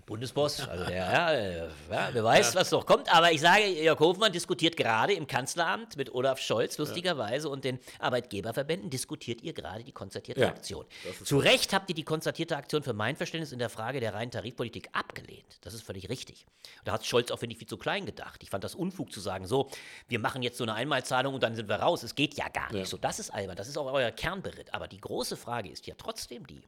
[0.05, 1.57] Bundesboss, also der, ja, äh,
[1.89, 5.97] ja, wer weiß, was noch kommt, aber ich sage, Jörg Hofmann diskutiert gerade im Kanzleramt
[5.97, 10.85] mit Olaf Scholz, lustigerweise, und den Arbeitgeberverbänden diskutiert ihr gerade die konzertierte Ja, Aktion.
[11.23, 14.31] Zu Recht habt ihr die konzertierte Aktion für mein Verständnis in der Frage der reinen
[14.31, 15.57] Tarifpolitik abgelehnt.
[15.61, 16.45] Das ist völlig richtig.
[16.83, 18.41] Da hat Scholz auch, finde ich, viel zu klein gedacht.
[18.43, 19.69] Ich fand das Unfug zu sagen, so,
[20.07, 22.03] wir machen jetzt so eine Einmalzahlung und dann sind wir raus.
[22.03, 22.97] Es geht ja gar nicht so.
[22.97, 24.73] Das ist albern, das ist auch euer Kernberitt.
[24.73, 26.61] Aber die große Frage ist ja trotzdem die,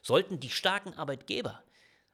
[0.00, 1.62] sollten die starken Arbeitgeber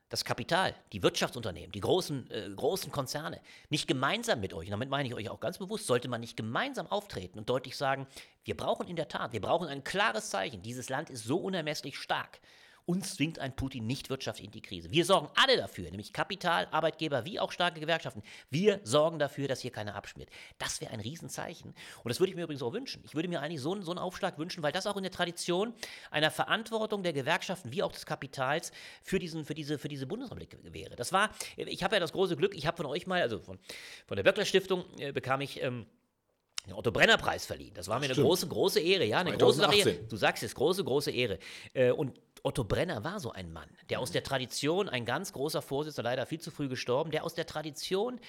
[0.08, 4.88] das Kapital, die Wirtschaftsunternehmen, die großen, äh, großen Konzerne nicht gemeinsam mit euch, und damit
[4.88, 8.06] meine ich euch auch ganz bewusst, sollte man nicht gemeinsam auftreten und deutlich sagen,
[8.44, 11.98] wir brauchen in der Tat, wir brauchen ein klares Zeichen, dieses Land ist so unermesslich
[11.98, 12.40] stark.
[12.88, 14.90] Uns zwingt ein Putin nicht wirtschaftlich in die Krise.
[14.90, 18.22] Wir sorgen alle dafür, nämlich Kapital, Arbeitgeber wie auch starke Gewerkschaften.
[18.48, 20.30] Wir sorgen dafür, dass hier keiner abschmiert.
[20.56, 21.74] Das wäre ein Riesenzeichen.
[22.02, 23.02] Und das würde ich mir übrigens auch wünschen.
[23.04, 25.12] Ich würde mir eigentlich so, einen- so einen Aufschlag wünschen, weil das auch in der
[25.12, 25.74] Tradition
[26.10, 28.72] einer Verantwortung der Gewerkschaften wie auch des Kapitals
[29.02, 30.96] für, diesen, für, diese, für diese Bundesrepublik wäre.
[30.96, 33.58] Das war, ich habe ja das große Glück, ich habe von euch mal, also von,
[34.06, 35.62] von der Böckler Stiftung, äh, bekam ich.
[35.62, 35.84] Ähm,
[36.66, 37.72] den Otto Brenner Preis verliehen.
[37.72, 38.26] Das war mir eine Stimmt.
[38.26, 39.70] große, große Ehre, ja, eine große Sache.
[39.72, 40.08] 2018.
[40.10, 41.38] Du sagst es, große, große Ehre.
[41.72, 45.62] Äh, Und Otto Brenner war so ein Mann, der aus der Tradition, ein ganz großer
[45.62, 48.20] Vorsitzender, leider viel zu früh gestorben, der aus der Tradition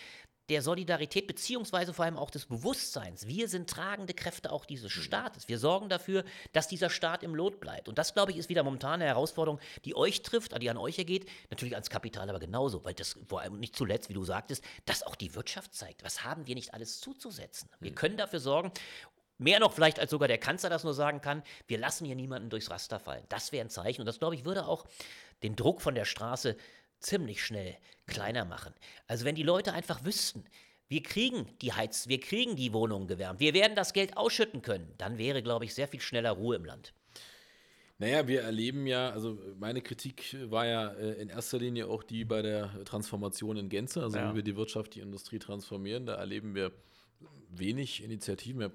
[0.49, 3.27] der Solidarität beziehungsweise vor allem auch des Bewusstseins.
[3.27, 5.47] Wir sind tragende Kräfte auch dieses Staates.
[5.47, 7.87] Wir sorgen dafür, dass dieser Staat im Lot bleibt.
[7.87, 10.97] Und das, glaube ich, ist wieder momentan eine Herausforderung, die euch trifft, die an euch
[10.97, 11.29] ergeht.
[11.51, 15.03] Natürlich ans Kapital aber genauso, weil das vor allem nicht zuletzt, wie du sagtest, das
[15.03, 16.03] auch die Wirtschaft zeigt.
[16.03, 17.69] Was haben wir nicht alles zuzusetzen?
[17.79, 18.71] Wir können dafür sorgen,
[19.39, 22.49] Mehr noch vielleicht, als sogar der Kanzler das nur sagen kann, wir lassen hier niemanden
[22.49, 23.23] durchs Raster fallen.
[23.29, 24.85] Das wäre ein Zeichen und das, glaube ich, würde auch
[25.43, 26.55] den Druck von der Straße
[26.99, 28.73] ziemlich schnell kleiner machen.
[29.07, 30.43] Also wenn die Leute einfach wüssten,
[30.89, 34.93] wir kriegen die Heiz, wir kriegen die Wohnungen gewärmt, wir werden das Geld ausschütten können,
[34.97, 36.93] dann wäre, glaube ich, sehr viel schneller Ruhe im Land.
[37.99, 42.23] Naja, wir erleben ja, also meine Kritik war ja äh, in erster Linie auch die
[42.23, 44.31] bei der Transformation in Gänze, also Ja.
[44.31, 46.05] wie wir die Wirtschaft, die Industrie transformieren.
[46.05, 46.71] Da erleben wir
[47.49, 48.61] wenig Initiativen.
[48.61, 48.71] Wir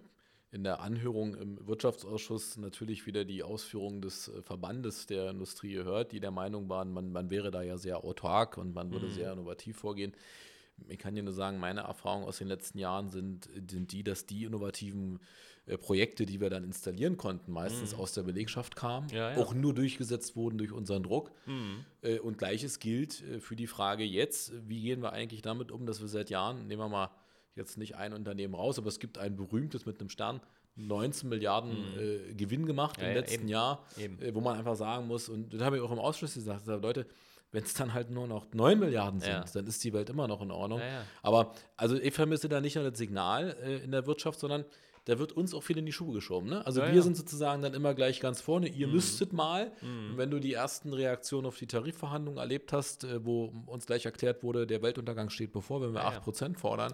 [0.55, 6.12] in der Anhörung im Wirtschaftsausschuss natürlich wieder die Ausführungen des äh, Verbandes der Industrie gehört,
[6.12, 9.32] die der Meinung waren, man, man wäre da ja sehr autark und man würde sehr
[9.32, 10.12] innovativ vorgehen.
[10.88, 14.26] Ich kann dir nur sagen, meine Erfahrungen aus den letzten Jahren sind, sind die, dass
[14.26, 15.18] die innovativen
[15.66, 19.36] äh, Projekte, die wir dann installieren konnten, meistens aus der Belegschaft kamen, Ja, ja.
[19.38, 21.32] auch nur durchgesetzt wurden durch unseren Druck.
[22.02, 25.84] Äh, und gleiches gilt äh, für die Frage jetzt, wie gehen wir eigentlich damit um,
[25.86, 27.11] dass wir seit Jahren, nehmen wir mal
[27.55, 30.40] jetzt nicht ein Unternehmen raus, aber es gibt ein berühmtes mit einem Stern,
[30.76, 33.48] 19 Milliarden äh, Gewinn gemacht Ja, im ja, letzten eben.
[33.48, 34.20] Jahr, Eben.
[34.20, 37.07] äh, wo man einfach sagen muss, und das habe ich auch im Ausschuss gesagt, Leute,
[37.52, 39.44] wenn es dann halt nur noch 9 Milliarden sind, Ja.
[39.55, 40.80] dann ist die Welt immer noch in Ordnung.
[41.22, 44.64] Aber also ich vermisse da nicht nur das Signal äh, in der Wirtschaft, sondern
[45.05, 46.48] da wird uns auch viel in die Schuhe geschoben.
[46.48, 46.66] Ne?
[46.66, 47.02] Also Ja, wir ja.
[47.02, 48.68] sind sozusagen dann immer gleich ganz vorne.
[48.68, 53.24] Ihr müsstet mal, und wenn du die ersten Reaktionen auf die Tarifverhandlungen erlebt hast, äh,
[53.24, 56.18] wo uns gleich erklärt wurde, der Weltuntergang steht bevor, wenn wir Ja, ja.
[56.20, 56.92] 8% fordern,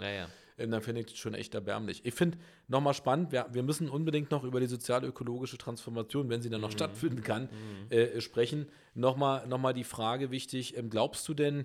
[0.68, 2.00] dann finde ich das schon echt erbärmlich.
[2.04, 2.38] Ich finde
[2.68, 6.72] nochmal spannend, wir, wir müssen unbedingt noch über die sozial-ökologische Transformation, wenn sie dann noch
[6.72, 7.48] stattfinden kann,
[7.90, 8.68] äh, sprechen.
[8.94, 11.64] Nochmal noch mal die Frage wichtig, ähm, glaubst du denn,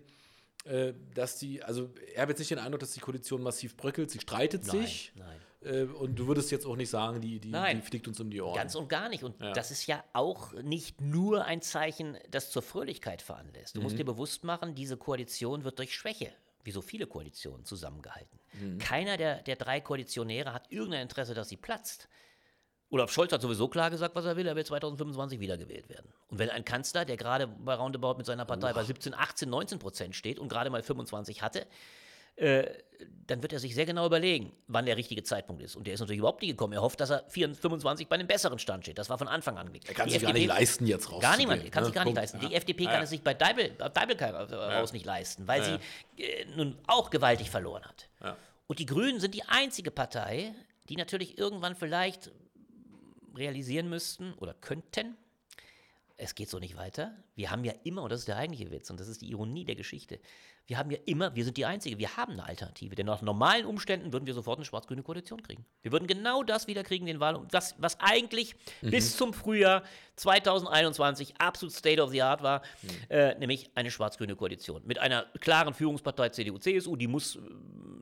[0.65, 4.09] äh, dass die, also ich habe jetzt nicht den Eindruck, dass die Koalition massiv bröckelt,
[4.11, 5.11] sie streitet Nein, sich.
[5.15, 5.39] nein.
[5.61, 7.77] Äh, und du würdest jetzt auch nicht sagen, die, die, Nein.
[7.77, 8.55] die fliegt uns um die Ohren.
[8.55, 9.23] Ganz und gar nicht.
[9.23, 9.51] Und Ja.
[9.53, 13.75] das ist ja auch nicht nur ein Zeichen, das zur Fröhlichkeit veranlässt.
[13.75, 13.83] Du Mhm.
[13.83, 16.31] musst dir bewusst machen, diese Koalition wird durch Schwäche
[16.65, 18.39] wie so viele Koalitionen, zusammengehalten.
[18.79, 22.09] Keiner der, der drei Koalitionäre hat irgendein Interesse, dass sie platzt.
[22.89, 24.47] Olaf Scholz hat sowieso klar gesagt, was er will.
[24.47, 26.11] Er will 2025 wiedergewählt werden.
[26.27, 29.79] Und wenn ein Kanzler, der gerade bei Roundabout mit seiner Partei bei 17, 18, 19
[29.79, 31.65] Prozent steht und gerade mal 25 hatte,
[32.35, 32.65] äh,
[33.27, 35.75] dann wird er sich sehr genau überlegen, wann der richtige Zeitpunkt ist.
[35.75, 36.73] Und der ist natürlich überhaupt nie gekommen.
[36.73, 38.97] Er hofft, dass er 24, 25 bei einem besseren Stand steht.
[38.99, 39.69] Das war von Anfang an.
[39.73, 41.21] Er kann Die sich gar nicht leisten, jetzt raus.
[41.21, 42.39] Gar niemand, kann sich gar nicht leisten.
[42.39, 42.57] Die Ja.
[42.57, 42.91] FDP Ja.
[42.91, 45.79] kann es sich bei Deibel, bei Deibel raus nicht leisten, weil Ja.
[46.17, 48.07] sie äh, nun auch gewaltig verloren hat.
[48.23, 48.37] Ja.
[48.67, 50.53] Und die Grünen sind die einzige Partei,
[50.89, 52.31] die natürlich irgendwann vielleicht
[53.35, 55.17] realisieren müssten oder könnten,
[56.17, 57.11] es geht so nicht weiter.
[57.35, 59.65] Wir haben ja immer, und das ist der eigentliche Witz, und das ist die Ironie
[59.65, 60.19] der Geschichte,
[60.67, 62.95] wir haben ja immer, wir sind die Einzige, wir haben eine Alternative.
[62.95, 65.65] Denn nach normalen Umständen würden wir sofort eine schwarz-grüne Koalition kriegen.
[65.83, 69.83] Wir würden genau das wieder kriegen, den Wahl, das, was eigentlich bis zum Frühjahr
[70.15, 72.63] 2021 absolut State of the Art war,
[73.09, 74.81] äh, nämlich eine schwarz-grüne Koalition.
[74.85, 77.37] Mit einer klaren Führungspartei CDU, CSU, die muss,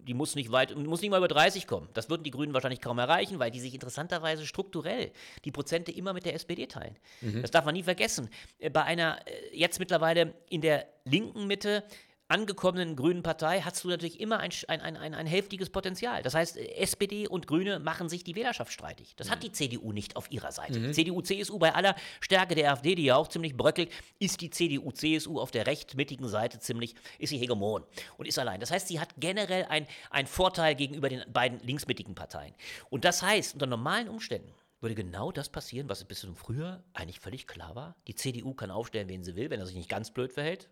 [0.08, 1.90] die muss nicht weit, muss nicht mal über 30 kommen.
[1.94, 5.12] Das würden die Grünen wahrscheinlich kaum erreichen, weil die sich interessanterweise strukturell
[5.44, 6.96] die Prozente immer mit der SPD teilen.
[7.42, 8.30] Das darf man nie vergessen.
[8.60, 11.84] Äh, Bei einer äh, jetzt mittlerweile in der linken Mitte
[12.34, 16.24] angekommenen grünen Partei hast du natürlich immer ein, ein, ein, ein, ein hälftiges Potenzial.
[16.24, 19.16] Das heißt, SPD und Grüne machen sich die Wählerschaft streitig.
[19.18, 20.92] Das hat die CDU nicht auf ihrer Seite.
[20.92, 24.92] CDU, CSU bei aller Stärke der AfD, die ja auch ziemlich bröckelt, ist die CDU,
[24.92, 27.84] CSU auf der recht-mittigen Seite ziemlich, ist sie Hegemon
[28.18, 28.60] und ist allein.
[28.60, 32.56] Das heißt, sie hat generell einen Vorteil gegenüber den beiden linksmittigen Parteien.
[32.90, 37.20] Und das heißt, unter normalen Umständen würde genau das passieren, was bis zum Frühjahr eigentlich
[37.20, 37.96] völlig klar war.
[38.08, 40.68] Die CDU kann aufstellen, wen sie will, wenn er sich nicht ganz blöd verhält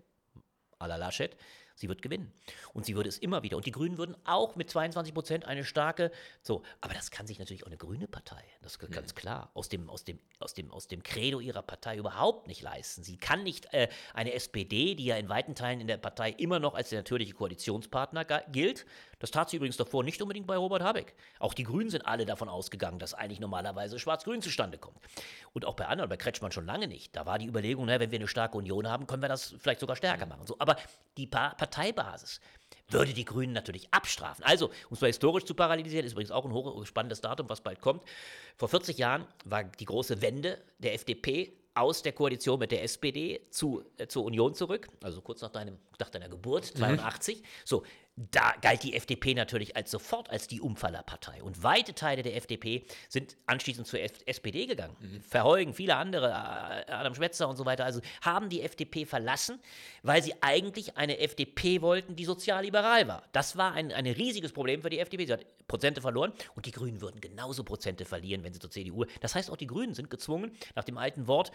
[0.81, 1.31] à la Laschet,
[1.75, 2.31] sie wird gewinnen.
[2.73, 3.57] Und sie würde es immer wieder.
[3.57, 6.11] Und die Grünen würden auch mit 22 Prozent eine starke,
[6.41, 9.69] so, aber das kann sich natürlich auch eine grüne Partei, das ist ganz klar, aus
[9.69, 13.03] dem, aus dem, aus dem, aus dem Credo ihrer Partei überhaupt nicht leisten.
[13.03, 16.59] Sie kann nicht äh, eine SPD, die ja in weiten Teilen in der Partei immer
[16.59, 18.85] noch als der natürliche Koalitionspartner gilt,
[19.21, 21.13] das tat sie übrigens davor nicht unbedingt bei Robert Habeck.
[21.37, 24.97] Auch die Grünen sind alle davon ausgegangen, dass eigentlich normalerweise Schwarz-Grün zustande kommt.
[25.53, 27.15] Und auch bei anderen, bei Kretschmann schon lange nicht.
[27.15, 29.79] Da war die Überlegung, na, wenn wir eine starke Union haben, können wir das vielleicht
[29.79, 30.47] sogar stärker machen.
[30.47, 30.75] So, aber
[31.17, 32.41] die pa Parteibasis
[32.89, 34.43] würde die Grünen natürlich abstrafen.
[34.43, 37.81] Also, um es mal historisch zu parallelisieren, ist übrigens auch ein hochspannendes Datum, was bald
[37.81, 38.01] kommt.
[38.57, 43.47] Vor 40 Jahren war die große Wende der FDP aus der Koalition mit der SPD
[43.51, 47.43] zu, äh, zur Union zurück, also kurz nach, deinem, nach deiner Geburt, 82.
[47.63, 47.83] So,
[48.17, 51.41] da galt die FDP natürlich als sofort als die Umfallerpartei.
[51.41, 54.95] Und weite Teile der FDP sind anschließend zur F SPD gegangen.
[55.27, 56.33] Verheugen, viele andere,
[56.89, 59.59] Adam Schwetzer und so weiter, also haben die FDP verlassen,
[60.03, 63.23] weil sie eigentlich eine FDP wollten, die sozialliberal war.
[63.31, 65.25] Das war ein, ein riesiges Problem für die FDP.
[65.25, 69.05] Sie hat Prozente verloren und die Grünen würden genauso Prozente verlieren, wenn sie zur CDU.
[69.21, 71.51] Das heißt, auch die Grünen sind gezwungen, nach dem alten Wort,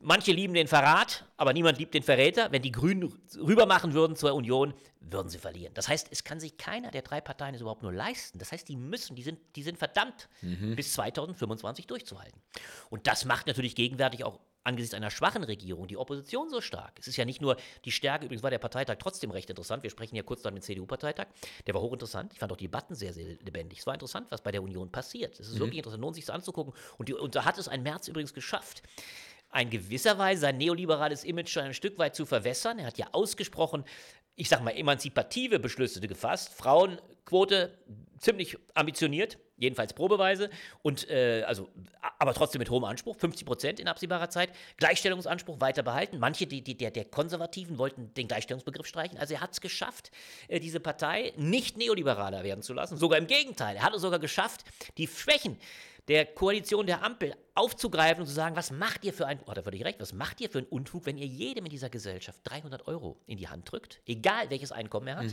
[0.00, 2.52] Manche lieben den Verrat, aber niemand liebt den Verräter.
[2.52, 5.74] Wenn die Grünen rüber machen würden zur Union, würden sie verlieren.
[5.74, 8.38] Das heißt, es kann sich keiner der drei Parteien es überhaupt nur leisten.
[8.38, 10.28] Das heißt, die müssen, die sind, die sind verdammt,
[10.76, 12.40] bis 2025 durchzuhalten.
[12.90, 16.98] Und das macht natürlich gegenwärtig auch angesichts einer schwachen Regierung die Opposition so stark.
[16.98, 19.82] Es ist ja nicht nur die Stärke, übrigens war der Parteitag trotzdem recht interessant.
[19.82, 21.26] Wir sprechen ja kurz nach dem CDU-Parteitag.
[21.66, 22.32] Der war hochinteressant.
[22.34, 23.78] Ich fand auch die Debatten sehr, sehr lebendig.
[23.80, 25.40] Es war interessant, was bei der Union passiert.
[25.40, 26.74] Es ist wirklich interessant, lohnt sich das anzugucken.
[26.98, 28.82] Und, die, und da hat es ein März übrigens geschafft,
[29.50, 32.78] ein gewisserweise sein neoliberales Image schon ein Stück weit zu verwässern.
[32.78, 33.84] Er hat ja ausgesprochen,
[34.34, 36.50] ich sag mal, emanzipative Beschlüsse gefasst.
[36.54, 37.76] Frauenquote
[38.18, 40.50] ziemlich ambitioniert, jedenfalls probeweise,
[40.82, 41.68] und äh, also,
[42.18, 44.50] aber trotzdem mit hohem Anspruch, 50 Prozent in absehbarer Zeit.
[44.76, 46.18] Gleichstellungsanspruch weiter behalten.
[46.18, 49.18] Manche die, die, der, der Konservativen wollten den Gleichstellungsbegriff streichen.
[49.18, 50.10] Also er hat es geschafft,
[50.48, 52.96] äh, diese Partei nicht neoliberaler werden zu lassen.
[52.96, 53.76] Sogar im Gegenteil.
[53.76, 54.64] Er hat es sogar geschafft,
[54.98, 55.58] die Schwächen
[56.08, 59.62] der Koalition der Ampel aufzugreifen und zu sagen, was macht ihr für ein, oh, da
[59.62, 62.86] völlig recht, was macht ihr für einen Unfug, wenn ihr jedem in dieser Gesellschaft 300
[62.86, 65.26] Euro in die Hand drückt, egal welches Einkommen er hat,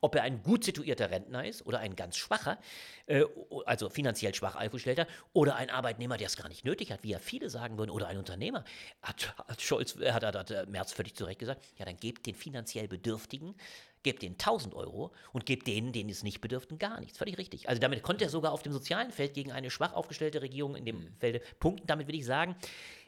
[0.00, 2.58] ob er ein gut situierter Rentner ist oder ein ganz schwacher,
[3.06, 3.24] äh,
[3.66, 7.18] also finanziell schwach aufgestellter, oder ein Arbeitnehmer, der es gar nicht nötig hat, wie ja
[7.18, 8.64] viele sagen würden, oder ein Unternehmer,
[9.02, 12.34] hat, hat Scholz, hat, hat, hat Merz völlig zu Recht gesagt, ja, dann gebt den
[12.34, 13.54] finanziell Bedürftigen
[14.02, 17.18] gebt denen 1000 Euro und gebt denen, denen es nicht bedürften, gar nichts.
[17.18, 17.68] Völlig richtig.
[17.68, 20.84] Also damit konnte er sogar auf dem sozialen Feld gegen eine schwach aufgestellte Regierung in
[20.84, 21.86] dem Felde punkten.
[21.86, 22.56] Damit will ich sagen,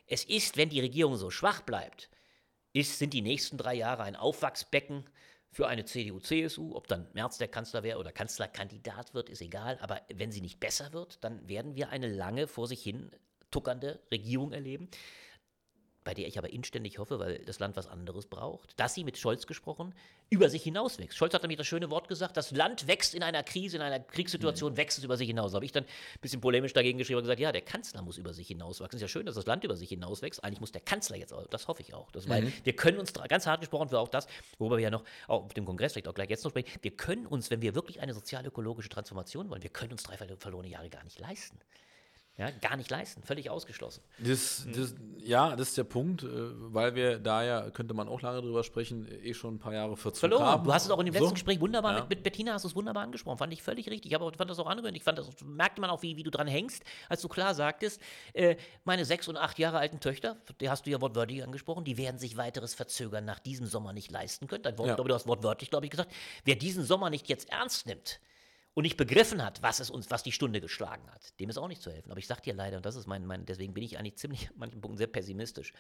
[0.07, 2.11] es ist, wenn die Regierung so schwach bleibt,
[2.73, 5.05] ist, sind die nächsten drei Jahre ein Aufwachsbecken
[5.51, 6.75] für eine CDU, CSU.
[6.75, 9.79] Ob dann Merz der Kanzler wäre oder Kanzlerkandidat wird, ist egal.
[9.81, 13.11] Aber wenn sie nicht besser wird, dann werden wir eine lange vor sich hin
[13.51, 14.89] tuckernde Regierung erleben
[16.05, 19.19] bei der ich aber inständig hoffe, weil das Land was anderes braucht, dass sie mit
[19.19, 19.95] Scholz gesprochen,
[20.31, 21.19] über sich hinaus wächst.
[21.19, 24.01] Scholz hat nämlich das schöne Wort gesagt, das Land wächst in einer Krise, in einer
[24.01, 24.77] Kriegssituation, mhm.
[24.79, 25.53] wächst es über sich hinaus.
[25.53, 28.19] Da habe ich dann ein bisschen polemisch dagegen geschrieben und gesagt, ja, der Kanzler muss
[28.19, 28.97] über sich hinauswachsen.
[28.97, 30.43] Ist ja schön, dass das Land über sich hinauswächst.
[30.43, 32.11] Eigentlich muss der Kanzler jetzt, auch, das hoffe ich auch.
[32.13, 32.53] Das, weil mhm.
[32.65, 34.27] wir können uns, ganz hart gesprochen für auch das,
[34.59, 36.93] worüber wir ja noch auch auf dem Kongress vielleicht auch gleich jetzt noch sprechen, wir
[36.93, 40.89] können uns, wenn wir wirklich eine sozial-ökologische Transformation wollen, wir können uns drei verlorene Jahre
[40.89, 41.59] gar nicht leisten.
[42.43, 44.03] Ja, gar nicht leisten, völlig ausgeschlossen.
[44.19, 48.21] Das, das, ja, das ist der Punkt, äh, weil wir da ja, könnte man auch
[48.21, 50.45] lange drüber sprechen, eh schon ein paar Jahre Verzug Verloren.
[50.45, 50.65] haben.
[50.65, 51.35] Du hast es auch in dem letzten so.
[51.35, 52.01] Gespräch wunderbar, ja.
[52.01, 54.11] mit, mit, Bettina hast du es wunderbar angesprochen, fand ich völlig richtig.
[54.11, 54.97] Ich fand das auch angerührend.
[54.97, 58.01] Ich fand das, merkte man auch, wie, wie du dran hängst, als du klar sagtest,
[58.33, 61.97] äh, meine sechs und acht Jahre alten Töchter, die hast du ja wortwörtlich angesprochen, die
[61.97, 64.65] werden sich weiteres Verzögern nach diesem Sommer nicht leisten können.
[64.65, 64.95] Dein Wort, ja.
[64.97, 66.13] glaube, du hast wortwörtlich, glaube ich, gesagt,
[66.45, 68.19] wer diesen Sommer nicht jetzt ernst nimmt,
[68.75, 71.69] und nicht begriffen hat, was es uns, was die Stunde geschlagen hat, dem ist auch
[71.69, 72.11] nicht zu helfen.
[72.11, 74.49] Aber ich sag dir leider, und das ist mein, mein deswegen bin ich eigentlich ziemlich
[74.49, 75.73] an manchen Punkten sehr pessimistisch.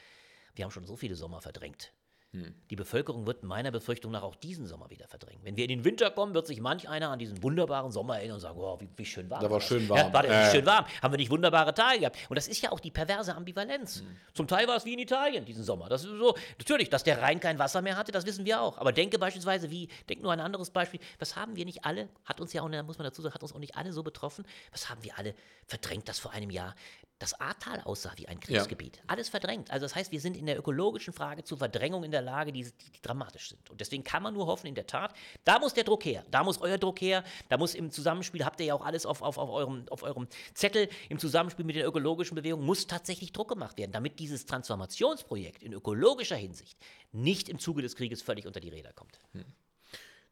[0.54, 1.92] Wir haben schon so viele Sommer verdrängt.
[2.34, 2.54] Hm.
[2.70, 5.40] Die Bevölkerung wird meiner Befürchtung nach auch diesen Sommer wieder verdrängen.
[5.44, 8.36] Wenn wir in den Winter kommen, wird sich manch einer an diesen wunderbaren Sommer erinnern
[8.36, 9.42] und sagen, oh, wie, wie schön warm.
[9.42, 9.98] Da war schön warm.
[9.98, 10.50] Ja, war äh.
[10.50, 10.86] schön warm.
[11.02, 12.16] Haben wir nicht wunderbare Tage gehabt?
[12.30, 14.00] Und das ist ja auch die perverse Ambivalenz.
[14.00, 14.16] Hm.
[14.32, 15.90] Zum Teil war es wie in Italien diesen Sommer.
[15.90, 18.78] Das ist so, natürlich, dass der Rhein kein Wasser mehr hatte, das wissen wir auch.
[18.78, 22.08] Aber denke beispielsweise wie, denk nur an ein anderes Beispiel, was haben wir nicht alle,
[22.24, 24.46] hat uns ja auch, muss man dazu sagen, hat uns auch nicht alle so betroffen,
[24.70, 25.34] was haben wir alle
[25.66, 26.74] verdrängt, das vor einem Jahr
[27.22, 28.96] das Ahrtal aussah wie ein Kriegsgebiet.
[28.96, 29.02] Ja.
[29.06, 29.70] Alles verdrängt.
[29.70, 32.64] Also das heißt, wir sind in der ökologischen Frage zur Verdrängung in der Lage, die,
[32.64, 33.70] die, die, dramatisch sind.
[33.70, 35.14] Und deswegen kann man nur hoffen, in der Tat,
[35.44, 38.58] da muss der Druck her, da muss euer Druck her, da muss im Zusammenspiel, habt
[38.60, 41.84] ihr ja auch alles auf, auf, auf, eurem, auf eurem Zettel, im Zusammenspiel mit den
[41.84, 46.76] ökologischen Bewegungen muss tatsächlich Druck gemacht werden, damit dieses Transformationsprojekt in ökologischer Hinsicht
[47.12, 49.20] nicht im Zuge des Krieges völlig unter die Räder kommt.
[49.32, 49.44] Hm.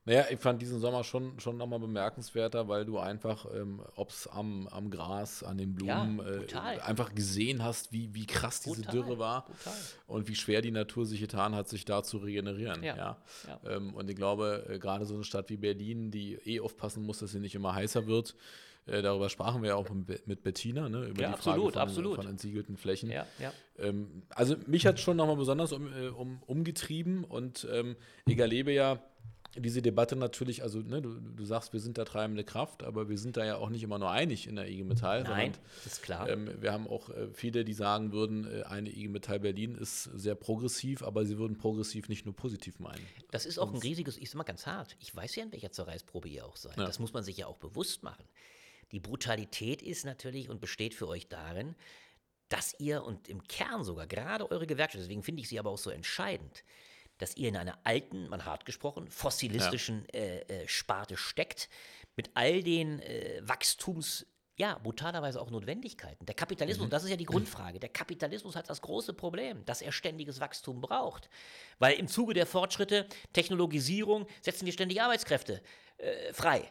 [0.07, 4.27] Naja, ich fand diesen Sommer schon, schon nochmal bemerkenswerter, weil du einfach, ähm, ob es
[4.27, 6.21] am, am Gras, an den Blumen,
[6.51, 9.75] ja, äh, einfach gesehen hast, wie, wie krass diese brutal, Dürre war brutal.
[10.07, 12.83] und wie schwer die Natur sich getan hat, sich da zu regenerieren.
[12.83, 13.17] Ja, ja.
[13.47, 13.77] ja.
[13.77, 17.19] Ähm, und ich glaube, äh, gerade so eine Stadt wie Berlin, die eh aufpassen muss,
[17.19, 18.35] dass sie nicht immer heißer wird,
[18.87, 22.15] äh, darüber sprachen wir ja auch mit Bettina, ne, über ja, die absolut, Frage von,
[22.15, 23.11] von, entsiegelten Flächen.
[23.11, 23.53] Ja, ja.
[23.79, 27.97] Ähm, also mich hat es schon nochmal besonders um, äh, um, umgetrieben und ähm,
[28.27, 29.03] ich erlebe ja,
[29.57, 33.19] diese Debatte natürlich, also ne, du, du sagst, wir sind da treibende Kraft, aber wir
[33.19, 35.25] sind da ja auch nicht immer nur einig in der IG Metall.
[35.25, 35.53] Nein,
[35.85, 36.29] das ist klar.
[36.29, 40.05] Ähm, wir haben auch äh, viele, die sagen würden, äh, eine IG Metall Berlin ist
[40.05, 43.05] sehr progressiv, aber sie würden progressiv nicht nur positiv meinen.
[43.33, 45.73] Das ist auch ein riesiges, ich sag mal ganz hart, ich weiß ja, in welcher
[45.73, 46.77] Zerreißprobe ihr auch seid.
[46.77, 46.87] Ja.
[46.87, 48.25] Das muss man sich ja auch bewusst machen.
[48.93, 51.75] Die Brutalität ist natürlich und besteht für euch darin,
[52.49, 55.79] dass ihr und im Kern sogar, gerade eure Gewerkschaft, deswegen finde ich sie aber auch
[55.79, 56.65] so entscheidend,
[57.21, 60.21] dass ihr in einer alten, man hart gesprochen, fossilistischen ja.
[60.21, 61.69] äh, äh, Sparte steckt,
[62.17, 64.27] mit all den äh, Wachstums-
[64.61, 66.27] ja, brutalerweise auch Notwendigkeiten.
[66.27, 66.91] Der Kapitalismus, mhm.
[66.91, 67.81] das ist ja die Grundfrage.
[67.81, 71.31] Der Kapitalismus hat das große Problem, dass er ständiges Wachstum braucht.
[71.79, 75.63] Weil im Zuge der Fortschritte, Technologisierung, setzen wir ständig Arbeitskräfte
[75.97, 76.71] äh, frei.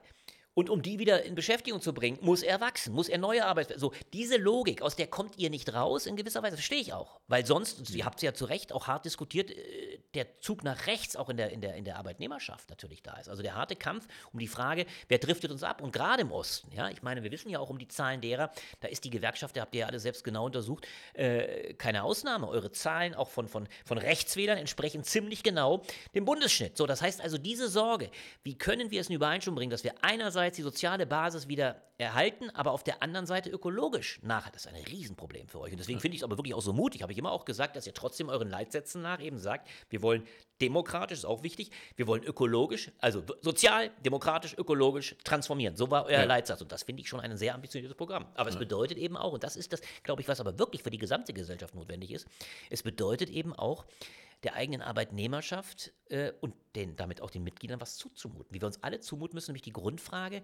[0.55, 3.79] Und um die wieder in Beschäftigung zu bringen, muss er wachsen, muss er neue Arbeitsplätze.
[3.79, 7.21] So, diese Logik, aus der kommt ihr nicht raus, in gewisser Weise, verstehe ich auch.
[7.27, 10.87] Weil sonst, ihr habt es ja zu Recht auch hart diskutiert, äh, der Zug nach
[10.87, 13.29] rechts auch in der, in, der, in der Arbeitnehmerschaft natürlich da ist.
[13.29, 15.81] Also der harte Kampf um die Frage, wer driftet uns ab?
[15.81, 18.51] Und gerade im Osten, ja, ich meine, wir wissen ja auch um die Zahlen derer,
[18.79, 22.47] da ist die Gewerkschaft, da habt ihr ja alle selbst genau untersucht, äh, keine Ausnahme.
[22.47, 25.83] Eure Zahlen auch von, von, von Rechtswählern entsprechen ziemlich genau
[26.15, 26.75] dem Bundesschnitt.
[26.75, 28.09] So, das heißt also, diese Sorge,
[28.43, 32.49] wie können wir es in Übereinstimmung bringen, dass wir einerseits die soziale Basis wieder erhalten,
[32.51, 34.51] aber auf der anderen Seite ökologisch nachher.
[34.51, 35.73] Das ist ein Riesenproblem für euch.
[35.73, 37.75] Und deswegen finde ich es aber wirklich auch so mutig, habe ich immer auch gesagt,
[37.75, 40.25] dass ihr trotzdem euren Leitsätzen nach eben sagt, wir wollen
[40.61, 45.75] demokratisch, ist auch wichtig, wir wollen ökologisch, also sozial, demokratisch, ökologisch transformieren.
[45.75, 46.23] So war euer ja.
[46.23, 46.61] Leitsatz.
[46.61, 48.25] Und das finde ich schon ein sehr ambitioniertes Programm.
[48.33, 48.53] Aber ja.
[48.53, 50.97] es bedeutet eben auch, und das ist das, glaube ich, was aber wirklich für die
[50.97, 52.27] gesamte Gesellschaft notwendig ist,
[52.69, 53.85] es bedeutet eben auch,
[54.43, 58.53] der eigenen Arbeitnehmerschaft äh, und den, damit auch den Mitgliedern was zuzumuten.
[58.53, 60.43] Wie wir uns alle zumuten müssen, nämlich die Grundfrage,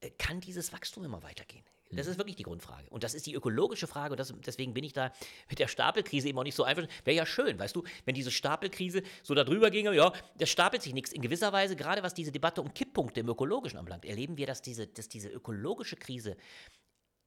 [0.00, 1.64] äh, kann dieses Wachstum immer weitergehen?
[1.92, 2.88] Das ist wirklich die Grundfrage.
[2.90, 4.12] Und das ist die ökologische Frage.
[4.12, 5.12] Und das, deswegen bin ich da
[5.48, 6.86] mit der Stapelkrise eben auch nicht so einfach.
[7.04, 10.82] Wäre ja schön, weißt du, wenn diese Stapelkrise so da drüber ginge, ja, das stapelt
[10.82, 11.12] sich nichts.
[11.12, 14.62] In gewisser Weise, gerade was diese Debatte um Kipppunkte im Ökologischen anbelangt, erleben wir, dass
[14.62, 16.36] diese, dass diese ökologische Krise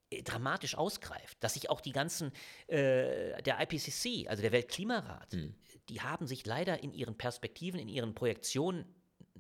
[0.10, 2.32] äh, dramatisch ausgreift, dass sich auch die ganzen,
[2.68, 5.55] äh, der IPCC, also der Weltklimarat, hm.
[5.89, 8.85] Die haben sich leider in ihren Perspektiven, in ihren Projektionen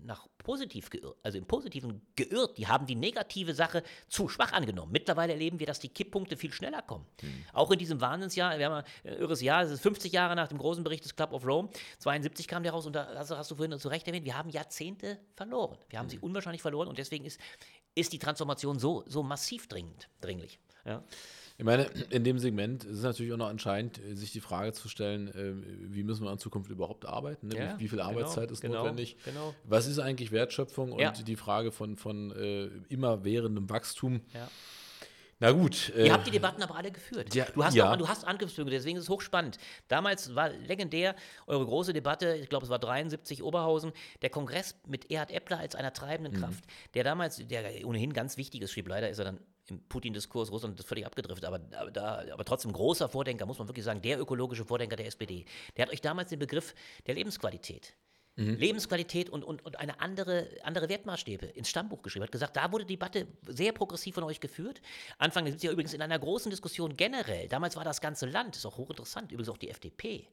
[0.03, 2.57] nach positiv geirrt, also im Positiven geirrt.
[2.57, 4.91] Die haben die negative Sache zu schwach angenommen.
[4.91, 7.05] Mittlerweile erleben wir, dass die Kipppunkte viel schneller kommen.
[7.21, 7.45] Mhm.
[7.53, 10.57] Auch in diesem Wahnsinnsjahr, wir haben ein irres Jahr, es ist 50 Jahre nach dem
[10.57, 11.69] großen Bericht des Club of Rome,
[11.99, 14.49] 72 kam der raus und da hast, hast du vorhin zu Recht erwähnt, wir haben
[14.49, 15.77] Jahrzehnte verloren.
[15.89, 16.11] Wir haben mhm.
[16.11, 17.39] sie unwahrscheinlich verloren und deswegen ist,
[17.95, 20.59] ist die Transformation so, so massiv dringend, dringlich.
[20.85, 21.03] Ja.
[21.59, 24.87] Ich meine, in dem Segment ist es natürlich auch noch entscheidend, sich die Frage zu
[24.87, 27.49] stellen, äh, wie müssen wir in Zukunft überhaupt arbeiten?
[27.49, 27.57] Ne?
[27.57, 29.17] Ja, wie, wie, viel Arbeitszeit genau, ist genau, notwendig?
[29.25, 29.53] genau.
[29.65, 30.93] Was ist eigentlich Wertschöpfung?
[30.93, 31.11] Und Ja.
[31.11, 34.21] die Frage von, von äh, immerwährendem Wachstum.
[34.33, 34.49] Ja.
[35.41, 35.91] Na gut.
[35.97, 37.35] äh, Ihr habt die Debatten aber alle geführt.
[37.35, 37.91] Ja, du hast ja.
[37.91, 39.57] auch, du hast Angriffspunkte, deswegen ist es hochspannend.
[39.89, 41.13] Damals war legendär
[41.45, 43.91] eure große Debatte, ich glaube es war 73 Oberhausen,
[44.21, 46.37] der Kongress mit Erhard Eppler als einer treibenden Mhm.
[46.39, 49.39] Kraft, der damals, der ohnehin ganz wichtig ist, schrieb, leider ist er dann
[49.71, 53.67] im Putin-Diskurs Russland ist völlig abgedriftet, aber, aber, da, aber trotzdem großer Vordenker, muss man
[53.67, 55.45] wirklich sagen, der ökologische Vordenker der SPD.
[55.77, 56.73] Der hat euch damals den Begriff
[57.07, 57.95] der Lebensqualität
[58.39, 62.23] Lebensqualität und, und, und eine andere, andere Wertmaßstäbe ins Stammbuch geschrieben.
[62.23, 64.81] Hat gesagt, da wurde die Debatte sehr progressiv von euch geführt.
[65.17, 67.49] Anfang der 70er übrigens in einer großen Diskussion generell.
[67.49, 70.29] Damals war das ganze Land, ist auch hochinteressant, übrigens auch die FDP.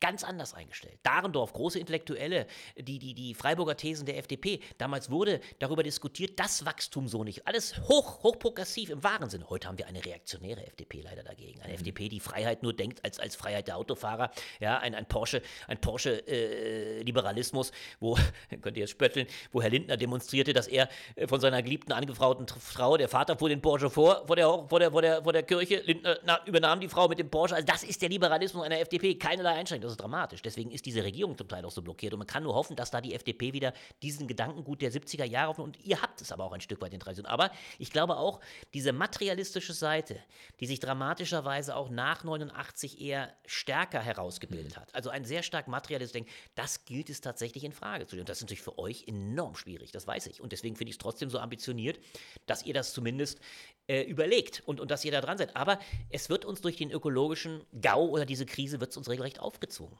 [0.00, 0.98] Ganz anders eingestellt.
[1.02, 2.46] Dahrendorf, große Intellektuelle,
[2.76, 4.60] die, die, die Freiburger Thesen der FDP.
[4.78, 7.48] Damals wurde darüber diskutiert, das Wachstum so nicht.
[7.48, 9.50] Alles hoch, hoch progressiv im wahren Sinne.
[9.50, 11.60] Heute haben wir eine reaktionäre FDP leider dagegen.
[11.62, 14.30] Eine FDP, die Freiheit nur denkt als, als Freiheit der Autofahrer.
[14.60, 18.16] Ja, ein, ein Porsche, ein Porsche-Liberalismus, wo,
[18.62, 22.46] könnt ihr jetzt spötteln, wo Herr Lindner demonstrierte, dass er äh, von seiner geliebten, angefrauten
[22.46, 25.42] Frau, der Vater fuhr den Porsche vor, vor der, vor der, vor der, vor der
[25.42, 27.56] Kirche, Lindner na, übernahm die Frau mit dem Porsche.
[27.56, 29.87] Also das ist der Liberalismus einer FDP, keinerlei Einschränkung.
[29.88, 30.42] Das ist dramatisch.
[30.42, 32.12] Deswegen ist diese Regierung zum Teil auch so blockiert.
[32.12, 35.48] Und man kann nur hoffen, dass da die FDP wieder diesen Gedankengut der 70er Jahre
[35.48, 35.78] aufnimmt.
[35.78, 37.24] Und ihr habt es aber auch ein Stück weit in Tradition.
[37.24, 38.40] Aber ich glaube auch,
[38.74, 40.18] diese materialistische Seite,
[40.60, 46.12] die sich dramatischerweise auch nach 89 eher stärker herausgebildet hat, also ein sehr stark materialistisches
[46.12, 48.22] Denken, das gilt es tatsächlich in Frage zu stellen.
[48.22, 50.42] Und das ist natürlich für euch enorm schwierig, das weiß ich.
[50.42, 51.98] Und deswegen finde ich es trotzdem so ambitioniert,
[52.44, 53.40] dass ihr das zumindest
[53.88, 55.56] äh, überlegt und, und dass ihr da dran seid.
[55.56, 55.78] Aber
[56.10, 59.98] es wird uns durch den ökologischen GAU oder diese Krise wird es uns regelrecht aufgezwungen.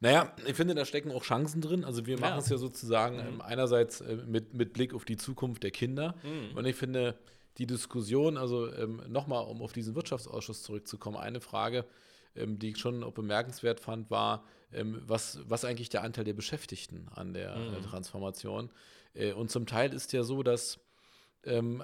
[0.00, 1.84] Naja, ich finde, da stecken auch Chancen drin.
[1.84, 2.38] Also wir machen Ja.
[2.38, 6.14] es ja sozusagen ähm, einerseits äh, mit, mit Blick auf die Zukunft der Kinder.
[6.54, 7.18] Und ich finde,
[7.56, 11.86] die Diskussion, also ähm, nochmal, um auf diesen Wirtschaftsausschuss zurückzukommen, eine Frage,
[12.34, 16.34] ähm, die ich schon auch bemerkenswert fand, war, ähm, was, was eigentlich der Anteil der
[16.34, 18.68] Beschäftigten an der äh, Transformation.
[19.14, 20.78] Äh, und zum Teil ist ja so, dass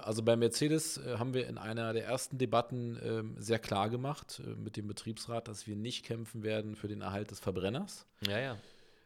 [0.03, 4.41] also bei Mercedes äh, haben wir in einer der ersten Debatten ähm, sehr klar gemacht
[4.45, 8.07] äh, mit dem Betriebsrat, dass wir nicht kämpfen werden für den Erhalt des Verbrenners.
[8.27, 8.57] Ja, ja.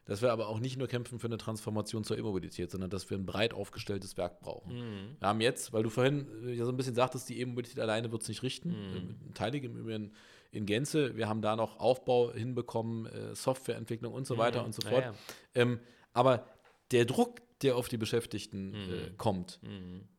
[0.05, 3.17] Dass wir aber auch nicht nur kämpfen für eine Transformation zur E-Mobilität, sondern dass wir
[3.17, 5.15] ein breit aufgestelltes Werk brauchen.
[5.19, 8.11] Wir haben jetzt, weil du vorhin äh, ja so ein bisschen sagtest, die E-Mobilität alleine
[8.11, 10.13] wird es nicht richten, äh, teilig im Übrigen
[10.51, 11.17] in Gänze.
[11.17, 15.03] Wir haben da noch Aufbau hinbekommen, Softwareentwicklung und so weiter und so Ja, fort.
[15.03, 15.13] ja.
[15.55, 15.79] Ähm,
[16.13, 16.47] aber
[16.91, 19.59] der Druck, der auf die Beschäftigten äh, kommt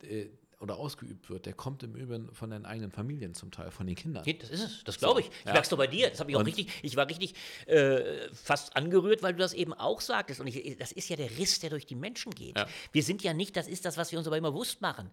[0.02, 0.28] äh,
[0.60, 3.94] oder ausgeübt wird, der kommt im Übrigen von den eigenen Familien zum Teil, von den
[3.94, 4.24] Kindern.
[4.40, 5.28] Das ist es, das glaube ich.
[5.28, 5.52] Ich ja.
[5.52, 6.10] merk's doch bei dir.
[6.10, 7.35] Das habe ich auch Und- richtig, ich war richtig
[7.66, 10.40] äh, fast angerührt, weil du das eben auch sagtest.
[10.40, 12.56] Und ich, das ist ja der Riss, der durch die Menschen geht.
[12.59, 12.66] Ja.
[12.90, 15.10] Wir sind ja nicht, das ist das, was wir uns aber immer bewusst machen.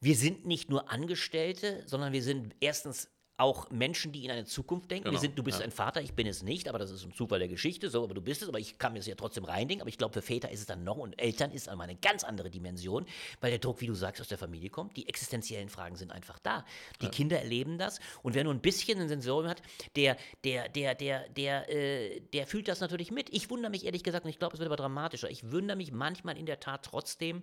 [0.00, 4.90] Wir sind nicht nur Angestellte, sondern wir sind erstens auch Menschen, die in eine Zukunft
[4.90, 5.08] denken.
[5.08, 5.64] Genau, sind, du bist ja.
[5.64, 8.14] ein Vater, ich bin es nicht, aber das ist ein Zufall der Geschichte, so, aber
[8.14, 9.82] du bist es, aber ich kann mir das ja trotzdem reindenken.
[9.82, 12.24] Aber ich glaube, für Väter ist es dann noch und Eltern ist einmal eine ganz
[12.24, 13.04] andere Dimension,
[13.40, 14.96] weil der Druck, wie du sagst, aus der Familie kommt.
[14.96, 16.64] Die existenziellen Fragen sind einfach da.
[17.02, 19.62] Die Kinder erleben das und wer nur ein bisschen ein Sensorium hat,
[19.96, 23.28] der, der, der, der, der, äh, der fühlt das natürlich mit.
[23.34, 25.92] Ich wundere mich ehrlich gesagt, und ich glaube, es wird aber dramatischer, ich wundere mich
[25.92, 27.42] manchmal in der Tat trotzdem,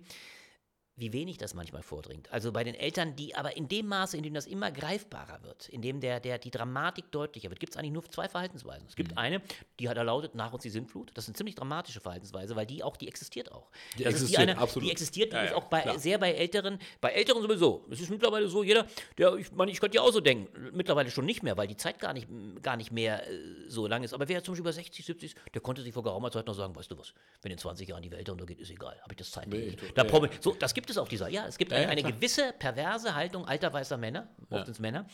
[0.96, 2.30] wie wenig das manchmal vordringt.
[2.32, 5.68] Also bei den Eltern, die aber in dem Maße, in dem das immer greifbarer wird,
[5.68, 8.86] in dem der, der, die Dramatik deutlicher wird, gibt es eigentlich nur zwei Verhaltensweisen.
[8.88, 9.18] Es gibt Mhm.
[9.18, 9.42] eine,
[9.80, 11.10] die hat erlautet, nach uns die Sintflut.
[11.14, 13.70] Das ist eine ziemlich dramatische Verhaltensweise, weil die auch, die existiert auch.
[13.98, 14.86] Die das ist existiert, die, eine, absolut.
[14.88, 15.98] die existiert Ja, nämlich ja, auch bei, klar.
[15.98, 17.84] sehr bei Älteren, bei Älteren sowieso.
[17.90, 18.86] Es ist mittlerweile so, jeder,
[19.18, 20.46] der, ich meine, ich könnte ja auch so denken,
[20.76, 22.28] mittlerweile schon nicht mehr, weil die Zeit gar nicht,
[22.62, 24.14] gar nicht mehr äh, so lang ist.
[24.14, 26.54] Aber wer zum Beispiel über 60, 70 ist, der konnte sich vor geraumer Zeit noch
[26.54, 27.12] sagen, weißt du was,
[27.42, 29.48] wenn in 20 Jahren die Welt untergeht, ist egal, habe ich das Zeit.
[29.48, 31.86] Nee, da ja, ich- so, das gibt es auf dieser, ja, es gibt Ja, eine,
[31.86, 34.64] ja, eine gewisse perverse Haltung alter weißer Männer, oft Ja.
[34.64, 35.06] sind es Männer,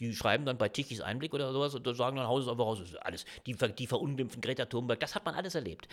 [0.00, 2.80] die schreiben dann bei Tichys Einblick oder sowas und sagen dann, Haus ist einfach raus,
[2.80, 3.24] ist alles.
[3.46, 5.88] Die, die verunglimpfen Greta Thunberg, das hat man alles erlebt.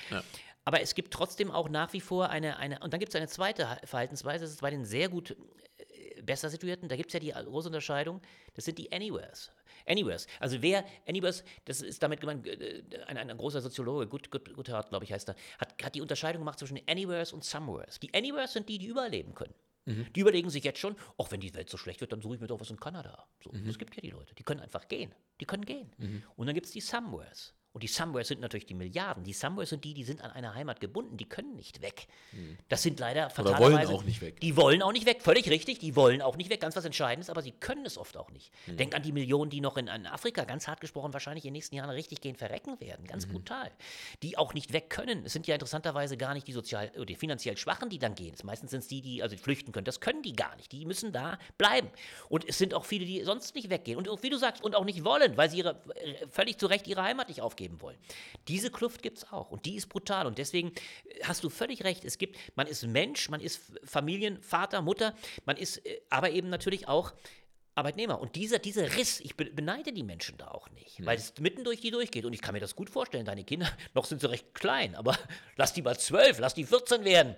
[0.64, 3.28] Aber es gibt trotzdem auch nach wie vor eine, eine und dann gibt es eine
[3.28, 5.36] zweite Ha- Verhaltensweise, das ist bei den sehr gut
[6.26, 8.22] besser situierten, da gibt es ja die große Unterscheidung,
[8.54, 9.52] das sind die Anywheres.
[9.88, 10.28] Anywheres.
[10.40, 14.90] Also wer, Anywheres, das ist damit gemeint, äh, ein, ein, großer Soziologe, gut, gut, Guthart,
[14.90, 18.00] glaube ich, heißt er, hat, hat die Unterscheidung gemacht zwischen Anywheres und Somewheres.
[18.00, 19.54] Die Anywheres sind die, die überleben können.
[20.16, 22.42] Die überlegen sich jetzt schon, auch wenn die Welt so schlecht wird, dann suche ich
[22.42, 23.28] mir doch was in Kanada.
[23.44, 25.14] So, Es gibt ja die Leute, die können einfach gehen.
[25.40, 25.92] Die können gehen.
[26.36, 27.54] Und dann gibt es die Somewheres.
[27.76, 29.26] Und die Somewheres sind natürlich die Milliarden.
[29.26, 32.08] Die Somewheres sind die, die sind an eine Heimat gebunden, die können nicht weg.
[32.70, 34.40] Das sind leider Oder wollen fatalerweise- auch nicht weg.
[34.40, 37.30] Die wollen auch nicht weg, völlig richtig, die wollen auch nicht weg, ganz was Entscheidendes,
[37.30, 38.50] aber sie können es oft auch nicht.
[38.64, 38.78] Hm.
[38.78, 41.54] Denk an die Millionen, die noch in, in Afrika, ganz hart gesprochen, wahrscheinlich in den
[41.58, 43.08] nächsten Jahren richtig gehen verrecken werden, Mhm.
[43.08, 43.70] ganz brutal.
[44.24, 45.26] Die auch nicht weg können.
[45.26, 48.36] Es sind ja interessanterweise gar nicht die sozial, oder die finanziell Schwachen, die dann gehen.
[48.44, 49.84] Meistens sind es die, die also flüchten können.
[49.84, 50.72] Das können die gar nicht.
[50.72, 51.90] Die müssen da bleiben.
[52.30, 53.98] Und es sind auch viele, die sonst nicht weggehen.
[53.98, 56.88] Und wie du sagst, und auch nicht wollen, weil sie ihre, äh, völlig zu Recht
[56.88, 57.98] ihre Heimat nicht aufgeben wollen.
[58.48, 59.50] Diese Kluft gibt es auch.
[59.52, 60.26] Und die ist brutal.
[60.28, 62.06] Und deswegen äh, hast du völlig recht.
[62.06, 65.14] Es gibt, man ist Mensch, man ist Familienvater, Mutter,
[65.46, 67.14] man ist äh, aber eben natürlich auch
[67.78, 68.22] Arbeitnehmer.
[68.22, 71.64] Und dieser, dieser Riss, ich be- beneide die Menschen da auch nicht, weil es mitten
[71.66, 72.24] durch die durchgeht.
[72.26, 75.18] Und ich kann mir das gut vorstellen, deine Kinder, noch sind sie recht klein, aber
[75.58, 77.36] lass die mal zwölf, lass die 14 werden.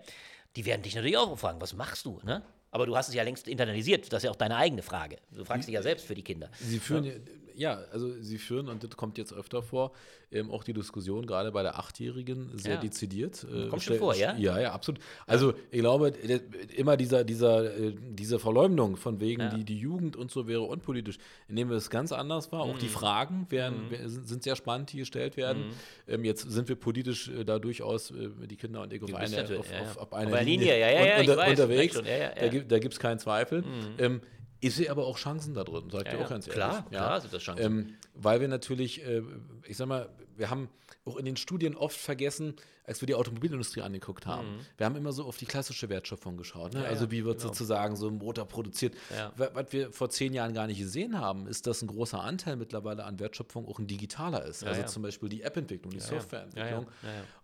[0.56, 2.44] Die werden dich natürlich auch fragen, was machst du, ne?
[2.70, 5.18] Aber du hast es ja längst internalisiert, das ist ja auch deine eigene Frage.
[5.32, 6.52] Du fragst dich ja selbst für die Kinder.
[6.60, 7.14] Sie führen ja,
[7.58, 9.92] ja, also sie führen, und das kommt jetzt öfter vor,
[10.32, 12.80] ähm, auch die Diskussion gerade bei der Achtjährigen sehr Ja.
[12.82, 13.46] dezidiert.
[13.50, 14.36] Äh, Kommt schon vor, ja?
[14.38, 15.00] Ja, ja, absolut.
[15.26, 16.40] Also ich glaube, äh,
[16.76, 19.50] immer dieser, dieser, äh, diese Verleumdung von wegen, Ja.
[19.50, 21.18] die, die Jugend und so wäre unpolitisch,
[21.48, 22.66] nehmen wir es ganz anders wahr.
[22.66, 22.72] Mhm.
[22.74, 25.68] Auch die Fragen werden, wer- sind, sehr spannend, die gestellt werden.
[26.08, 28.14] Ähm, jetzt sind wir politisch äh, da durchaus,
[28.50, 31.16] die Kinder und ich, auf, eine, auf, auf, auf einer Linie, Linie, ja, ja, ja,
[31.18, 31.96] un- ich unter, unterwegs.
[31.96, 33.64] schon, Da, gibt, da gibt es keinen Zweifel.
[33.98, 34.22] Ähm,
[34.60, 36.26] ich sehe aber auch Chancen da drin, sag ich Ja, dir ja.
[36.26, 36.56] auch ganz ehrlich.
[36.56, 37.00] Klar, ja.
[37.00, 37.66] klar sind das Chancen.
[37.66, 39.22] Ähm, weil wir natürlich, äh,
[39.66, 40.70] ich sag mal, wir haben
[41.08, 45.12] auch in den Studien oft vergessen, als wir die Automobilindustrie angeguckt haben, wir haben immer
[45.12, 46.74] so auf die klassische Wertschöpfung geschaut.
[46.74, 46.80] Ne?
[46.80, 46.86] Mhm.
[46.86, 47.50] Ja, also wie wird genau.
[47.52, 48.94] sozusagen so ein Motor produziert.
[49.14, 49.34] Ja.
[49.36, 52.56] Wa- Was wir vor zehn Jahren gar nicht gesehen haben, ist, dass ein großer Anteil
[52.56, 54.64] mittlerweile an Wertschöpfung auch ein digitaler ist.
[54.64, 54.88] also ja.
[54.88, 56.00] zum Beispiel die App-Entwicklung, die.
[56.00, 56.88] Softwareentwicklung.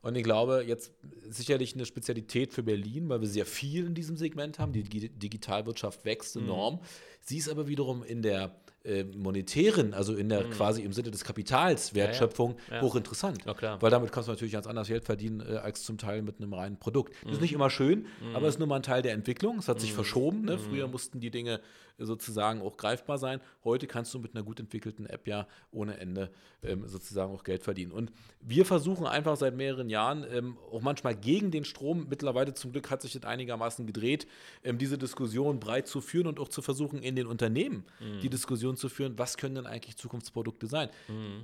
[0.01, 0.91] Und ich glaube, jetzt
[1.29, 4.71] sicherlich eine Spezialität für Berlin, weil wir sehr viel in diesem Segment haben.
[4.71, 6.43] Die Digi- Digitalwirtschaft wächst Mhm.
[6.43, 6.79] enorm.
[7.21, 11.23] Sie ist aber wiederum in der äh, monetären, also in der quasi im Sinne des
[11.23, 12.57] Kapitals Wertschöpfung Mhm.
[12.73, 12.81] ja.
[12.81, 13.45] hochinteressant.
[13.45, 13.81] Ja, klar.
[13.81, 16.53] Weil damit kannst du natürlich ganz anders Geld verdienen äh, als zum Teil mit einem
[16.53, 17.13] reinen Produkt.
[17.23, 17.41] Das ist Mhm.
[17.43, 19.59] nicht immer schön, aber es ist nur mal ein Teil der Entwicklung.
[19.59, 20.43] Es hat sich verschoben.
[20.45, 20.57] Ne?
[20.57, 21.59] Früher mussten die Dinge
[21.97, 23.39] sozusagen auch greifbar sein.
[23.63, 26.31] Heute kannst du mit einer gut entwickelten App ja ohne Ende
[26.63, 27.91] ähm, sozusagen auch Geld verdienen.
[27.91, 28.11] Und
[28.41, 32.89] wir versuchen einfach seit mehreren Jahren, ähm, auch manchmal gegen den Strom, mittlerweile zum Glück
[32.89, 34.27] hat sich das einigermaßen gedreht,
[34.63, 37.83] ähm, diese Diskussion breit zu führen und auch zu versuchen, in den Unternehmen
[38.21, 40.89] die Diskussion zu führen, was können denn eigentlich Zukunftsprodukte sein.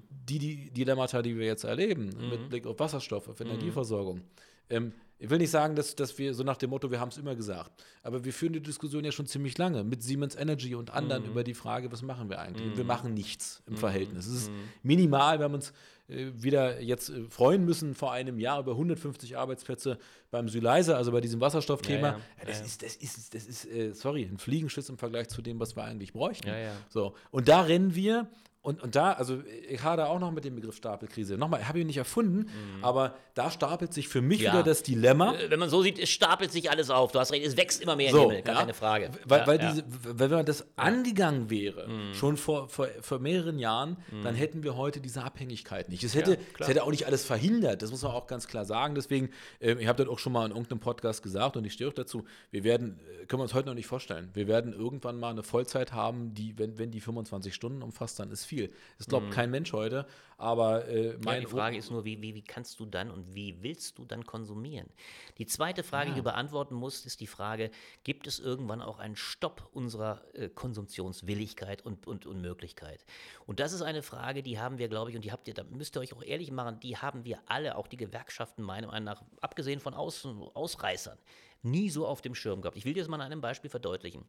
[0.10, 4.22] Die, die Dilemmata, die wir jetzt erleben, mit Blick auf Wasserstoff, auf Energieversorgung.
[4.70, 7.18] Ähm, ich will nicht sagen, dass, dass wir so nach dem Motto, wir haben es
[7.18, 7.72] immer gesagt,
[8.04, 11.44] aber wir führen die Diskussion ja schon ziemlich lange mit Siemens Energy und anderen über
[11.44, 12.66] die Frage, was machen wir eigentlich?
[12.66, 14.28] Und wir machen nichts im Verhältnis.
[14.28, 14.52] Es ist
[14.82, 15.74] minimal, wir haben uns
[16.08, 19.98] äh, wieder jetzt äh, freuen müssen vor einem Jahr über 150 Arbeitsplätze
[20.32, 22.08] beim Syleise, also bei diesem Wasserstoffthema.
[22.08, 22.20] Ja, ja.
[22.40, 25.60] Ja, das ist, das ist, das ist äh, sorry, ein Fliegenschiss im Vergleich zu dem,
[25.60, 26.48] was wir eigentlich bräuchten.
[26.90, 28.28] So, und da rennen wir.
[28.61, 31.38] Und, und da, also ich hader auch noch mit dem Begriff Stapelkrise.
[31.38, 32.49] Nochmal, habe ich ihn nicht erfunden,
[32.81, 34.45] aber da stapelt sich für mich Mhm.
[34.45, 34.53] Ja.
[34.53, 35.34] wieder das Dilemma.
[35.36, 37.14] Äh, Wenn man so sieht, es stapelt sich alles auf.
[37.14, 38.60] Du hast recht, es wächst immer mehr So, im Himmel, gar ja.
[38.61, 39.11] keine Frage.
[39.26, 39.84] Weil, ja, weil diese,
[40.19, 44.99] wenn man das angegangen wäre, schon vor, vor, vor mehreren Jahren, dann hätten wir heute
[44.99, 46.03] diese Abhängigkeit nicht.
[46.03, 48.94] Es hätte, es hätte auch nicht alles verhindert, das muss man auch ganz klar sagen.
[48.95, 49.30] Deswegen,
[49.61, 51.94] ähm, ich habe das auch schon mal in irgendeinem Podcast gesagt und ich stehe auch
[51.94, 55.30] dazu, wir werden, äh, können wir uns heute noch nicht vorstellen, wir werden irgendwann mal
[55.30, 58.74] eine Vollzeit haben, die, wenn, wenn die 25 Stunden umfasst, dann ist viel.
[58.98, 60.06] Das glaubt kein Mensch heute,
[60.38, 63.36] aber äh, Ja, mein die Frage ist nur, wie, wie, wie kannst du dann und
[63.36, 64.90] wie willst du dann konsumieren?
[65.38, 67.72] Die zweite Frage, die du beantworten musst, ist die Frage,
[68.04, 73.06] gibt es irgendwann auch einen Stopp unserer äh, Konsumtionswilligkeit und, und, und Möglichkeit?
[73.46, 75.64] Und das ist eine Frage, die haben wir, glaube ich, und die habt ihr, da
[75.64, 79.06] müsst ihr euch auch ehrlich machen, die haben wir alle, auch die Gewerkschaften, meiner Meinung
[79.06, 81.18] nach, abgesehen von Außen, Ausreißern,
[81.64, 82.78] nie so auf dem Schirm gehabt.
[82.78, 84.26] Ich will dir das mal an einem Beispiel verdeutlichen.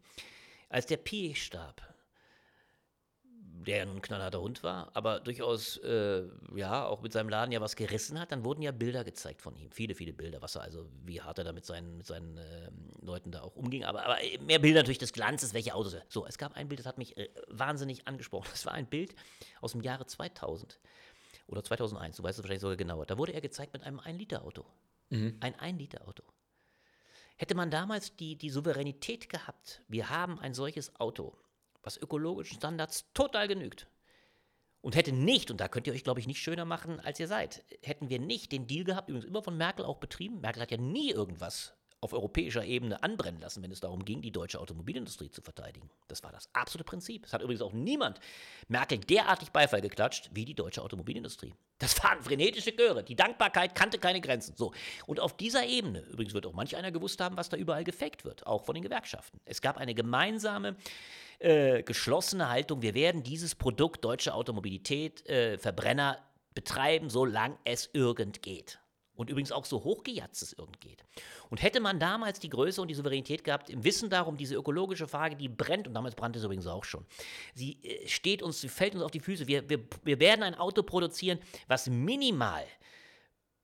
[0.68, 1.82] Als der Pi starb,
[3.66, 6.24] der ja nun ein knallharter Hund war, aber durchaus, äh,
[6.54, 9.56] ja, auch mit seinem Laden ja was gerissen hat, dann wurden ja Bilder gezeigt von
[9.56, 9.70] ihm.
[9.70, 12.90] Viele, viele Bilder, was er also, wie hart er da mit seinen, mit seinen ähm,
[13.02, 13.84] Leuten da auch umging.
[13.84, 16.04] Aber, aber mehr Bilder natürlich des Glanzes, welche Autos er.
[16.08, 18.48] So, es gab ein Bild, das hat mich äh, wahnsinnig angesprochen.
[18.50, 19.14] Das war ein Bild
[19.60, 20.80] aus dem Jahre 2000
[21.46, 23.06] oder 2001, du weißt es wahrscheinlich sogar genauer.
[23.06, 24.64] Da wurde er gezeigt mit einem 1-Liter-Auto.
[25.40, 26.22] Ein 1-Liter-Auto.
[27.36, 31.36] Hätte man damals die, die Souveränität gehabt, wir haben ein solches Auto,
[31.82, 33.88] was ökologischen Standards total genügt,
[34.82, 37.28] und hätte nicht, und da könnt ihr euch, glaube ich, nicht schöner machen, als ihr
[37.28, 40.40] seid, hätten wir nicht den Deal gehabt, übrigens immer von Merkel auch betrieben.
[40.40, 44.30] Merkel hat ja nie irgendwas auf europäischer Ebene anbrennen lassen, wenn es darum ging, die
[44.30, 45.90] deutsche Automobilindustrie zu verteidigen.
[46.08, 47.26] Das war das absolute Prinzip.
[47.26, 48.20] Es hat übrigens auch niemand
[48.68, 51.54] Merkel derartig Beifall geklatscht wie die deutsche Automobilindustrie.
[51.78, 53.04] Das waren frenetische Chöre.
[53.04, 54.56] Die Dankbarkeit kannte keine Grenzen.
[54.56, 54.72] So.
[55.06, 58.24] Und auf dieser Ebene, übrigens wird auch manch einer gewusst haben, was da überall gefaked
[58.24, 59.40] wird, auch von den Gewerkschaften.
[59.44, 60.76] Es gab eine gemeinsame,
[61.38, 66.18] äh, geschlossene Haltung, wir werden dieses Produkt deutsche Automobilität, äh, Verbrenner
[66.54, 68.79] betreiben, solange es irgend geht.
[69.20, 71.04] Und übrigens auch so hochgejatzt es irgend geht.
[71.50, 75.06] Und hätte man damals die Größe und die Souveränität gehabt, im Wissen darum, diese ökologische
[75.06, 77.04] Frage, die brennt, und damals brannte es übrigens auch schon,
[77.54, 79.46] sie äh, steht uns, sie fällt uns auf die Füße.
[79.46, 81.38] Wir, wir, wir werden ein Auto produzieren,
[81.68, 82.64] was minimal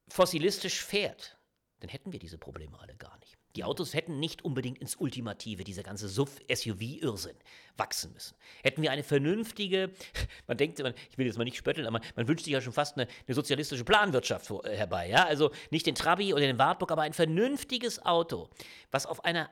[0.08, 1.38] fossilistisch fährt,
[1.80, 3.35] dann hätten wir diese Probleme alle gar nicht.
[3.56, 7.36] Die Autos hätten nicht unbedingt ins Ultimative, dieser ganze SUV-Irrsinn,
[7.76, 8.36] wachsen müssen.
[8.62, 9.90] Hätten wir eine vernünftige,
[10.46, 12.96] man denkt, ich will jetzt mal nicht spötteln, aber man wünscht sich ja schon fast
[12.96, 15.08] eine, eine sozialistische Planwirtschaft vor, äh, herbei.
[15.08, 15.24] Ja?
[15.24, 18.50] Also nicht den Trabi oder den Wartburg, aber ein vernünftiges Auto,
[18.90, 19.48] was auf einer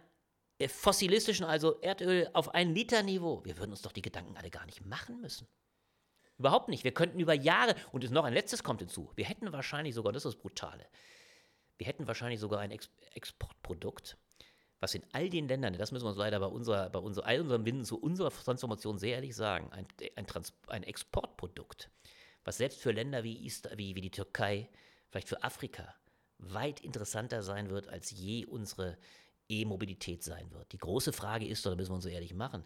[0.58, 4.50] äh, fossilistischen, also Erdöl auf ein Liter Niveau, wir würden uns doch die Gedanken alle
[4.50, 5.48] gar nicht machen müssen.
[6.36, 6.84] Überhaupt nicht.
[6.84, 10.24] Wir könnten über Jahre, und noch ein letztes kommt hinzu, wir hätten wahrscheinlich sogar, das
[10.24, 10.84] ist das Brutale,
[11.78, 14.16] wir hätten wahrscheinlich sogar ein Ex Exportprodukt,
[14.80, 17.40] was in all den Ländern, das müssen wir uns leider bei, unserer, bei unser, all
[17.40, 19.86] unserem Winden zu unserer Transformation sehr ehrlich sagen, ein,
[20.16, 21.90] ein, Trans ein Exportprodukt,
[22.44, 24.68] was selbst für Länder wie, East, wie, wie die Türkei,
[25.10, 25.94] vielleicht für Afrika,
[26.38, 28.98] weit interessanter sein wird, als je unsere
[29.48, 30.72] E-Mobilität sein wird.
[30.72, 32.64] Die große Frage ist, oder müssen wir uns so ehrlich machen,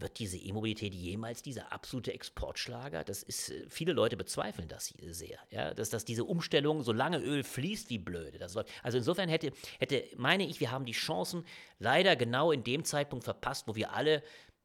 [0.00, 3.04] wird diese E-Mobilität jemals dieser absolute Exportschlager?
[3.04, 7.42] Das ist, äh, viele Leute bezweifeln das sehr, ja, dass, dass diese Umstellung, solange Öl
[7.42, 8.70] fließt, wie blöde das läuft.
[8.82, 11.44] Also insofern hätte, hätte, meine ich, wir haben die Chancen
[11.78, 14.22] leider genau in dem Zeitpunkt verpasst, wo wir alle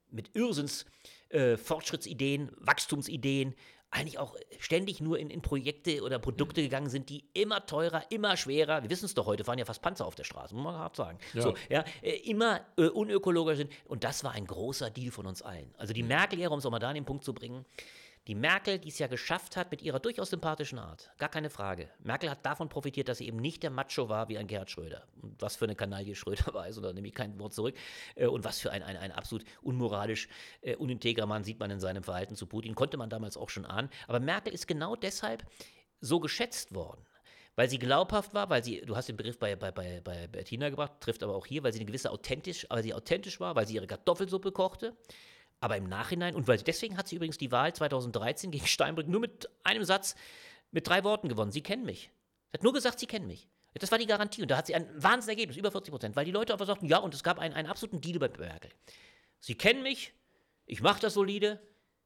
[0.09, 0.85] mit Irrsinns
[1.29, 3.55] äh, Fortschrittsideen, Wachstumsideen,
[3.93, 6.65] eigentlich auch ständig nur in, in Projekte oder Produkte mhm.
[6.65, 9.81] gegangen sind, die immer teurer, immer schwerer, wir wissen es doch heute, fahren ja fast
[9.81, 11.41] Panzer auf der Straße, muss man hart sagen, ja.
[11.41, 13.71] So, ja, äh, immer äh, unökologischer sind.
[13.85, 15.73] Und das war ein großer Deal von uns allen.
[15.77, 16.09] Also die mhm.
[16.09, 17.65] Merkel-Ära, um es auch mal da an den Punkt zu bringen,
[18.27, 21.89] die Merkel, die es ja geschafft hat mit ihrer durchaus sympathischen Art, gar keine Frage.
[21.99, 25.03] Merkel hat davon profitiert, dass sie eben nicht der Macho war wie ein Gerhard Schröder.
[25.21, 27.75] Und was für eine Kanaille Schröder war, oder nehme ich kein Wort zurück.
[28.15, 30.29] Äh, und was für ein, ein, ein absolut unmoralisch,
[30.61, 32.75] äh, unintegrer Mann sieht man in seinem Verhalten zu Putin.
[32.75, 33.89] Konnte man damals auch schon ahnen.
[34.07, 35.45] Aber Merkel ist genau deshalb
[35.99, 37.05] so geschätzt worden
[37.55, 40.69] weil sie glaubhaft war, weil sie, du hast den Begriff bei, bei, bei, bei Bettina
[40.69, 43.67] gebracht, trifft aber auch hier, weil sie eine gewisse authentisch, weil sie authentisch war, weil
[43.67, 44.95] sie ihre Kartoffelsuppe kochte,
[45.63, 49.21] aber im Nachhinein, und weil deswegen hat sie übrigens die Wahl 2013 gegen Steinbrück nur
[49.21, 50.15] mit einem Satz,
[50.71, 51.51] mit drei Worten gewonnen.
[51.51, 52.11] Sie kennen mich.
[52.51, 53.47] Sie hat nur gesagt, sie kennen mich.
[53.75, 54.41] Das war die Garantie.
[54.41, 56.97] Und da hat sie ein Wahnsinnsergebnis, über 40 Prozent, weil die Leute einfach sagten, ja,
[56.97, 58.71] und es gab einen, einen absoluten Deal bei Merkel.
[59.39, 60.13] Sie kennen mich,
[60.65, 61.61] ich mache das solide,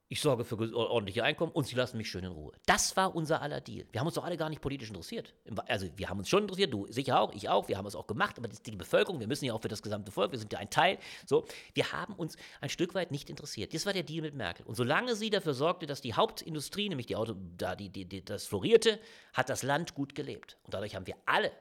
[0.09, 2.53] ich sorge für ordentliche Einkommen und sie lassen mich schön in Ruhe.
[2.65, 3.85] Das war unser aller Deal.
[3.91, 5.33] Wir haben uns doch alle gar nicht politisch interessiert.
[5.67, 8.07] Also wir haben uns schon interessiert, du sicher auch, ich auch, wir haben es auch
[8.07, 10.59] gemacht, aber die Bevölkerung, wir müssen ja auch für das gesamte Volk, wir sind ja
[10.59, 10.97] ein Teil.
[11.25, 13.73] So, wir haben uns ein Stück weit nicht interessiert.
[13.73, 14.65] Das war der Deal mit Merkel.
[14.65, 18.23] Und solange sie dafür sorgte, dass die Hauptindustrie, nämlich die Auto, da die, die, die,
[18.23, 18.99] das florierte,
[19.33, 20.57] hat das Land gut gelebt.
[20.63, 21.51] Und dadurch haben wir alle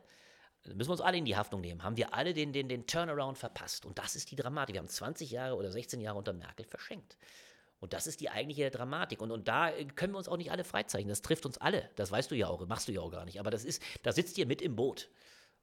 [0.74, 3.38] müssen wir uns alle in die Haftung nehmen, haben wir alle den, den, den Turnaround
[3.38, 3.86] verpasst.
[3.86, 4.74] Und das ist die Dramatik.
[4.74, 7.16] Wir haben 20 Jahre oder 16 Jahre unter Merkel verschenkt.
[7.80, 9.20] Und das ist die eigentliche Dramatik.
[9.20, 11.08] Und, und da können wir uns auch nicht alle freizeichnen.
[11.08, 11.90] Das trifft uns alle.
[11.96, 13.38] Das weißt du ja auch, machst du ja auch gar nicht.
[13.38, 15.08] Aber das ist, da sitzt ihr mit im Boot.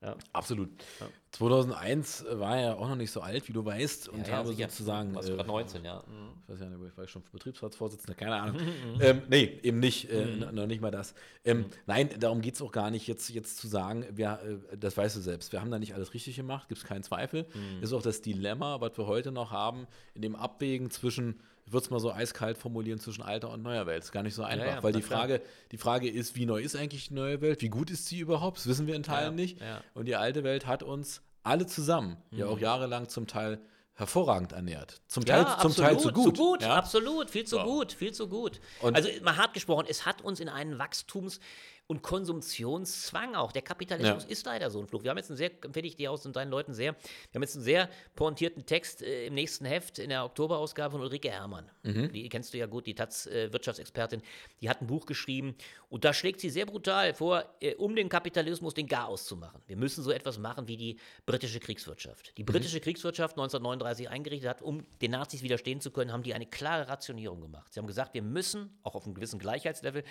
[0.04, 0.18] Ja.
[0.34, 0.70] Absolut.
[1.00, 1.08] Ja.
[1.32, 4.70] 2001 war er auch noch nicht so alt, wie du weißt, und ja, habe sicher.
[4.70, 5.16] sozusagen.
[5.16, 6.04] Warst äh, gerade 19, ja.
[6.06, 6.42] Mhm.
[6.42, 8.62] Ich weiß ja nicht, ich war schon Betriebsratsvorsitzender, keine Ahnung.
[9.02, 10.54] ähm, nee, eben nicht, äh, mhm.
[10.54, 11.16] noch nicht mal das.
[11.46, 11.66] Ähm, mhm.
[11.86, 14.42] Nein, darum geht es auch gar nicht, jetzt, jetzt zu sagen, wir,
[14.72, 17.04] äh, das weißt du selbst, wir haben da nicht alles richtig gemacht, gibt es keinen
[17.04, 17.46] Zweifel.
[17.54, 17.82] Mhm.
[17.82, 21.86] Ist auch das Dilemma, was wir heute noch haben, in dem Abwägen zwischen ich würde
[21.86, 24.04] es mal so eiskalt formulieren, zwischen alter und neuer Welt.
[24.04, 25.42] Ist gar nicht so einfach, ja, ja, weil die Frage,
[25.72, 27.62] die Frage ist, wie neu ist eigentlich die neue Welt?
[27.62, 28.58] Wie gut ist sie überhaupt?
[28.58, 29.60] Das wissen wir in Teilen ja, nicht.
[29.94, 32.40] Und die alte Welt hat uns alle zusammen, mhm.
[32.40, 33.60] ja auch jahrelang zum Teil
[33.96, 35.02] hervorragend ernährt.
[35.08, 36.36] Zum Teil, ja, zum Teil zu gut.
[36.36, 36.76] Zu gut, ja?
[36.76, 37.64] absolut, viel zu so.
[37.64, 38.60] gut, viel zu gut.
[38.82, 41.40] Und also mal hart gesprochen, es hat uns in einen Wachstums-
[41.88, 43.52] und Konsumtionszwang auch.
[43.52, 44.30] Der Kapitalismus ja.
[44.30, 45.04] ist leider so ein Fluch.
[45.04, 47.44] Wir haben jetzt einen sehr, empfehle ich dir aus und deinen Leuten sehr, wir haben
[47.44, 51.70] jetzt einen sehr pointierten Text äh, im nächsten Heft in der Oktoberausgabe von Ulrike Herrmann.
[51.84, 52.12] Mhm.
[52.12, 54.22] Die kennst du ja gut, die Taz-Wirtschaftsexpertin.
[54.22, 54.24] Äh,
[54.62, 55.56] die hat ein Buch geschrieben
[55.90, 59.62] und da schlägt sie sehr brutal vor, äh, um den Kapitalismus den Garaus zu machen.
[59.68, 62.38] Wir müssen so etwas machen wie die britische Kriegswirtschaft.
[62.38, 62.84] Die britische mhm.
[62.84, 67.42] Kriegswirtschaft 1939 eingerichtet hat, um den Nazis widerstehen zu können, haben die eine klare Rationierung
[67.42, 67.74] gemacht.
[67.74, 70.04] Sie haben gesagt, wir müssen, auch auf einem gewissen Gleichheitslevel,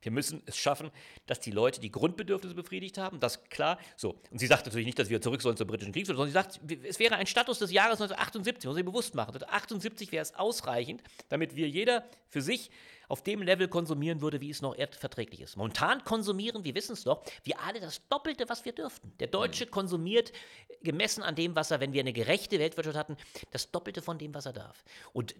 [0.00, 0.90] wir müssen es schaffen,
[1.28, 3.20] dass die Leute die Grundbedürfnisse befriedigt haben.
[3.20, 3.78] Das klar.
[3.96, 4.16] So.
[4.30, 6.84] Und sie sagt natürlich nicht, dass wir zurück sollen zur britischen Kriegsführung, sondern sie sagt,
[6.84, 9.34] es wäre ein Status des Jahres 1978, muss ich bewusst machen.
[9.34, 12.70] 1978 wäre es ausreichend, damit wir jeder für sich
[13.08, 15.56] auf dem Level konsumieren würde, wie es noch erdverträglich ist.
[15.56, 19.12] Momentan konsumieren, wir wissen es doch, wir alle das Doppelte, was wir dürften.
[19.18, 19.70] Der Deutsche mhm.
[19.70, 20.32] konsumiert,
[20.82, 23.16] gemessen an dem, was er, wenn wir eine gerechte Weltwirtschaft hatten,
[23.50, 24.84] das Doppelte von dem, was er darf.
[25.12, 25.34] Und,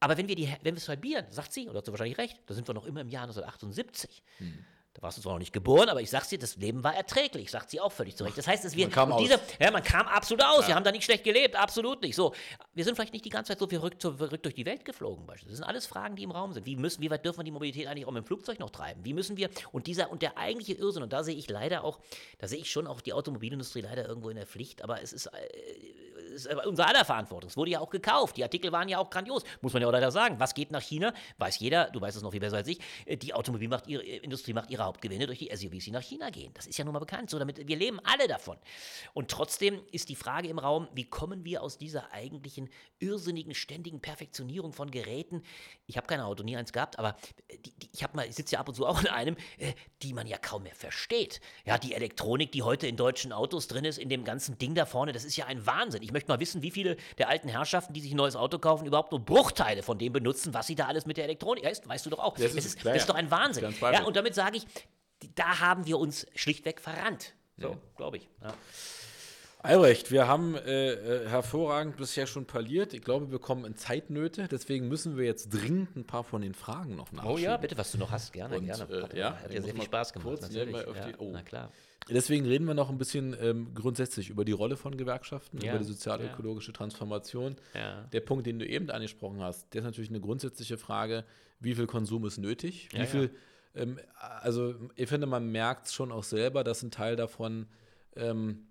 [0.00, 2.40] aber wenn wir, die, wenn wir es halbieren, sagt sie, und hat sie wahrscheinlich recht,
[2.46, 4.22] da sind wir noch immer im Jahr 1978.
[4.40, 4.64] Mhm.
[4.94, 7.50] Da warst du zwar noch nicht geboren, aber ich sag's dir, das Leben war erträglich,
[7.50, 8.36] sagt sie auch völlig zurecht.
[8.36, 9.22] Das heißt, dass wir Man kam aus.
[9.22, 10.66] diese, ja, man kam absolut aus.
[10.68, 12.14] Wir haben da nicht schlecht gelebt, absolut nicht.
[12.14, 12.34] So,
[12.74, 15.24] wir sind vielleicht nicht die ganze Zeit so verrückt, so verrückt durch die Welt geflogen.
[15.26, 15.50] beispielsweise.
[15.52, 16.66] Das sind alles Fragen, die im Raum sind.
[16.66, 19.02] Wie müssen, wie weit dürfen wir die Mobilität eigentlich auch mit dem Flugzeug noch treiben?
[19.04, 21.98] Wie müssen wir und dieser und der eigentliche Irrsinn und da sehe ich leider auch,
[22.38, 24.82] da sehe ich schon auch die Automobilindustrie leider irgendwo in der Pflicht.
[24.82, 25.30] Aber es ist äh,
[26.32, 27.48] ist aber unser aller Verantwortung.
[27.50, 28.36] Es wurde ja auch gekauft.
[28.36, 29.44] Die Artikel waren ja auch grandios.
[29.60, 30.40] Muss man ja auch leider sagen.
[30.40, 31.12] Was geht nach China?
[31.38, 32.80] Weiß jeder, du weißt es noch viel besser als ich.
[33.06, 36.52] Äh, Die Automobilindustrie macht ihre Hauptgewinne durch die SUVs, die nach China gehen.
[36.54, 37.30] Das ist ja nun mal bekannt.
[37.30, 38.56] So, damit, wir leben alle davon.
[39.14, 42.68] Und trotzdem ist die Frage im Raum, wie kommen wir aus dieser eigentlichen
[42.98, 45.42] irrsinnigen, ständigen Perfektionierung von Geräten?
[45.86, 47.16] Ich habe kein Auto, nie eins gehabt, aber
[47.48, 49.72] äh, die, die, ich, ich sitze ja ab und zu auch in einem, äh,
[50.02, 51.40] die man ja kaum mehr versteht.
[51.64, 54.86] Ja, die Elektronik, die heute in deutschen Autos drin ist, in dem ganzen Ding da
[54.86, 56.02] vorne, das ist ja ein Wahnsinn.
[56.02, 58.86] Ich möchte mal wissen, wie viele der alten Herrschaften, die sich ein neues Auto kaufen,
[58.86, 61.88] überhaupt nur Bruchteile von dem benutzen, was sie da alles mit der Elektronik ist.
[61.88, 62.34] Weißt du doch auch.
[62.36, 63.06] Das ist- ist, das ist ja.
[63.06, 63.74] doch ein Wahnsinn.
[63.80, 64.64] Ja, und damit sage ich,
[65.34, 67.34] da haben wir uns schlichtweg verrannt.
[67.58, 68.28] So, glaube ich.
[68.42, 68.54] Ja.
[69.64, 72.94] Albrecht, wir haben äh, äh, hervorragend bisher schon parliert.
[72.94, 74.48] Ich glaube, wir kommen in Zeitnöte.
[74.50, 77.32] Deswegen müssen wir jetzt dringend ein paar von den Fragen noch nachschieben.
[77.36, 78.92] Oh ja, bitte, was du noch hast, gerne, Und, gerne.
[78.92, 80.26] äh, Hat, ja, hat ja sehr viel Spaß gemacht.
[80.28, 80.72] kurz natürlich.
[80.72, 81.30] mal auf ja, die- oh.
[81.32, 81.70] Na klar.
[82.08, 85.78] Deswegen reden wir noch ein bisschen ähm, grundsätzlich über die Rolle von Gewerkschaften, Ja, über
[85.78, 87.56] die sozial-ökologische Transformation.
[87.74, 88.02] Ja.
[88.12, 91.24] Der Punkt, den du eben angesprochen hast, der ist natürlich eine grundsätzliche Frage,
[91.60, 92.88] wie viel Konsum ist nötig?
[92.92, 93.30] Wie Ja, viel,
[93.74, 93.98] Ähm,
[94.42, 97.66] also ich finde, man merkt schon auch selber, dass ein Teil davon
[98.16, 98.66] ähm,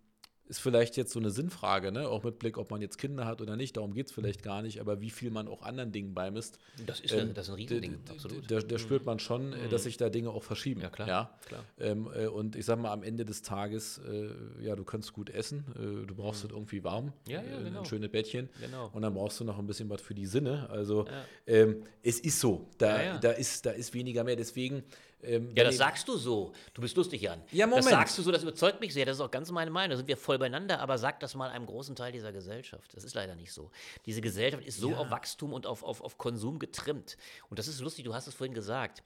[0.51, 2.07] ist vielleicht jetzt so eine Sinnfrage, ne?
[2.09, 4.61] auch mit Blick, ob man jetzt Kinder hat oder nicht, darum geht es vielleicht gar
[4.61, 6.59] nicht, aber wie viel man auch anderen Dingen beimisst.
[6.85, 8.43] Das ist, ähm, ein, das ist ein Riesending, absolut.
[8.43, 8.47] Mhm.
[8.47, 10.81] Da, da spürt man schon, äh, dass sich da Dinge auch verschieben.
[10.81, 11.39] Ja, klar, Ja?
[11.47, 11.63] klar.
[11.79, 14.29] Ähm, äh, und ich sag mal, am Ende des Tages, äh,
[14.63, 17.11] ja, du kannst gut essen, äh, du brauchst es irgendwie warm, Mhm.
[17.27, 17.79] Ja, ja, äh, genau.
[17.79, 18.49] ein schönes Bettchen.
[18.59, 18.89] Genau.
[18.93, 20.69] Und dann brauchst du noch ein bisschen was für die Sinne.
[20.69, 21.23] Also Ja.
[21.47, 23.17] ähm, es ist so, da.
[23.19, 24.35] Da, ist, da ist weniger mehr.
[24.35, 24.83] Deswegen.
[25.23, 26.53] Ähm, Ja, das sagst du so.
[26.73, 27.41] Du bist lustig, Jan.
[27.51, 27.85] Ja, Moment.
[27.85, 29.05] Das sagst du so, das überzeugt mich sehr.
[29.05, 29.91] Das ist auch ganz meine Meinung.
[29.91, 30.79] Da sind wir voll beieinander.
[30.79, 32.95] Aber sag das mal einem großen Teil dieser Gesellschaft.
[32.95, 33.71] Das ist leider nicht so.
[34.05, 37.17] Diese Gesellschaft ist so auf Wachstum und auf, auf, auf Konsum getrimmt.
[37.49, 39.03] Und das ist lustig, du hast es vorhin gesagt.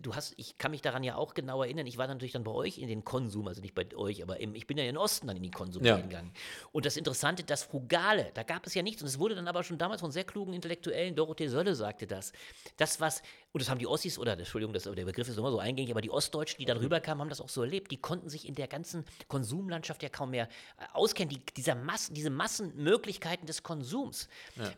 [0.00, 2.50] Du hast, ich kann mich daran ja auch genau erinnern, ich war natürlich dann bei
[2.50, 4.96] euch in den Konsum, also nicht bei euch, aber im, ich bin ja in den
[4.96, 5.98] Osten dann in den Konsum Ja.
[5.98, 6.32] gegangen.
[6.72, 9.02] Und das Interessante, das Frugale, da gab es ja nichts.
[9.02, 12.32] Und es wurde dann aber schon damals von sehr klugen Intellektuellen, Dorothee Sölle sagte das,
[12.78, 13.20] das was,
[13.52, 16.00] und das haben die Ossis, oder Entschuldigung, das, der Begriff ist immer so eingängig, aber
[16.00, 17.90] die Ostdeutschen, die dann rüberkamen, haben das auch so erlebt.
[17.90, 20.48] Die konnten sich in der ganzen Konsumlandschaft ja kaum mehr
[20.78, 21.28] äh, auskennen.
[21.28, 24.28] Die, dieser Massen, diese Massenmöglichkeiten des Konsums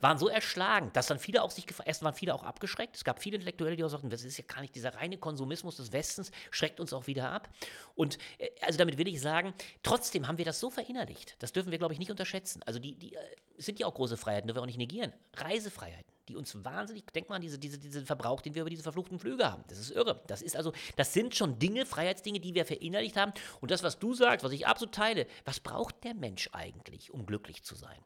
[0.01, 2.97] waren so erschlagend, dass dann viele auch sich erst waren viele auch abgeschreckt.
[2.97, 5.77] Es gab viele Intellektuelle, die auch sagten, das ist ja gar nicht dieser reine Konsumismus
[5.77, 7.49] des Westens, schreckt uns auch wieder ab.
[7.95, 11.37] Und äh, also damit will ich sagen, trotzdem haben wir das so verinnerlicht.
[11.39, 12.63] Das dürfen wir, glaube ich, nicht unterschätzen.
[12.65, 13.19] Also die, die äh,
[13.57, 15.13] sind ja auch große Freiheiten, dürfen wir auch nicht negieren.
[15.37, 18.83] Reisefreiheiten, die uns wahnsinnig, denk mal an diese, diese, diesen Verbrauch, den wir über diese
[18.83, 19.65] verfluchten Flüge haben.
[19.69, 20.23] Das ist irre.
[20.27, 23.33] Das ist also, das sind schon Dinge, Freiheitsdinge, die wir verinnerlicht haben.
[23.61, 27.27] Und das, was du sagst, was ich absolut teile, was braucht der Mensch eigentlich, um
[27.27, 27.99] glücklich zu sein?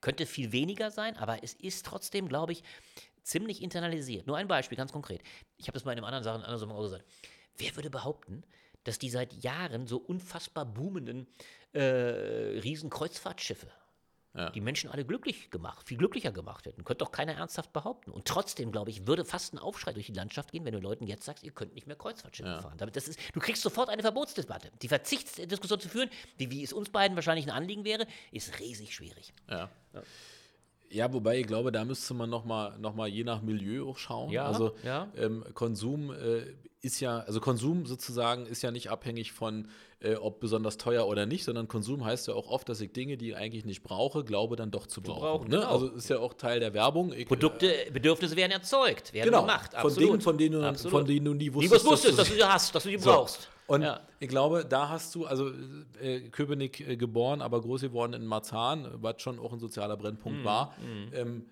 [0.00, 2.62] Könnte viel weniger sein, aber es ist trotzdem, glaube ich,
[3.22, 4.26] ziemlich internalisiert.
[4.26, 5.22] Nur ein Beispiel, ganz konkret.
[5.56, 7.04] Ich habe das mal in einem anderen Sachen, anderen Mal gesagt.
[7.56, 8.44] Wer würde behaupten,
[8.84, 11.26] dass die seit Jahren so unfassbar boomenden
[11.72, 13.68] äh, Riesenkreuzfahrtschiffe
[14.36, 14.50] Ja.
[14.50, 16.82] die Menschen alle glücklich gemacht, viel glücklicher gemacht hätten.
[16.84, 18.10] Könnte doch keiner ernsthaft behaupten.
[18.10, 21.06] Und trotzdem, glaube ich, würde fast ein Aufschrei durch die Landschaft gehen, wenn du Leuten
[21.06, 22.76] jetzt sagst, ihr könnt nicht mehr Kreuzfahrtschiffe fahren.
[22.76, 24.72] Damit das ist, du kriegst sofort eine Verbotsdebatte.
[24.82, 28.92] Die Verzichtsdiskussion zu führen, wie, wie es uns beiden wahrscheinlich ein Anliegen wäre, ist riesig
[28.94, 29.32] schwierig.
[29.48, 29.70] Ja.
[30.90, 34.30] Ja, wobei ich glaube, da müsste man nochmal noch mal je nach Milieu auch schauen.
[34.30, 35.08] Ja, also ja.
[35.16, 36.54] Ähm, Konsum äh,
[36.84, 39.68] ist ja, also Konsum sozusagen ist ja nicht abhängig von,
[40.00, 43.16] äh, ob besonders teuer oder nicht, sondern Konsum heißt ja auch oft, dass ich Dinge,
[43.16, 45.20] die ich eigentlich nicht brauche, glaube dann doch zu brauchen.
[45.20, 45.56] brauchen, ne?
[45.58, 45.68] genau.
[45.70, 47.12] Also ist ja auch Teil der Werbung.
[47.12, 49.70] Ich, Produkte, Bedürfnisse werden erzeugt, werden Genau, gemacht.
[49.72, 50.08] von Absolut.
[50.10, 50.90] Dingen, von denen du- Absolut.
[50.92, 52.82] von denen du nie Nie wusstest, was wusstest, dass dass du du sie hast, dass
[52.82, 53.10] du die So.
[53.10, 53.48] brauchst.
[53.66, 54.00] Und Ja.
[54.20, 55.50] ich glaube, da hast du, also
[55.98, 60.40] äh, Köpenick äh, geboren, aber groß geworden in Marzahn, was schon auch ein sozialer Brennpunkt
[60.40, 60.74] Mhm, war.
[61.14, 61.46] Ähm,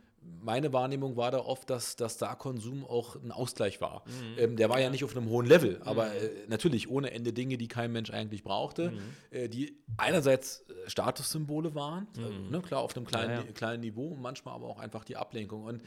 [0.45, 4.03] meine Wahrnehmung war da oft, dass, dass da Konsum auch ein Ausgleich war.
[4.07, 4.39] Mhm.
[4.39, 7.57] Ähm, der war ja nicht auf einem hohen Level, aber äh, natürlich ohne Ende Dinge,
[7.59, 8.99] die kein Mensch eigentlich brauchte, Mhm.
[9.31, 13.39] äh, die einerseits äh, Statussymbole waren, äh, ne, klar auf einem kleinen, Mhm.
[13.41, 13.53] Ja, ja.
[13.53, 15.63] kleinen Niveau, manchmal aber auch einfach die Ablenkung.
[15.65, 15.83] Und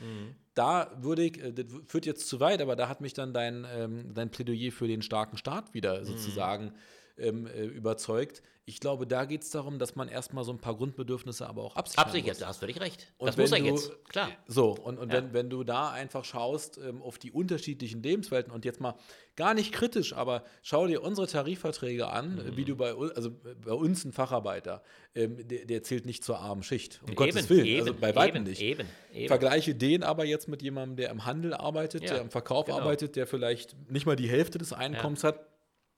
[0.53, 3.65] da würde ich, äh, das führt jetzt zu weit, aber da hat mich dann dein,
[3.75, 6.71] ähm, dein Plädoyer für den starken Staat wieder sozusagen
[7.17, 8.41] ähm, äh, überzeugt.
[8.67, 11.75] Ich glaube, da geht es darum, dass man erstmal so ein paar Grundbedürfnisse aber auch
[11.75, 12.37] Absichert, muss.
[12.39, 13.13] da hast du völlig recht.
[13.19, 14.29] Und das muss er du- jetzt, klar.
[14.47, 15.17] So, und, und Ja.
[15.19, 18.95] wenn, wenn du da einfach schaust ähm, auf die unterschiedlichen Lebenswelten und jetzt mal
[19.35, 22.39] gar nicht kritisch, aber schau dir unsere Tarifverträge an, Mhm.
[22.53, 23.29] äh, wie du bei uns, also
[23.63, 24.81] bei uns ein Facharbeiter,
[25.13, 27.01] ähm, der, der zählt nicht zur armen Schicht.
[27.07, 28.61] Um Gottes Willen, also bei weitem eben, nicht.
[28.61, 29.27] Eben, eben.
[29.27, 32.79] Vergleiche den aber jetzt mit jemandem, der im Handel arbeitet, Ja, der im Verkauf genau.
[32.79, 35.39] arbeitet, der vielleicht nicht mal die Hälfte des Einkommens hat.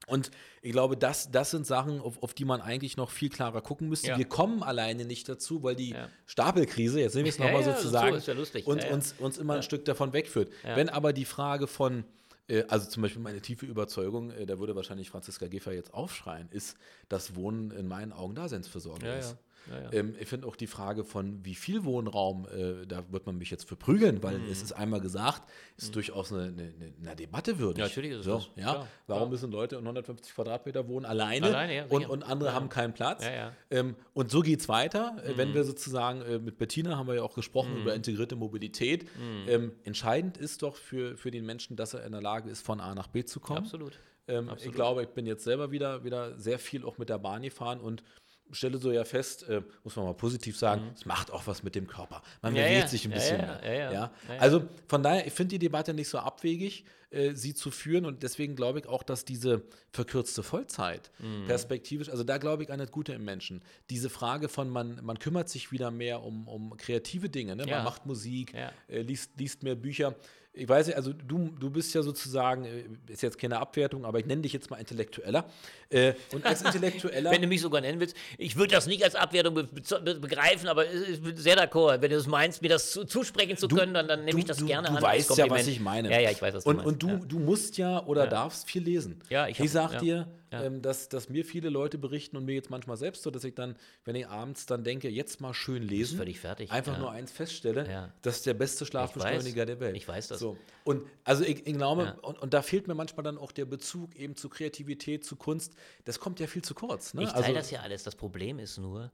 [0.08, 0.32] Und
[0.62, 3.90] ich glaube, das, das sind Sachen, auf, auf die man eigentlich noch viel klarer gucken
[3.90, 4.08] müsste.
[4.08, 4.18] Ja.
[4.18, 6.10] Wir kommen alleine nicht dazu, weil die Ja.
[6.26, 8.32] Stapelkrise, jetzt nehme ich es nochmal ja, sozusagen, so.
[8.66, 8.86] Uns.
[8.86, 10.50] Uns, uns immer ein Stück davon wegführt.
[10.64, 12.06] Wenn aber die Frage von,
[12.48, 16.48] äh, also zum Beispiel meine tiefe Überzeugung, äh, da würde wahrscheinlich Franziska Giffer jetzt aufschreien,
[16.52, 16.78] ist,
[17.10, 19.36] dass Wohnen in meinen Augen Daseinsversorgung ist.
[19.72, 19.82] Ja.
[19.84, 19.94] Ja.
[19.94, 23.50] Ähm, ich finde auch die Frage von, wie viel Wohnraum, äh, da wird man mich
[23.52, 24.50] jetzt für prügeln, weil Mhm.
[24.52, 25.44] es ist einmal gesagt,
[25.78, 27.80] ist durchaus eine, eine, eine- Debatte würdig.
[27.80, 28.50] Ja, natürlich ist es so, das.
[28.56, 28.72] Ja?
[28.74, 29.30] Klar, Warum klar.
[29.32, 33.24] müssen Leute in 150 Quadratmeter wohnen alleine, Alleine, und, und andere haben keinen Platz?
[33.70, 35.38] Ähm, und so geht es weiter, äh, Mhm.
[35.38, 39.04] wenn wir sozusagen, äh, mit Bettina haben wir ja auch gesprochen über integrierte Mobilität.
[39.18, 39.46] Mhm.
[39.48, 42.80] Ähm, entscheidend ist doch für, für den Menschen, dass er in der Lage ist, von
[42.80, 43.60] A nach B zu kommen.
[43.60, 44.00] Absolut.
[44.30, 47.42] Ähm, ich glaube, ich bin jetzt selber wieder, wieder sehr viel auch mit der Bahn
[47.44, 48.04] gefahren und
[48.52, 51.76] stelle so ja fest, äh, muss man mal positiv sagen, es macht auch was mit
[51.76, 52.22] dem Körper.
[52.42, 52.58] Man Mhm.
[52.60, 52.88] Ja, bewegt ja.
[52.88, 53.92] sich ein bisschen ja, mehr.
[53.92, 54.12] ja.
[54.40, 58.22] Also von daher, ich finde die Debatte nicht so abwegig, äh, sie zu führen und
[58.24, 59.62] deswegen glaube ich auch, dass diese
[59.94, 61.46] verkürzte Vollzeit Mhm.
[61.48, 63.62] perspektivisch, also da glaube ich an das Gute im Menschen.
[63.90, 67.66] Diese Frage von, man, man kümmert sich wieder mehr um, um kreative Dinge, ne?
[67.66, 68.54] man macht Musik,
[68.88, 70.16] äh, liest, liest mehr Bücher.
[70.58, 74.20] Ich weiß nicht, also du, du bist ja sozusagen, äh, ist jetzt keine Abwertung, aber
[74.20, 75.46] ich nenne dich jetzt mal Intellektueller.
[75.90, 77.32] Äh, und als Intellektueller.
[77.32, 80.68] Wenn du mich sogar nennen willst, ich würde das nicht als Abwertung be be begreifen,
[80.68, 82.02] aber ich bin sehr d'accord.
[82.02, 84.58] Wenn du es meinst, mir das zu zusprechen zu können, dann, dann nehme ich das
[84.58, 85.02] du, gerne du an.
[85.02, 86.12] weißt als ja, was ich meine.
[86.12, 86.92] Ja, ja, ich weiß, was du und, meinst.
[86.92, 87.20] Und du, ja.
[87.28, 89.20] du musst ja oder darfst viel lesen.
[89.30, 90.64] Ja, ich ich hab- sag ja, dir, ja.
[90.64, 93.54] Ähm, dass, dass mir viele Leute berichten und mir jetzt manchmal selbst so, dass ich
[93.54, 93.76] dann,
[94.06, 97.00] wenn ich abends dann denke, jetzt mal schön lesen, völlig fertig, einfach ja.
[97.00, 98.14] nur eins feststelle, Ja.
[98.22, 99.98] das ist der beste Schlafbeschleuniger der Welt.
[99.98, 100.40] Ich weiß das.
[100.40, 100.58] So.
[100.86, 104.16] Und also ich, ich glaube, und, und da fehlt mir manchmal dann auch der Bezug
[104.16, 105.76] eben zu Kreativität, zu Kunst.
[106.06, 107.14] Das kommt ja viel zu kurz.
[107.14, 107.24] Ne?
[107.24, 108.04] Ich teile das ja alles.
[108.04, 109.12] Das Problem ist nur,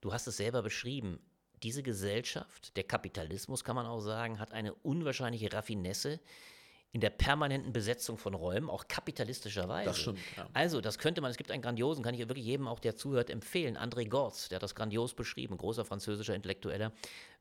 [0.00, 1.18] du hast es selber beschrieben.
[1.62, 6.20] Diese Gesellschaft, der Kapitalismus, kann man auch sagen, hat eine unwahrscheinliche Raffinesse
[6.92, 9.90] in der permanenten Besetzung von Räumen, auch kapitalistischerweise.
[9.90, 10.48] Das stimmt, ja.
[10.54, 13.30] Also, das könnte man, es gibt einen grandiosen, kann ich wirklich jedem auch, der zuhört,
[13.30, 13.76] empfehlen.
[13.76, 16.92] André Gorz, der hat das grandios beschrieben, großer französischer Intellektueller,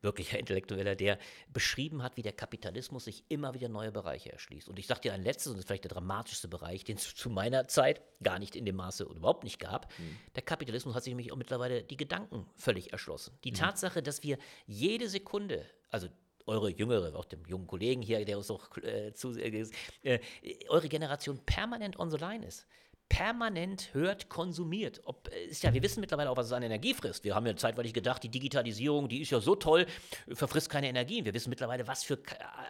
[0.02, 1.18] wirklicher Intellektueller, der
[1.52, 4.70] beschrieben hat, wie der Kapitalismus sich immer wieder neue Bereiche erschließt.
[4.70, 7.16] Und ich sage dir ein letztes, und das ist vielleicht der dramatischste Bereich, den es
[7.16, 9.92] zu meiner Zeit gar nicht in dem Maße oder überhaupt nicht gab.
[10.36, 13.38] Der Kapitalismus hat sich nämlich auch mittlerweile die Gedanken völlig erschlossen.
[13.44, 16.08] Die Tatsache, dass wir jede Sekunde, also
[16.50, 19.70] eure jüngere, auch dem jungen Kollegen hier, der uns auch äh, zu, äh,
[20.04, 20.20] äh,
[20.68, 22.68] eure Generation permanent on the line ist.
[23.08, 25.02] Permanent hört, konsumiert.
[25.06, 27.24] Ob, äh, ist ja, wir wissen mittlerweile auch, was es an Energie frisst.
[27.24, 29.86] Wir haben ja zeitweilig gedacht, die Digitalisierung, die ist ja so toll,
[30.32, 31.24] verfrisst keine Energie.
[31.24, 32.20] Wir wissen mittlerweile, was für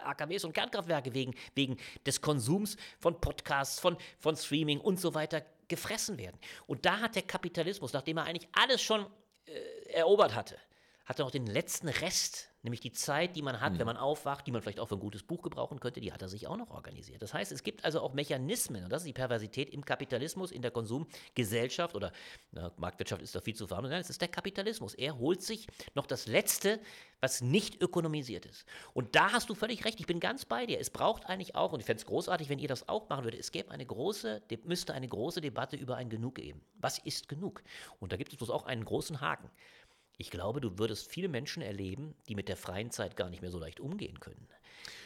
[0.05, 5.43] AKWs und Kernkraftwerke wegen, wegen des Konsums von Podcasts, von, von Streaming und so weiter
[5.67, 6.37] gefressen werden.
[6.67, 9.05] Und da hat der Kapitalismus, nachdem er eigentlich alles schon
[9.45, 10.57] äh, erobert hatte,
[11.05, 14.45] hat er noch den letzten Rest, nämlich die Zeit, die man hat, wenn man aufwacht,
[14.45, 16.57] die man vielleicht auch für ein gutes Buch gebrauchen könnte, die hat er sich auch
[16.57, 17.21] noch organisiert.
[17.21, 20.61] Das heißt, es gibt also auch Mechanismen, und das ist die Perversität im Kapitalismus, in
[20.61, 22.11] der Konsumgesellschaft oder
[22.51, 23.91] na, Marktwirtschaft ist doch viel zu verhandeln.
[23.91, 24.93] Nein, es ist der Kapitalismus.
[24.93, 26.79] Er holt sich noch das Letzte,
[27.21, 28.65] was nicht ökonomisiert ist.
[28.93, 30.79] Und da hast du völlig recht, ich bin ganz bei dir.
[30.79, 33.39] Es braucht eigentlich auch, und ich fände es großartig, wenn ihr das auch machen würdet,
[33.39, 36.61] es gäbe eine große, müsste eine große Debatte über ein Genug geben.
[36.75, 37.63] Was ist genug?
[37.99, 39.49] Und da gibt es bloß auch einen großen Haken.
[40.21, 43.49] Ich glaube, du würdest viele Menschen erleben, die mit der freien Zeit gar nicht mehr
[43.49, 44.47] so leicht umgehen können.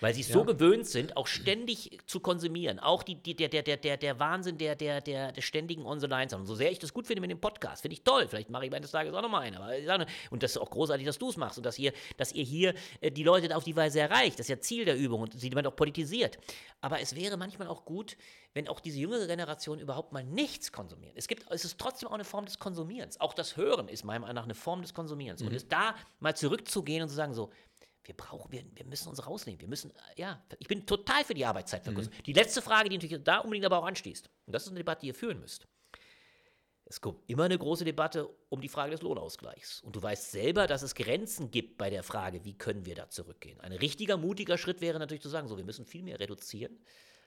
[0.02, 2.80] Weil sie so gewöhnt sind, auch ständig zu konsumieren.
[2.80, 6.36] Auch die, die, der, der, der, der, Wahnsinn der, der, der, der ständigen On-the-Line.
[6.36, 8.28] Und so sehr ich das gut finde mit dem Podcast, finde ich toll.
[8.28, 9.58] Vielleicht mache ich eines Tages auch nochmal einen.
[9.58, 12.44] Aber und das ist auch großartig, dass du es machst und dass ihr, dass ihr
[12.44, 14.40] hier äh, die Leute auf die Weise erreicht.
[14.40, 16.38] Das ist ja Ziel der Übung und sie man auch politisiert.
[16.82, 18.18] Aber es wäre manchmal auch gut,
[18.54, 21.14] wenn auch diese jüngere Generation überhaupt mal nichts konsumiert.
[21.16, 23.20] Es gibt, es ist trotzdem auch eine Form des Konsumierens.
[23.20, 25.42] Auch das Hören ist meiner Meinung nach eine Form des Konsumierens.
[25.42, 27.52] Und es da mal zurückzugehen und zu sagen so,
[28.06, 29.62] wir brauchen, wir, wir müssen uns rausnehmen.
[29.62, 32.14] Wir müssen, äh, ja, ich bin total für die Arbeitszeitverkürzung.
[32.26, 35.02] Die letzte Frage, die natürlich da unbedingt aber auch anschließt, und das ist eine Debatte,
[35.02, 35.68] die ihr führen müsst.
[36.86, 39.82] Es kommt immer eine große Debatte um die Frage des Lohnausgleichs.
[39.82, 43.10] Und du weißt selber, dass es Grenzen gibt bei der Frage, wie können wir da
[43.10, 43.60] zurückgehen.
[43.62, 46.78] Ein richtiger, mutiger Schritt wäre natürlich zu sagen, so, wir müssen viel mehr reduzieren.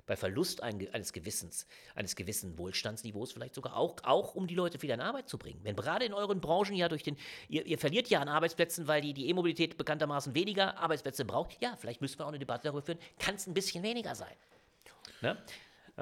[0.06, 1.66] Bei Verlust ein, eines Gewissens,
[1.96, 5.58] eines gewissen Wohlstandsniveaus vielleicht sogar auch, auch um die Leute wieder in Arbeit zu bringen.
[5.64, 7.16] Wenn gerade in euren Branchen ja durch den,
[7.48, 11.74] ihr, ihr verliert ja an Arbeitsplätzen, weil die die E-Mobilität bekanntermaßen weniger Arbeitsplätze braucht, ja,
[11.76, 14.34] vielleicht müssen wir auch eine Debatte darüber führen, kann es ein bisschen weniger sein.
[15.22, 15.36] Ne?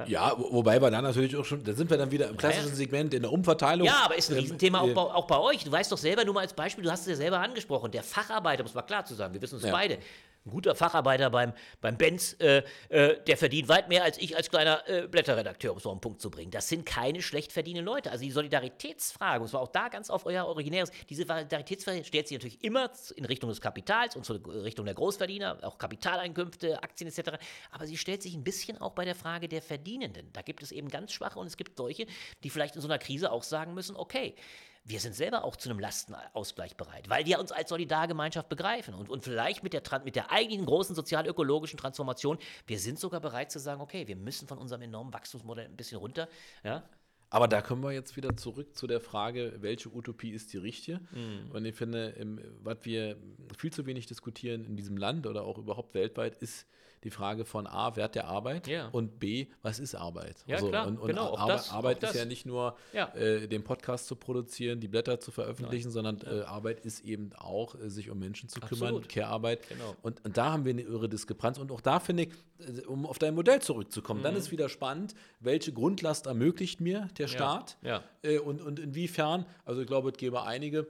[0.06, 2.70] Ja, wo- wobei wir dann natürlich auch schon, da sind wir dann wieder im klassischen
[2.70, 2.74] ja.
[2.74, 3.86] Segment in der Umverteilung.
[3.86, 5.62] Ja, aber ist ein Ähm, Riesenthema auch, äh, bei, auch bei euch.
[5.62, 8.02] Du weißt doch selber, nur mal als Beispiel, du hast es ja selber angesprochen, der
[8.02, 9.70] Facharbeiter, um es mal klar zu sagen, wir wissen es Ja.
[9.70, 9.98] beide.
[10.46, 14.50] Ein guter Facharbeiter beim, beim Benz, äh, äh, der verdient weit mehr als ich als
[14.50, 16.50] kleiner äh, Blätterredakteur, um es auf den Punkt zu bringen.
[16.50, 18.10] Das sind keine schlecht verdienenden Leute.
[18.10, 22.36] Also die Solidaritätsfrage, und zwar auch da ganz auf euer Originäres, diese Solidaritätsfrage stellt sich
[22.36, 27.38] natürlich immer in Richtung des Kapitals und zur Richtung der Großverdiener, auch Kapitaleinkünfte, Aktien etc.
[27.70, 30.30] Aber sie stellt sich ein bisschen auch bei der Frage der Verdienenden.
[30.32, 32.06] Da gibt es eben ganz schwache und es gibt solche,
[32.42, 34.34] die vielleicht in so einer Krise auch sagen müssen, okay,
[34.84, 39.08] wir sind selber auch zu einem Lastenausgleich bereit, weil wir uns als Solidargemeinschaft begreifen und,
[39.08, 43.58] und vielleicht mit der, mit der eigenen großen sozial-ökologischen Transformation, wir sind sogar bereit zu
[43.58, 46.28] sagen, okay, wir müssen von unserem enormen Wachstumsmodell ein bisschen runter.
[46.62, 46.84] Ja?
[47.30, 51.00] Aber da kommen wir jetzt wieder zurück zu der Frage, welche Utopie ist die richtige?
[51.12, 51.50] Mhm.
[51.52, 52.14] Und ich finde,
[52.62, 53.16] was wir
[53.56, 56.66] viel zu wenig diskutieren in diesem Land oder auch überhaupt weltweit, ist
[57.04, 58.88] die Frage von A, Wert der Arbeit ja.
[58.88, 60.36] und B, was ist Arbeit?
[60.46, 63.14] Ja, also, klar, und, und genau, Ar das, Arbeit ist ja nicht nur ja.
[63.14, 65.92] Äh, den Podcast zu produzieren, die Blätter zu veröffentlichen, Nein.
[65.92, 69.68] sondern äh, Arbeit ist eben auch, äh, sich um Menschen zu kümmern, Care-Arbeit.
[69.68, 69.94] Genau.
[70.02, 71.58] Und, und, da haben wir eine irre Diskrepanz.
[71.58, 74.24] Und auch da finde ich, äh, um auf dein Modell zurückzukommen, mhm.
[74.24, 77.76] dann ist wieder spannend, welche Grundlast ermöglicht mir der Staat
[78.22, 80.86] äh, und, und inwiefern, also ich glaube, es gäbe einige,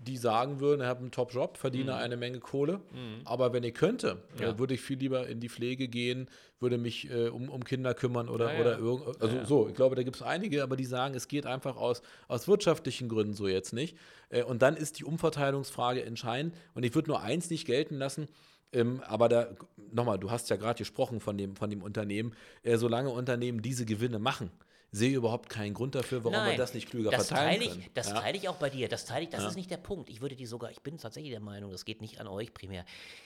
[0.00, 1.98] die sagen würden, ich habe einen Top-Job, verdiene mhm.
[1.98, 3.22] eine Menge Kohle, mhm.
[3.24, 4.50] aber wenn ich könnte, ja.
[4.50, 6.28] äh, würde ich viel lieber in die Pflege gehen,
[6.60, 9.74] würde mich äh, um, um Kinder kümmern oder, ja, oder irgend, also ja, so, ich
[9.74, 13.34] glaube, da gibt es einige, aber die sagen, es geht einfach aus, aus wirtschaftlichen Gründen
[13.34, 13.96] so jetzt nicht.
[14.30, 18.28] Äh, und dann ist die Umverteilungsfrage entscheidend und ich würde nur eins nicht gelten lassen,
[18.72, 19.48] ähm, aber da,
[19.92, 23.84] nochmal, du hast ja gerade gesprochen von dem, von dem Unternehmen, äh, solange Unternehmen diese
[23.86, 24.50] Gewinne machen,
[24.90, 27.70] sehe überhaupt keinen Grund dafür, warum Nein, wir das nicht klüger das verteilen teile ich,
[27.70, 27.90] können.
[27.94, 28.20] Das ja?
[28.20, 28.88] teile ich auch bei dir.
[28.88, 29.48] Das teile ich, das ja.
[29.48, 30.08] ist nicht der Punkt.
[30.08, 32.84] Ich würde die sogar, ich bin tatsächlich der Meinung, das geht nicht an euch primär.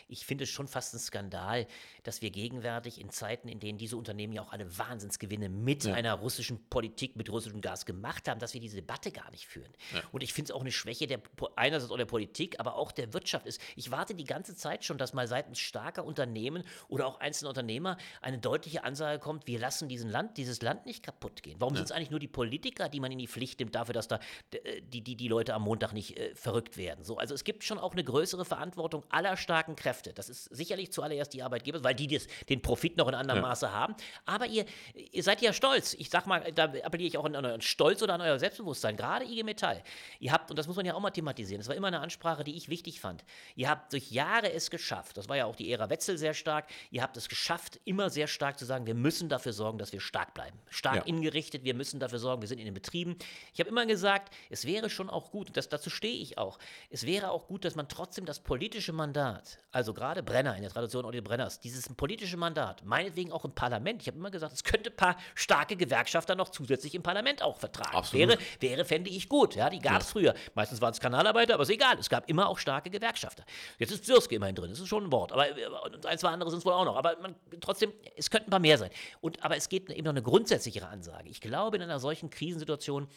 [0.09, 1.66] Ich finde es schon fast ein Skandal,
[2.02, 5.94] dass wir gegenwärtig in Zeiten, in denen diese Unternehmen ja auch alle Wahnsinnsgewinne mit ja.
[5.94, 9.72] einer russischen Politik, mit russischem Gas gemacht haben, dass wir diese Debatte gar nicht führen.
[10.10, 11.20] Und ich finde es auch eine Schwäche der
[11.56, 13.60] einerseits auch der Politik, aber auch der Wirtschaft ist.
[13.76, 17.97] Ich warte die ganze Zeit schon, dass mal seitens starker Unternehmen oder auch einzelner Unternehmer
[18.20, 21.52] eine deutliche Ansage kommt, wir lassen diesen Land, dieses Land nicht kaputt gehen.
[21.59, 24.09] Warum sind es eigentlich nur die Politiker, die man in die Pflicht nimmt dafür, dass
[24.09, 24.19] da
[24.53, 27.05] äh, die, die, die Leute am Montag nicht äh, verrückt werden?
[27.05, 30.12] So, also es gibt schon auch eine größere Verantwortung aller starken Kräfte.
[30.12, 33.49] Das ist sicherlich zuallererst die Arbeitgeber, weil die das, den Profit noch in anderem ja.
[33.49, 33.95] Maße haben.
[34.27, 34.65] Aber ihr,
[34.95, 35.95] ihr seid ja stolz.
[35.95, 38.97] Ich sag mal, da appelliere ich auch an euren Stolz oder an euer Selbstbewusstsein.
[38.97, 39.83] Gerade IG Metall.
[40.20, 42.45] Ihr habt, und das muss man ja auch mal thematisieren, das war immer eine Ansprache,
[42.45, 43.24] die ich wichtig fand.
[43.57, 46.69] Ihr habt durch Jahre es geschafft, das war ja auch die Ära Wetzel sehr stark,
[46.91, 50.01] ihr habt es geschafft, immer sehr stark zu sagen, wir müssen dafür sorgen, dass wir
[50.01, 50.59] stark bleiben.
[50.69, 51.03] Stark ja.
[51.03, 53.16] ingerichtet, wir müssen dafür sorgen, wir sind in den Betrieben.
[53.52, 56.59] Ich habe immer gesagt, es wäre schon auch gut, und das, dazu stehe ich auch,
[56.90, 60.70] es wäre auch gut, dass man trotzdem das politische Mandat, also gerade Brenner in der
[60.70, 64.64] Tradition Olli Brenners, dieses politische Mandat, meinetwegen auch im Parlament, ich habe immer gesagt, es
[64.64, 67.97] könnte ein paar starke Gewerkschafter noch zusätzlich im Parlament auch vertragen.
[67.97, 68.28] Absolut.
[68.28, 69.55] Wäre, wäre fände ich gut.
[69.55, 70.12] Ja, die gab es ja.
[70.12, 70.35] früher.
[70.55, 71.98] Meistens waren es Kanalarbeiter, aber ist egal.
[71.98, 73.44] Es gab immer auch starke Gewerkschafter.
[73.78, 75.32] Jetzt ist Bsirske immerhin drin, das ist schon ein Wort.
[75.32, 76.97] Aber ein, zwei andere sind es wohl auch noch.
[76.97, 78.90] Aber man, trotzdem, es könnten ein paar mehr sein.
[79.20, 81.28] Und, aber es geht eben noch eine grundsätzlichere Ansage.
[81.33, 83.09] Ich glaube, in einer solchen Krisensituation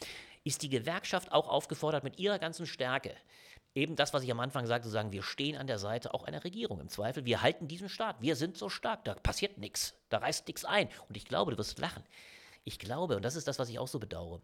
[0.42, 3.14] ist die Gewerkschaft auch aufgefordert, mit ihrer ganzen Stärke
[3.76, 6.24] eben das, was ich am Anfang sagte, zu sagen, wir stehen an der Seite auch
[6.24, 7.26] einer Regierung im Zweifel.
[7.26, 8.16] Wir halten diesen Staat.
[8.20, 9.04] Wir sind so stark.
[9.04, 9.94] Da passiert nichts.
[10.08, 10.88] Da reißt nichts ein.
[11.08, 12.02] Und ich glaube, du wirst lachen.
[12.64, 14.40] Ich glaube, und das ist das, was ich auch so bedauere,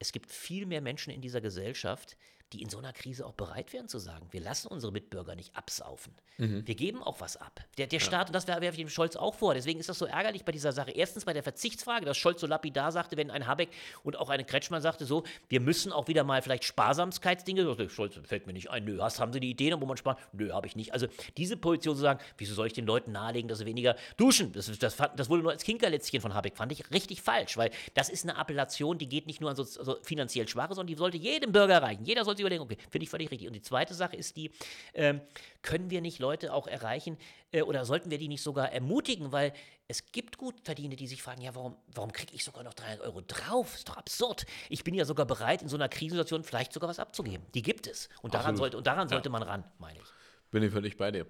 [0.00, 2.16] es gibt viel mehr Menschen in dieser Gesellschaft,
[2.52, 5.56] die in so einer Krise auch bereit wären zu sagen, wir lassen unsere Mitbürger nicht
[5.56, 6.14] absaufen.
[6.38, 6.66] Mhm.
[6.66, 7.60] Wir geben auch was ab.
[7.78, 8.04] Der, der ja.
[8.04, 10.52] Staat, und das werfe ich dem Scholz auch vor, deswegen ist das so ärgerlich bei
[10.52, 10.90] dieser Sache.
[10.90, 13.70] Erstens bei der Verzichtsfrage, dass Scholz so lapidar sagte, wenn ein Habeck
[14.02, 18.46] und auch eine Kretschmann sagte so, wir müssen auch wieder mal vielleicht Sparsamkeitsdinge, Scholz fällt
[18.46, 20.18] mir nicht ein, nö, hast, haben Sie die Ideen, wo man spart?
[20.32, 20.92] Nö, habe ich nicht.
[20.92, 21.06] Also
[21.36, 24.52] diese Position zu sagen, wieso soll ich den Leuten nahelegen, dass sie weniger duschen?
[24.52, 28.08] Das, das, das wurde nur als Kinkerlätzchen von Habeck, fand ich richtig falsch, weil das
[28.08, 31.16] ist eine Appellation, die geht nicht nur an so, so finanziell Schwache, sondern die sollte
[31.16, 32.04] jedem Bürger erreichen.
[32.04, 33.48] Jeder sollte sich überlegen, okay, finde ich völlig richtig.
[33.48, 34.50] Und die zweite Sache ist die,
[34.94, 35.20] ähm,
[35.62, 37.16] können wir nicht Leute auch erreichen
[37.52, 39.52] äh, oder sollten wir die nicht sogar ermutigen, weil
[39.86, 43.20] es gibt Gutverdienende, die sich fragen, ja, warum, warum kriege ich sogar noch 300 Euro
[43.20, 43.74] drauf?
[43.74, 44.46] Ist doch absurd.
[44.68, 47.44] Ich bin ja sogar bereit, in so einer Krisensituation vielleicht sogar was abzugeben.
[47.54, 48.08] Die gibt es.
[48.22, 50.04] Und daran, sollte, und daran sollte man ran, meine ich.
[50.50, 51.26] Bin ich völlig bei dir.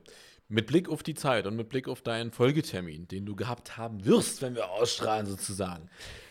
[0.49, 4.05] Mit Blick auf die Zeit und mit Blick auf deinen Folgetermin, den du gehabt haben
[4.05, 5.89] wirst, wenn wir ausstrahlen sozusagen,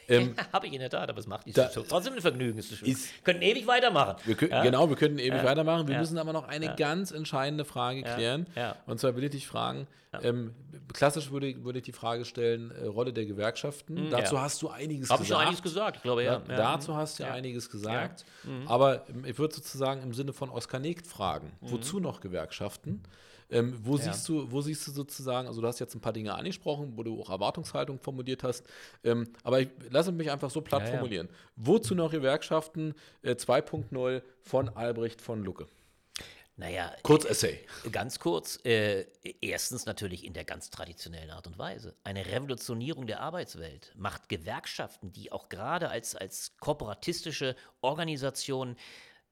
[0.07, 1.67] ähm, Habe ich in der Tat, aber es macht nicht da.
[1.67, 2.57] Trotzdem ein Vergnügen.
[2.57, 2.87] Ist schön.
[2.87, 4.15] Ist, können ewig weitermachen.
[4.25, 4.63] Wir können, ja?
[4.63, 5.43] Genau, wir können ewig ja.
[5.43, 5.87] weitermachen.
[5.87, 8.47] Wir müssen aber noch eine ganz entscheidende Frage klären.
[8.85, 9.87] Und zwar will ich dich fragen,
[10.21, 10.53] ähm,
[10.93, 13.95] klassisch würde, würde ich die Frage stellen, äh, Rolle der Gewerkschaften.
[13.95, 15.19] Mhm, dazu hast du einiges Hab gesagt.
[15.19, 16.39] Habe ich schon einiges gesagt, ich glaube, ja.
[16.39, 18.25] Dazu hast du ja einiges gesagt.
[18.43, 18.67] Mhm.
[18.67, 21.71] Aber ähm, ich würde sozusagen im Sinne von Oskar Negt fragen, mhm.
[21.71, 23.03] wozu noch Gewerkschaften?
[23.53, 24.03] Ähm, wo, ja.
[24.03, 27.03] siehst du, wo siehst du sozusagen, also du hast jetzt ein paar Dinge angesprochen, wo
[27.03, 28.65] du auch Erwartungshaltung formuliert hast,
[29.03, 31.27] ähm, aber ich lasse mich einfach so platt ja, formulieren.
[31.29, 31.35] Ja.
[31.55, 35.67] Wozu noch Gewerkschaften äh, 2.0 von Albrecht von Lucke?
[36.55, 37.59] Naja, Kurz Essay.
[37.91, 39.05] Ganz kurz, äh,
[39.41, 41.95] erstens natürlich in der ganz traditionellen Art und Weise.
[42.03, 48.75] Eine Revolutionierung der Arbeitswelt macht Gewerkschaften, die auch gerade als, als kooperatistische Organisationen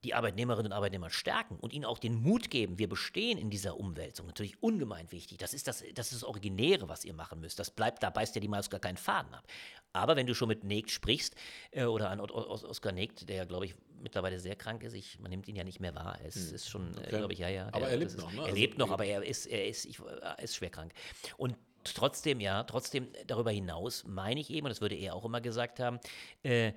[0.04, 3.80] die Arbeitnehmerinnen und Arbeitnehmer stärken und ihnen auch den Mut geben, wir bestehen in dieser
[3.80, 5.38] Umwälzung, natürlich ungemein wichtig.
[5.38, 7.60] Das ist das, das ist das Originäre, was ihr machen müsst.
[7.60, 9.46] Das bleibt, da beißt ja die Maus gar keinen Faden ab.
[9.94, 11.36] Aber wenn du schon mit Negt sprichst,
[11.72, 15.30] äh, oder an Oskar Negt, der ja, glaube ich, mittlerweile sehr krank ist, ich, man
[15.30, 16.18] nimmt ihn ja nicht mehr wahr.
[16.20, 16.56] Er ist, hm.
[16.56, 17.18] ist schon, äh, okay.
[17.18, 17.68] glaube ich, ja, ja.
[17.68, 18.38] Aber der, er lebt noch, ne?
[18.38, 20.94] Er also, lebt noch, aber er ist, er ist, ich, er ist schwer krank.
[21.38, 25.42] Und trotzdem, ja, trotzdem darüber hinaus meine ich eben, und das würde er auch immer
[25.42, 26.00] gesagt haben,
[26.44, 26.74] äh,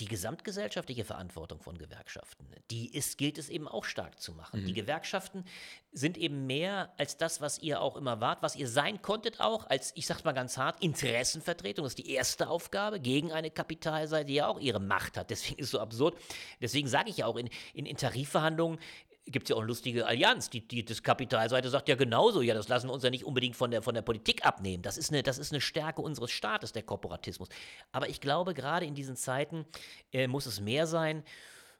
[0.00, 4.62] die gesamtgesellschaftliche Verantwortung von Gewerkschaften, die ist, gilt es eben auch stark zu machen.
[4.62, 4.66] Mhm.
[4.66, 5.44] Die Gewerkschaften
[5.92, 9.68] sind eben mehr als das, was ihr auch immer wart, was ihr sein konntet auch,
[9.68, 11.84] als, ich sag's mal ganz hart, Interessenvertretung.
[11.84, 15.30] Das ist die erste Aufgabe gegen eine Kapitalseite, die ja auch ihre Macht hat.
[15.30, 16.16] Deswegen ist es so absurd.
[16.60, 18.78] Deswegen sage ich ja auch, in, in, in Tarifverhandlungen
[19.26, 20.50] gibt es ja auch eine lustige Allianz.
[20.50, 23.56] Die, die das Kapitalseite sagt ja genauso, ja, das lassen wir uns ja nicht unbedingt
[23.56, 24.82] von der, von der Politik abnehmen.
[24.82, 27.48] Das ist, eine, das ist eine Stärke unseres Staates, der Korporatismus.
[27.92, 29.64] Aber ich glaube, gerade in diesen Zeiten
[30.12, 31.24] äh, muss es mehr sein.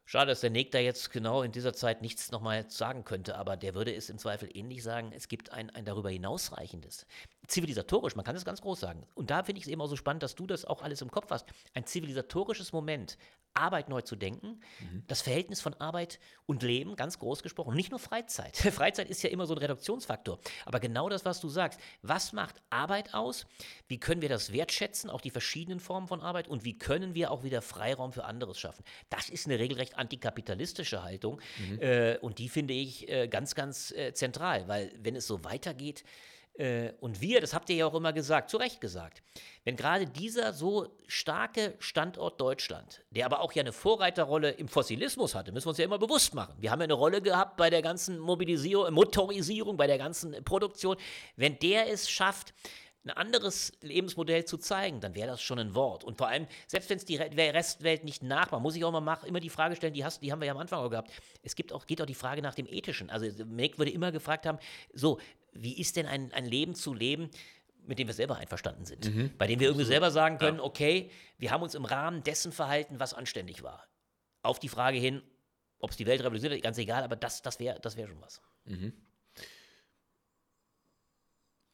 [0.06, 3.56] Schade, dass der Nick da jetzt genau in dieser Zeit nichts nochmal sagen könnte, aber
[3.56, 5.12] der würde es im Zweifel ähnlich sagen.
[5.14, 7.06] Es gibt ein, ein darüber hinausreichendes.
[7.46, 9.06] Zivilisatorisch, man kann das ganz groß sagen.
[9.14, 11.10] Und da finde ich es eben auch so spannend, dass du das auch alles im
[11.10, 11.46] Kopf hast.
[11.74, 13.18] Ein zivilisatorisches Moment,
[13.54, 15.04] Arbeit neu zu denken, mhm.
[15.06, 18.56] das Verhältnis von Arbeit und Leben, ganz groß gesprochen, und nicht nur Freizeit.
[18.72, 21.78] Freizeit ist ja immer so ein Reduktionsfaktor, aber genau das, was du sagst.
[22.02, 23.46] Was macht Arbeit aus?
[23.86, 27.30] Wie können wir das wertschätzen, auch die verschiedenen Formen von Arbeit, und wie können wir
[27.30, 28.84] auch wieder Freiraum für anderes schaffen?
[29.08, 31.78] Das ist eine regelrecht antikapitalistische Haltung, mhm.
[31.80, 36.04] äh, und die finde ich äh, ganz, ganz äh, zentral, weil wenn es so weitergeht,
[37.00, 39.22] und wir, das habt ihr ja auch immer gesagt, zu Recht gesagt,
[39.64, 45.34] wenn gerade dieser so starke Standort Deutschland, der aber auch ja eine Vorreiterrolle im Fossilismus
[45.34, 46.54] hatte, müssen wir uns ja immer bewusst machen.
[46.58, 50.96] Wir haben ja eine Rolle gehabt bei der ganzen Mobilisierung, Motorisierung, bei der ganzen Produktion.
[51.34, 52.54] Wenn der es schafft,
[53.04, 56.04] ein anderes Lebensmodell zu zeigen, dann wäre das schon ein Wort.
[56.04, 59.40] Und vor allem, selbst wenn es die Restwelt nicht nachmacht, muss ich auch mal immer
[59.40, 61.10] die Frage stellen, die, hast, die haben wir ja am Anfang auch gehabt.
[61.42, 63.10] Es gibt auch, geht auch die Frage nach dem Ethischen.
[63.10, 64.58] Also Meg würde immer gefragt haben,
[64.92, 65.18] so,
[65.54, 67.30] wie ist denn ein, ein Leben zu leben,
[67.86, 69.14] mit dem wir selber einverstanden sind?
[69.14, 69.30] Mhm.
[69.38, 70.64] Bei dem wir irgendwie selber sagen können, ja.
[70.64, 73.86] okay, wir haben uns im Rahmen dessen verhalten, was anständig war.
[74.42, 75.22] Auf die Frage hin,
[75.78, 78.40] ob es die Welt revolutioniert, ganz egal, aber das, das wäre das wär schon was.
[78.64, 78.92] Mhm.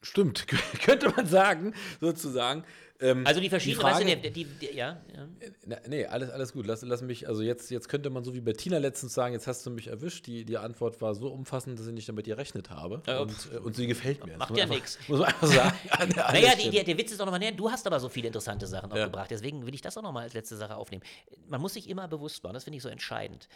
[0.01, 0.47] Stimmt,
[0.83, 2.63] könnte man sagen, sozusagen.
[3.01, 5.27] Ähm, also die verschiedenen, die, Frage, weißt du, die, die, ja, ja.
[5.65, 6.67] Na, nee, alles, alles gut.
[6.67, 9.65] Lass, lass mich, also jetzt, jetzt könnte man so wie Bettina letztens sagen, jetzt hast
[9.65, 10.27] du mich erwischt.
[10.27, 13.01] Die, die Antwort war so umfassend, dass ich nicht damit gerechnet habe.
[13.07, 14.37] Ja, und, äh, und sie gefällt mir.
[14.37, 14.99] Macht ja nichts.
[15.07, 15.77] Muss man einfach sagen.
[16.15, 17.53] naja, die, der Witz ist auch nochmal näher.
[17.53, 19.05] Du hast aber so viele interessante Sachen ja.
[19.05, 19.31] gebracht.
[19.31, 21.03] Deswegen will ich das auch nochmal als letzte Sache aufnehmen.
[21.47, 23.47] Man muss sich immer bewusst machen, das finde ich so entscheidend.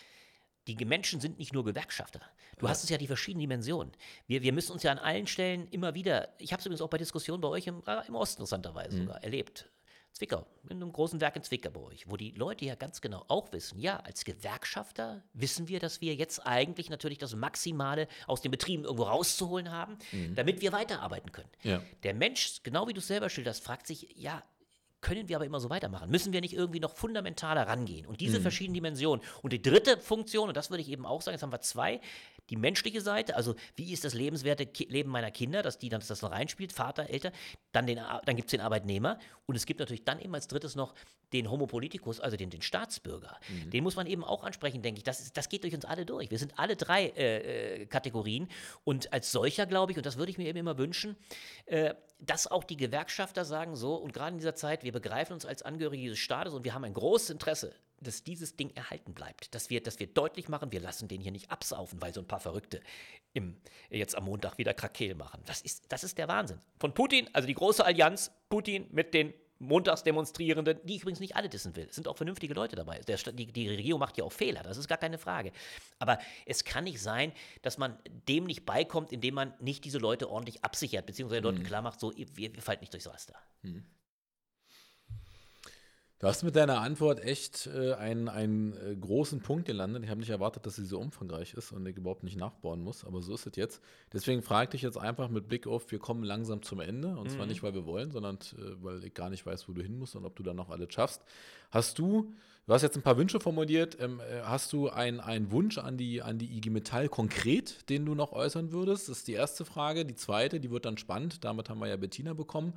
[0.68, 2.22] Die Menschen sind nicht nur Gewerkschafter.
[2.58, 2.72] Du ja.
[2.72, 3.92] hast es ja die verschiedenen Dimensionen.
[4.28, 6.90] Wir, wir müssen uns ja an allen Stellen immer wieder, ich habe es übrigens auch
[6.90, 9.02] bei Diskussionen bei euch im, äh, im Osten interessanterweise mhm.
[9.04, 9.70] sogar erlebt.
[10.16, 13.26] Zwickau, in einem großen Werk in Zwickau bei euch, wo die Leute ja ganz genau
[13.28, 18.40] auch wissen, ja, als Gewerkschafter wissen wir, dass wir jetzt eigentlich natürlich das Maximale aus
[18.40, 20.34] den Betrieben irgendwo rauszuholen haben, mhm.
[20.36, 21.50] damit wir weiterarbeiten können.
[21.64, 21.82] Ja.
[22.04, 24.42] Der Mensch, genau wie du es selber schilderst, fragt sich, ja,
[25.06, 26.10] können wir aber immer so weitermachen?
[26.10, 28.08] Müssen wir nicht irgendwie noch fundamentaler rangehen?
[28.08, 28.42] Und diese mhm.
[28.42, 29.24] verschiedenen Dimensionen.
[29.44, 32.02] Und die dritte Funktion, und das würde ich eben auch sagen, jetzt haben wir zwei,
[32.50, 36.00] die menschliche Seite, also wie ist das lebenswerte Ki Leben meiner Kinder, dass die dann
[36.00, 37.34] dass das noch reinspielt, Vater, Eltern,
[37.72, 40.94] dann, dann gibt es den Arbeitnehmer und es gibt natürlich dann eben als drittes noch
[41.34, 43.38] den Homo politicus, also den, den Staatsbürger.
[43.50, 43.70] Mhm.
[43.72, 45.04] Den muss man eben auch ansprechen, denke ich.
[45.04, 46.32] Das, ist, das geht durch uns alle durch.
[46.32, 48.48] Wir sind alle drei äh, äh, Kategorien
[48.84, 51.16] und als solcher glaube ich, und das würde ich mir eben immer wünschen,
[51.66, 55.46] äh, dass auch die Gewerkschafter sagen so, und gerade in dieser Zeit, wir begreifen uns
[55.46, 57.74] als Angehörige dieses Staates und wir haben ein großes Interesse
[58.06, 59.54] dass dieses Ding erhalten bleibt.
[59.54, 62.28] Dass wir, dass wir deutlich machen, wir lassen den hier nicht absaufen, weil so ein
[62.28, 62.82] paar Verrückte
[63.34, 63.58] im,
[63.90, 65.42] jetzt am Montag wieder Krakel machen.
[65.46, 66.60] Das ist, das ist der Wahnsinn.
[66.80, 71.48] Von Putin, also die große Allianz, Putin mit den Montagsdemonstrierenden, die ich übrigens nicht alle
[71.48, 71.88] dissen will.
[71.90, 73.00] Es sind auch vernünftige Leute dabei.
[73.00, 75.52] Der, die, die, Regierung macht ja auch Fehler, das ist gar keine Frage.
[75.98, 80.30] Aber es kann nicht sein, dass man dem nicht beikommt, indem man nicht diese Leute
[80.30, 81.68] ordentlich absichert, beziehungsweise den Leuten mhm.
[81.68, 83.36] klar macht, so, wir, wir fallen nicht durchs Raster.
[83.62, 83.86] Mhm.
[86.20, 90.04] Du hast mit deiner Antwort echt äh, einen, einen äh, großen Punkt gelandet.
[90.06, 93.04] Ich habe nicht erwartet, dass sie so umfangreich ist und ich überhaupt nicht nachbauen muss,
[93.04, 93.82] aber so ist es jetzt.
[94.14, 97.10] Deswegen frage ich dich jetzt einfach mit Blick auf, wir kommen langsam zum Ende.
[97.10, 97.30] Und mhm.
[97.36, 100.00] zwar nicht, weil wir wollen, sondern äh, weil ich gar nicht weiß, wo du hin
[100.00, 101.22] musst und ob du dann noch alles schaffst.
[101.70, 102.34] Hast du,
[102.66, 106.22] du hast jetzt ein paar Wünsche formuliert, ähm, äh, hast du einen Wunsch an die,
[106.22, 109.10] an die IG Metall konkret, den du noch äußern würdest?
[109.10, 110.06] Das ist die erste Frage.
[110.06, 111.44] Die zweite, die wird dann spannend.
[111.44, 112.74] Damit haben wir ja Bettina bekommen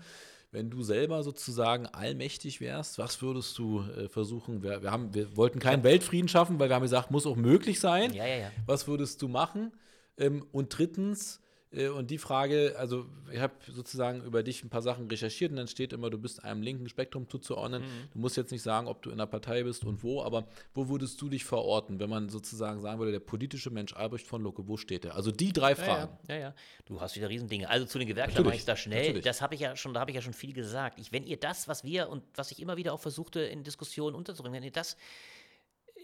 [0.51, 4.63] wenn du selber sozusagen allmächtig wärst, was würdest du äh, versuchen?
[4.63, 7.81] Wir, wir, haben, wir wollten keinen Weltfrieden schaffen, weil wir haben gesagt, muss auch möglich
[7.81, 8.13] sein.
[8.15, 8.51] Ja, ja, ja.
[8.67, 9.73] Was würdest du machen?
[10.17, 15.07] Ähm, und drittens, und die Frage, also ich habe sozusagen über dich ein paar Sachen
[15.07, 17.83] recherchiert und dann steht immer, du bist einem linken Spektrum zuzuordnen.
[17.83, 18.09] Mhm.
[18.13, 20.89] Du musst jetzt nicht sagen, ob du in der Partei bist und wo, aber wo
[20.89, 24.67] würdest du dich verorten, wenn man sozusagen sagen würde, der politische Mensch Albrecht von Lucke,
[24.67, 25.15] wo steht er?
[25.15, 26.17] Also die drei Fragen.
[26.27, 26.55] Ja, ja, ja.
[26.87, 27.69] Du hast wieder Riesendinge.
[27.69, 29.09] Also zu den Gewerkschaften mache ich da schnell.
[29.09, 29.25] Natürlich.
[29.25, 30.99] Das habe ich ja schon, da habe ich ja schon viel gesagt.
[30.99, 34.17] Ich, wenn ihr das, was wir und was ich immer wieder auch versuchte in Diskussionen
[34.17, 34.97] unterzubringen, wenn ihr das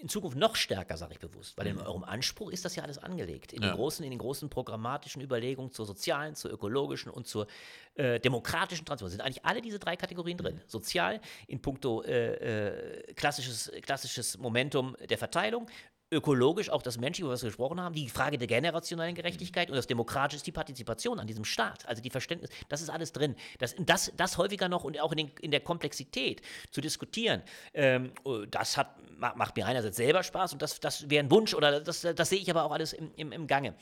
[0.05, 1.81] in Zukunft noch stärker, sage ich bewusst, weil in mhm.
[1.81, 3.55] eurem Anspruch ist das ja alles angelegt.
[3.55, 3.71] In, ja.
[3.71, 7.47] den, großen, in den großen programmatischen Überlegungen zur sozialen, zur ökologischen und zur
[7.95, 10.57] äh, demokratischen Transformation sind eigentlich alle diese drei Kategorien drin.
[10.57, 10.61] Mhm.
[10.67, 15.71] Sozial in puncto äh, äh, klassisches, klassisches Momentum der Verteilung,
[16.15, 19.77] ökologisch auch das Menschliche, über was wir gesprochen haben, die Frage der generationellen Gerechtigkeit und
[19.77, 21.86] das Demokratische ist die Partizipation an diesem Staat.
[21.86, 23.35] Also die Verständnis, das ist alles drin.
[23.59, 27.43] Das, das, das häufiger noch und auch in, den, in der Komplexität zu diskutieren,
[27.74, 28.12] ähm,
[28.51, 32.03] das hat, macht mir einerseits selber Spaß und das, das wäre ein Wunsch oder das,
[32.03, 33.74] das sehe ich aber auch alles im, im, im Gange.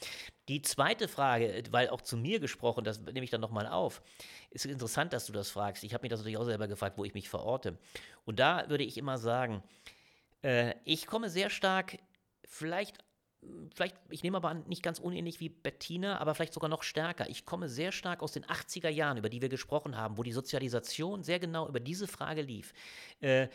[0.48, 4.02] Die zweite Frage, weil auch zu mir gesprochen, das nehme ich dann nochmal auf,
[4.50, 5.84] ist interessant, dass du das fragst.
[5.84, 7.78] Ich habe mich das natürlich auch selber gefragt, wo ich mich verorte.
[8.24, 9.62] Und da würde ich immer sagen,
[10.42, 11.98] äh, ich komme sehr stark
[12.52, 12.98] vielleicht,
[13.74, 17.28] vielleicht, ich nehme aber an, nicht ganz unähnlich wie Bettina, aber vielleicht sogar noch stärker.
[17.28, 20.32] Ich komme sehr stark aus den 80er Jahren, über die wir gesprochen haben, wo die
[20.32, 22.72] Sozialisation sehr genau über diese Frage lief.
[23.20, 23.48] Äh,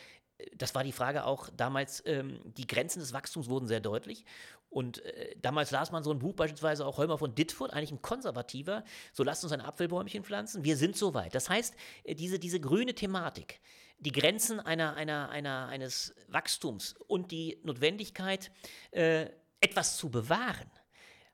[0.56, 4.26] das war die Frage auch damals, ähm, die Grenzen des Wachstums wurden sehr deutlich.
[4.70, 8.02] Und äh, damals las man so ein Buch, beispielsweise auch Holmer von Ditfurth, eigentlich ein
[8.02, 8.84] konservativer,
[9.14, 11.34] so lasst uns ein Apfelbäumchen pflanzen, wir sind soweit.
[11.34, 13.62] Das heißt, äh, diese, diese grüne Thematik,
[14.00, 18.52] die Grenzen einer, einer, einer, eines Wachstums und die Notwendigkeit,
[18.92, 19.28] äh,
[19.60, 20.70] etwas zu bewahren,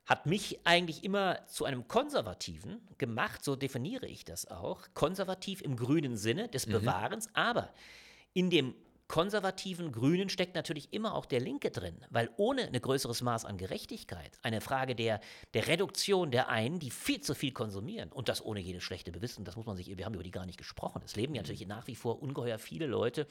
[0.06, 5.76] hat mich eigentlich immer zu einem Konservativen gemacht, so definiere ich das auch, konservativ im
[5.76, 6.72] grünen Sinne des mhm.
[6.72, 7.72] Bewahrens, aber
[8.34, 8.74] in dem
[9.08, 13.58] konservativen Grünen steckt natürlich immer auch der Linke drin, weil ohne ein größeres Maß an
[13.58, 15.20] Gerechtigkeit, eine Frage der,
[15.52, 19.44] der Reduktion der einen, die viel zu viel konsumieren und das ohne jedes schlechte Bewissen,
[19.44, 21.02] das muss man sich, wir haben über die gar nicht gesprochen.
[21.04, 23.26] Es leben ja natürlich nach wie vor ungeheuer viele Leute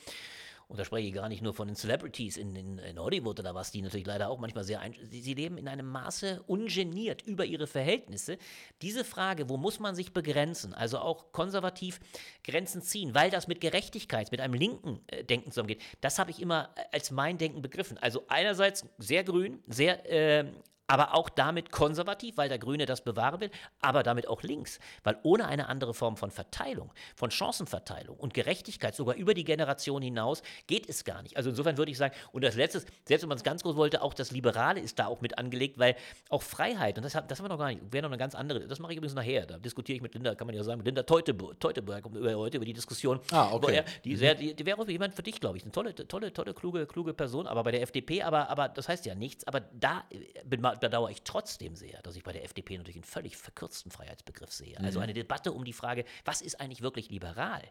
[0.74, 3.54] und da spreche ich gar nicht nur von den Celebrities in, in, in Hollywood oder
[3.54, 7.22] was, die natürlich leider auch manchmal sehr, ein, sie, sie leben in einem Maße ungeniert
[7.22, 8.40] über ihre Verhältnisse.
[8.82, 12.00] Diese Frage, wo muss man sich begrenzen, also auch konservativ
[12.44, 16.42] Grenzen ziehen, weil das mit Gerechtigkeit, mit einem linken äh, Denken zusammengeht, das habe ich
[16.42, 18.00] immer äh, als mein Denken begriffen.
[18.00, 20.52] Also einerseits sehr grün, sehr äh,
[20.88, 23.52] aber auch damit konservativ, weil der Grüne das bewahren will,
[23.82, 28.96] aber damit auch links, weil ohne eine andere Form von Verteilung, von Chancenverteilung und Gerechtigkeit,
[28.96, 31.38] sogar über die Generation hinaus, geht es gar nicht.
[31.38, 34.02] Also insofern würde ich sagen, und das Letzte, selbst wenn man es ganz groß wollte,
[34.02, 35.96] auch das Liberale ist da auch mit angelegt, weil
[36.30, 38.68] auch Freiheit, und das, das haben wir noch gar nicht, wäre noch eine ganz andere,
[38.68, 40.86] das mache ich übrigens nachher, da diskutiere ich mit Linda, kann man ja sagen, mit
[40.86, 43.20] Linda Teuteberg, Teuteberg über, heute über die Diskussion.
[43.32, 43.78] Ah, okay.
[43.78, 44.38] Er, die, mhm.
[44.38, 47.14] die, die wäre auch jemand für dich, glaube ich, eine tolle, tolle, tolle, kluge, kluge
[47.14, 50.04] Person, aber bei der FDP, aber, aber das heißt ja nichts, aber da
[50.46, 53.90] bin mal bedauere ich trotzdem sehr, dass ich bei der FDP natürlich einen völlig verkürzten
[53.90, 54.78] Freiheitsbegriff sehe.
[54.80, 55.04] Also mhm.
[55.04, 57.62] eine Debatte um die Frage, was ist eigentlich wirklich liberal?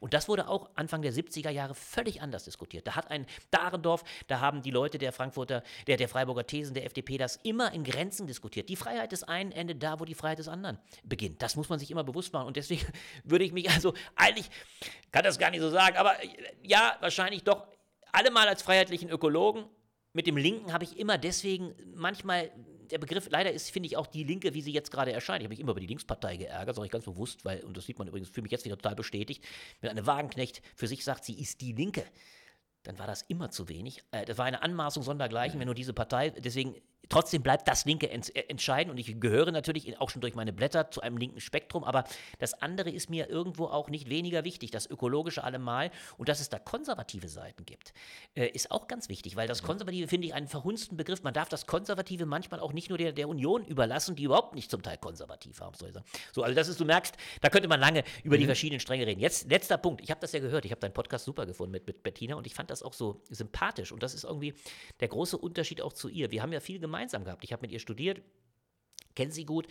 [0.00, 2.86] Und das wurde auch Anfang der 70er Jahre völlig anders diskutiert.
[2.86, 6.86] Da hat ein Dahrendorf, da haben die Leute der Frankfurter, der, der Freiburger Thesen der
[6.86, 8.70] FDP das immer in Grenzen diskutiert.
[8.70, 11.42] Die Freiheit des einen endet da, wo die Freiheit des anderen beginnt.
[11.42, 12.46] Das muss man sich immer bewusst machen.
[12.46, 12.86] Und deswegen
[13.24, 14.50] würde ich mich also eigentlich,
[15.10, 16.14] kann das gar nicht so sagen, aber
[16.62, 17.66] ja, wahrscheinlich doch
[18.12, 19.66] alle mal als freiheitlichen Ökologen
[20.12, 22.50] mit dem Linken habe ich immer deswegen manchmal
[22.90, 25.40] der Begriff, leider ist, finde ich, auch die Linke, wie sie jetzt gerade erscheint.
[25.40, 27.86] Ich habe mich immer über die Linkspartei geärgert, sage ich ganz bewusst, weil, und das
[27.86, 29.42] sieht man übrigens für mich jetzt wieder total bestätigt,
[29.80, 32.04] wenn eine Wagenknecht für sich sagt, sie ist die Linke,
[32.82, 34.02] dann war das immer zu wenig.
[34.10, 36.74] Äh, das war eine Anmaßung sondergleichen, wenn nur diese Partei, deswegen
[37.12, 40.90] Trotzdem bleibt das Linke äh, entscheiden und ich gehöre natürlich auch schon durch meine Blätter
[40.90, 42.04] zu einem linken Spektrum, aber
[42.38, 46.48] das andere ist mir irgendwo auch nicht weniger wichtig, das Ökologische allemal und dass es
[46.48, 47.92] da konservative Seiten gibt,
[48.34, 51.22] äh, ist auch ganz wichtig, weil das Konservative finde ich einen verhunzten Begriff.
[51.22, 54.70] Man darf das Konservative manchmal auch nicht nur der, der Union überlassen, die überhaupt nicht
[54.70, 55.76] zum Teil konservativ haben.
[55.76, 56.06] Soll ich sagen.
[56.32, 58.40] So, also das ist, du merkst, da könnte man lange über mhm.
[58.40, 59.20] die verschiedenen Stränge reden.
[59.20, 61.86] Jetzt letzter Punkt, ich habe das ja gehört, ich habe deinen Podcast super gefunden mit,
[61.86, 64.54] mit Bettina und ich fand das auch so sympathisch und das ist irgendwie
[65.00, 66.30] der große Unterschied auch zu ihr.
[66.30, 67.44] Wir haben ja viel gemeinsam gemeinsam gehabt.
[67.44, 68.22] Ich habe mit ihr studiert,
[69.14, 69.66] kenne sie gut.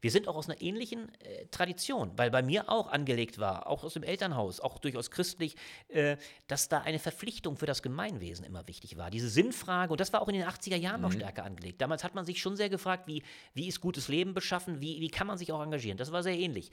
[0.00, 3.82] Wir sind auch aus einer ähnlichen äh, Tradition, weil bei mir auch angelegt war, auch
[3.82, 5.56] aus dem Elternhaus, auch durchaus christlich,
[5.88, 9.10] äh, dass da eine Verpflichtung für das Gemeinwesen immer wichtig war.
[9.10, 11.02] Diese Sinnfrage, und das war auch in den 80er Jahren mhm.
[11.02, 11.80] noch stärker angelegt.
[11.80, 13.22] Damals hat man sich schon sehr gefragt, wie,
[13.54, 15.98] wie ist gutes Leben beschaffen, wie, wie kann man sich auch engagieren.
[15.98, 16.70] Das war sehr ähnlich.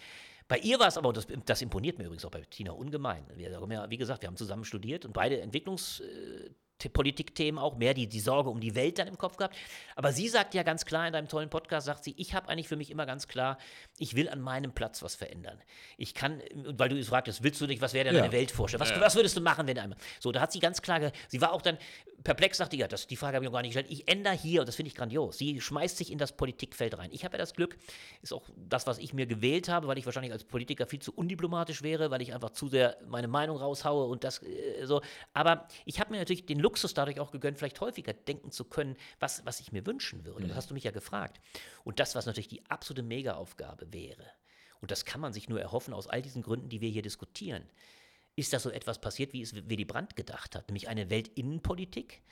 [0.47, 3.25] Bei ihr war es aber, das, das imponiert mir übrigens auch bei Tina ungemein.
[3.35, 3.51] Wir,
[3.89, 6.51] wie gesagt, wir haben zusammen studiert und beide Entwicklungs- äh,
[6.89, 9.55] Politikthemen auch, mehr die, die Sorge um die Welt dann im Kopf gehabt.
[9.95, 12.67] Aber sie sagt ja ganz klar in deinem tollen Podcast, sagt sie, ich habe eigentlich
[12.67, 13.57] für mich immer ganz klar,
[13.97, 15.59] ich will an meinem Platz was verändern.
[15.97, 18.21] Ich kann, weil du fragtest, willst du nicht, was wäre denn ja.
[18.21, 18.81] deine Weltvorstellung?
[18.81, 19.01] Was, ja.
[19.01, 19.97] was würdest du machen, wenn einmal?
[20.19, 21.77] So, da hat sie ganz klar, sie war auch dann
[22.23, 23.91] perplex, sagte, ja, das, die Frage habe ich noch gar nicht gestellt.
[23.91, 27.09] Ich ändere hier, und das finde ich grandios, sie schmeißt sich in das Politikfeld rein.
[27.11, 27.77] Ich habe ja das Glück,
[28.21, 31.13] ist auch das, was ich mir gewählt habe, weil ich wahrscheinlich als Politiker viel zu
[31.13, 35.01] undiplomatisch wäre, weil ich einfach zu sehr meine Meinung raushaue und das äh, so.
[35.33, 38.97] Aber ich habe mir natürlich den Luxus dadurch auch gegönnt, vielleicht häufiger denken zu können,
[39.19, 40.45] was, was ich mir wünschen würde.
[40.45, 40.47] Mhm.
[40.47, 41.39] Das hast du mich ja gefragt.
[41.83, 44.25] Und das, was natürlich die absolute Mega-Aufgabe wäre,
[44.81, 47.63] und das kann man sich nur erhoffen aus all diesen Gründen, die wir hier diskutieren,
[48.35, 52.23] ist, dass so etwas passiert, wie es Willy Brandt gedacht hat, nämlich eine Weltinnenpolitik,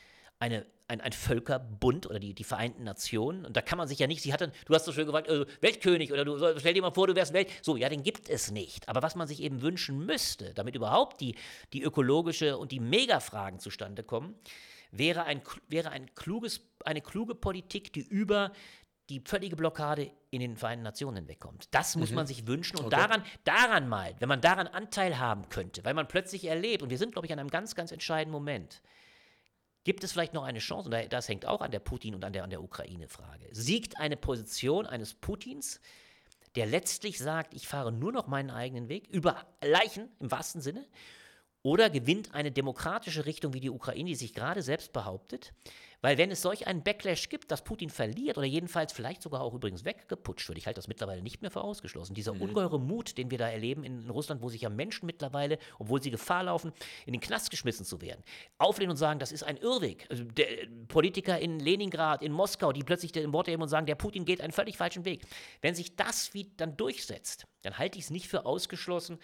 [0.41, 3.45] eine, ein, ein Völkerbund oder die, die Vereinten Nationen.
[3.45, 5.27] Und da kann man sich ja nicht, sie hat dann, du hast so schön gesagt,
[5.27, 7.47] äh, Weltkönig oder du stell dir mal vor, du wärst Welt.
[7.61, 8.89] So, ja, den gibt es nicht.
[8.89, 11.35] Aber was man sich eben wünschen müsste, damit überhaupt die,
[11.73, 14.35] die ökologische und die Megafragen zustande kommen,
[14.91, 18.51] wäre, ein, wäre ein kluges, eine kluge Politik, die über
[19.11, 21.67] die völlige Blockade in den Vereinten Nationen wegkommt.
[21.71, 22.15] Das muss mhm.
[22.15, 22.95] man sich wünschen und okay.
[22.95, 26.97] daran, daran mal, wenn man daran Anteil haben könnte, weil man plötzlich erlebt, und wir
[26.97, 28.81] sind, glaube ich, an einem ganz, ganz entscheidenden Moment,
[29.83, 32.33] Gibt es vielleicht noch eine Chance, und das hängt auch an der Putin- und an
[32.33, 35.81] der, an der Ukraine-Frage, siegt eine Position eines Putins,
[36.55, 40.85] der letztlich sagt, ich fahre nur noch meinen eigenen Weg, über Leichen im wahrsten Sinne,
[41.63, 45.53] oder gewinnt eine demokratische Richtung wie die Ukraine, die sich gerade selbst behauptet,
[46.01, 49.53] weil wenn es solch einen Backlash gibt, dass Putin verliert oder jedenfalls vielleicht sogar auch
[49.53, 52.41] übrigens weggeputscht wird, ich halte das mittlerweile nicht mehr für ausgeschlossen, dieser mhm.
[52.41, 56.11] ungeheure Mut, den wir da erleben in Russland, wo sich ja Menschen mittlerweile, obwohl sie
[56.11, 56.73] Gefahr laufen,
[57.05, 58.23] in den Knast geschmissen zu werden,
[58.57, 60.07] auflehnen und sagen, das ist ein Irrweg.
[60.09, 60.47] Also der,
[60.87, 64.41] Politiker in Leningrad, in Moskau, die plötzlich den Wort erheben und sagen, der Putin geht
[64.41, 65.21] einen völlig falschen Weg.
[65.61, 69.19] Wenn sich das wie dann durchsetzt, dann halte ich es nicht für ausgeschlossen,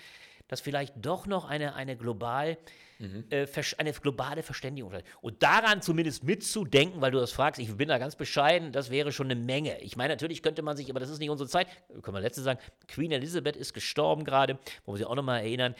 [0.47, 2.57] dass vielleicht doch noch eine, eine, global,
[2.99, 3.25] mhm.
[3.29, 3.47] äh,
[3.77, 4.91] eine globale Verständigung
[5.21, 9.11] Und daran zumindest mitzudenken, weil du das fragst, ich bin da ganz bescheiden, das wäre
[9.11, 9.79] schon eine Menge.
[9.81, 11.67] Ich meine, natürlich könnte man sich, aber das ist nicht unsere Zeit,
[12.01, 15.75] können wir letzte sagen, Queen Elizabeth ist gestorben gerade, wo wir sie auch nochmal erinnern.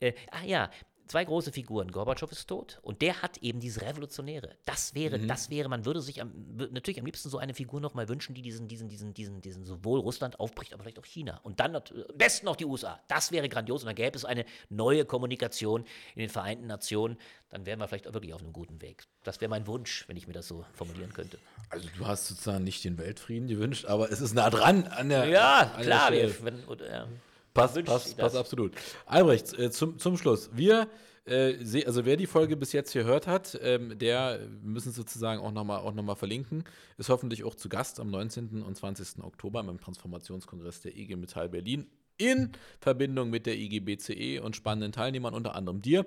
[0.00, 0.70] Äh, ah ja,
[1.12, 1.92] zwei große Figuren.
[1.92, 4.56] Gorbatschow ist tot und der hat eben dieses Revolutionäre.
[4.64, 5.28] Das wäre, mhm.
[5.28, 6.32] das wäre, man würde sich am,
[6.70, 10.00] natürlich am liebsten so eine Figur nochmal wünschen, die diesen, diesen, diesen, diesen, diesen sowohl
[10.00, 11.38] Russland aufbricht, aber vielleicht auch China.
[11.42, 11.82] Und dann am
[12.16, 12.98] besten noch die USA.
[13.08, 15.84] Das wäre grandios und dann gäbe es eine neue Kommunikation
[16.14, 17.18] in den Vereinten Nationen.
[17.50, 19.04] Dann wären wir vielleicht auch wirklich auf einem guten Weg.
[19.22, 21.38] Das wäre mein Wunsch, wenn ich mir das so formulieren könnte.
[21.68, 25.26] Also du hast sozusagen nicht den Weltfrieden gewünscht, aber es ist nah dran an der.
[25.26, 26.10] Ja, an klar.
[26.10, 27.08] Der wenn, oder, ja.
[27.54, 28.72] Passt, passt, passt absolut.
[29.06, 30.50] Albrecht, äh, zum, zum Schluss.
[30.54, 30.88] Wir,
[31.26, 35.82] äh, also wer die Folge bis jetzt gehört hat, ähm, der müssen sozusagen auch nochmal
[35.92, 36.64] noch mal verlinken,
[36.96, 38.62] ist hoffentlich auch zu Gast am 19.
[38.62, 39.22] und 20.
[39.22, 45.34] Oktober beim Transformationskongress der IG Metall Berlin in Verbindung mit der IGBCE und spannenden Teilnehmern,
[45.34, 46.06] unter anderem dir,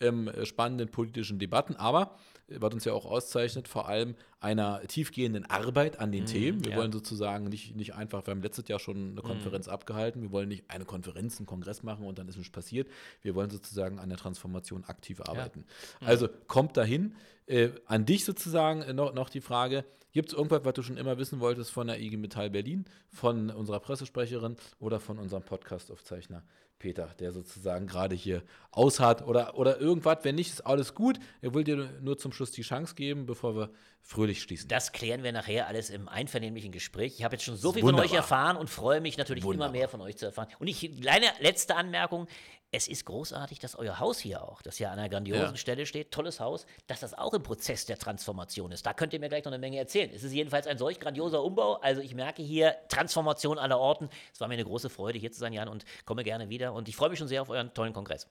[0.00, 2.16] ähm, spannenden politischen Debatten, aber
[2.48, 6.64] was uns ja auch auszeichnet, vor allem einer tiefgehenden Arbeit an den mm, Themen.
[6.64, 6.76] Wir ja.
[6.76, 9.70] wollen sozusagen nicht, nicht einfach, wir haben letztes Jahr schon eine Konferenz mm.
[9.70, 12.88] abgehalten, wir wollen nicht eine Konferenz, einen Kongress machen und dann ist nichts passiert.
[13.22, 15.64] Wir wollen sozusagen an der Transformation aktiv arbeiten.
[16.00, 16.08] Ja.
[16.08, 17.14] Also kommt dahin.
[17.46, 20.96] Äh, an dich sozusagen äh, noch, noch die Frage, gibt es irgendwas, was du schon
[20.96, 26.42] immer wissen wolltest von der IG Metall Berlin, von unserer Pressesprecherin oder von unserem Podcast-Aufzeichner?
[26.78, 30.18] Peter, der sozusagen gerade hier aushat oder, oder irgendwas.
[30.22, 31.18] Wenn nicht, ist alles gut.
[31.40, 33.70] Er will dir nur zum Schluss die Chance geben, bevor wir
[34.02, 34.68] fröhlich schließen.
[34.68, 37.14] Das klären wir nachher alles im einvernehmlichen Gespräch.
[37.18, 38.04] Ich habe jetzt schon so viel Wunderbar.
[38.04, 39.68] von euch erfahren und freue mich natürlich Wunderbar.
[39.68, 40.48] immer mehr von euch zu erfahren.
[40.58, 42.28] Und ich, kleine letzte Anmerkung
[42.72, 45.56] es ist großartig, dass euer Haus hier auch, das ja an einer grandiosen ja.
[45.56, 48.84] Stelle steht, tolles Haus, dass das auch im Prozess der Transformation ist.
[48.84, 50.10] Da könnt ihr mir gleich noch eine Menge erzählen.
[50.12, 51.74] Es ist jedenfalls ein solch grandioser Umbau.
[51.74, 54.08] Also ich merke hier Transformation aller Orten.
[54.32, 56.72] Es war mir eine große Freude, hier zu sein, Jan, und komme gerne wieder.
[56.72, 58.28] Und ich freue mich schon sehr auf euren tollen Kongress.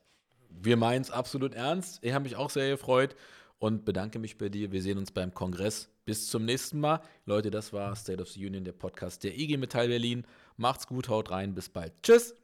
[0.50, 2.00] Wir meinen es absolut ernst.
[2.02, 3.16] Ich habe mich auch sehr gefreut
[3.60, 4.72] und bedanke mich bei dir.
[4.72, 5.90] Wir sehen uns beim Kongress.
[6.06, 7.02] Bis zum nächsten Mal.
[7.26, 10.26] Leute, das war State of the Union, der Podcast der IG Metall Berlin.
[10.58, 11.94] Macht's gut, haut rein, bis bald.
[12.04, 12.36] Tschüss.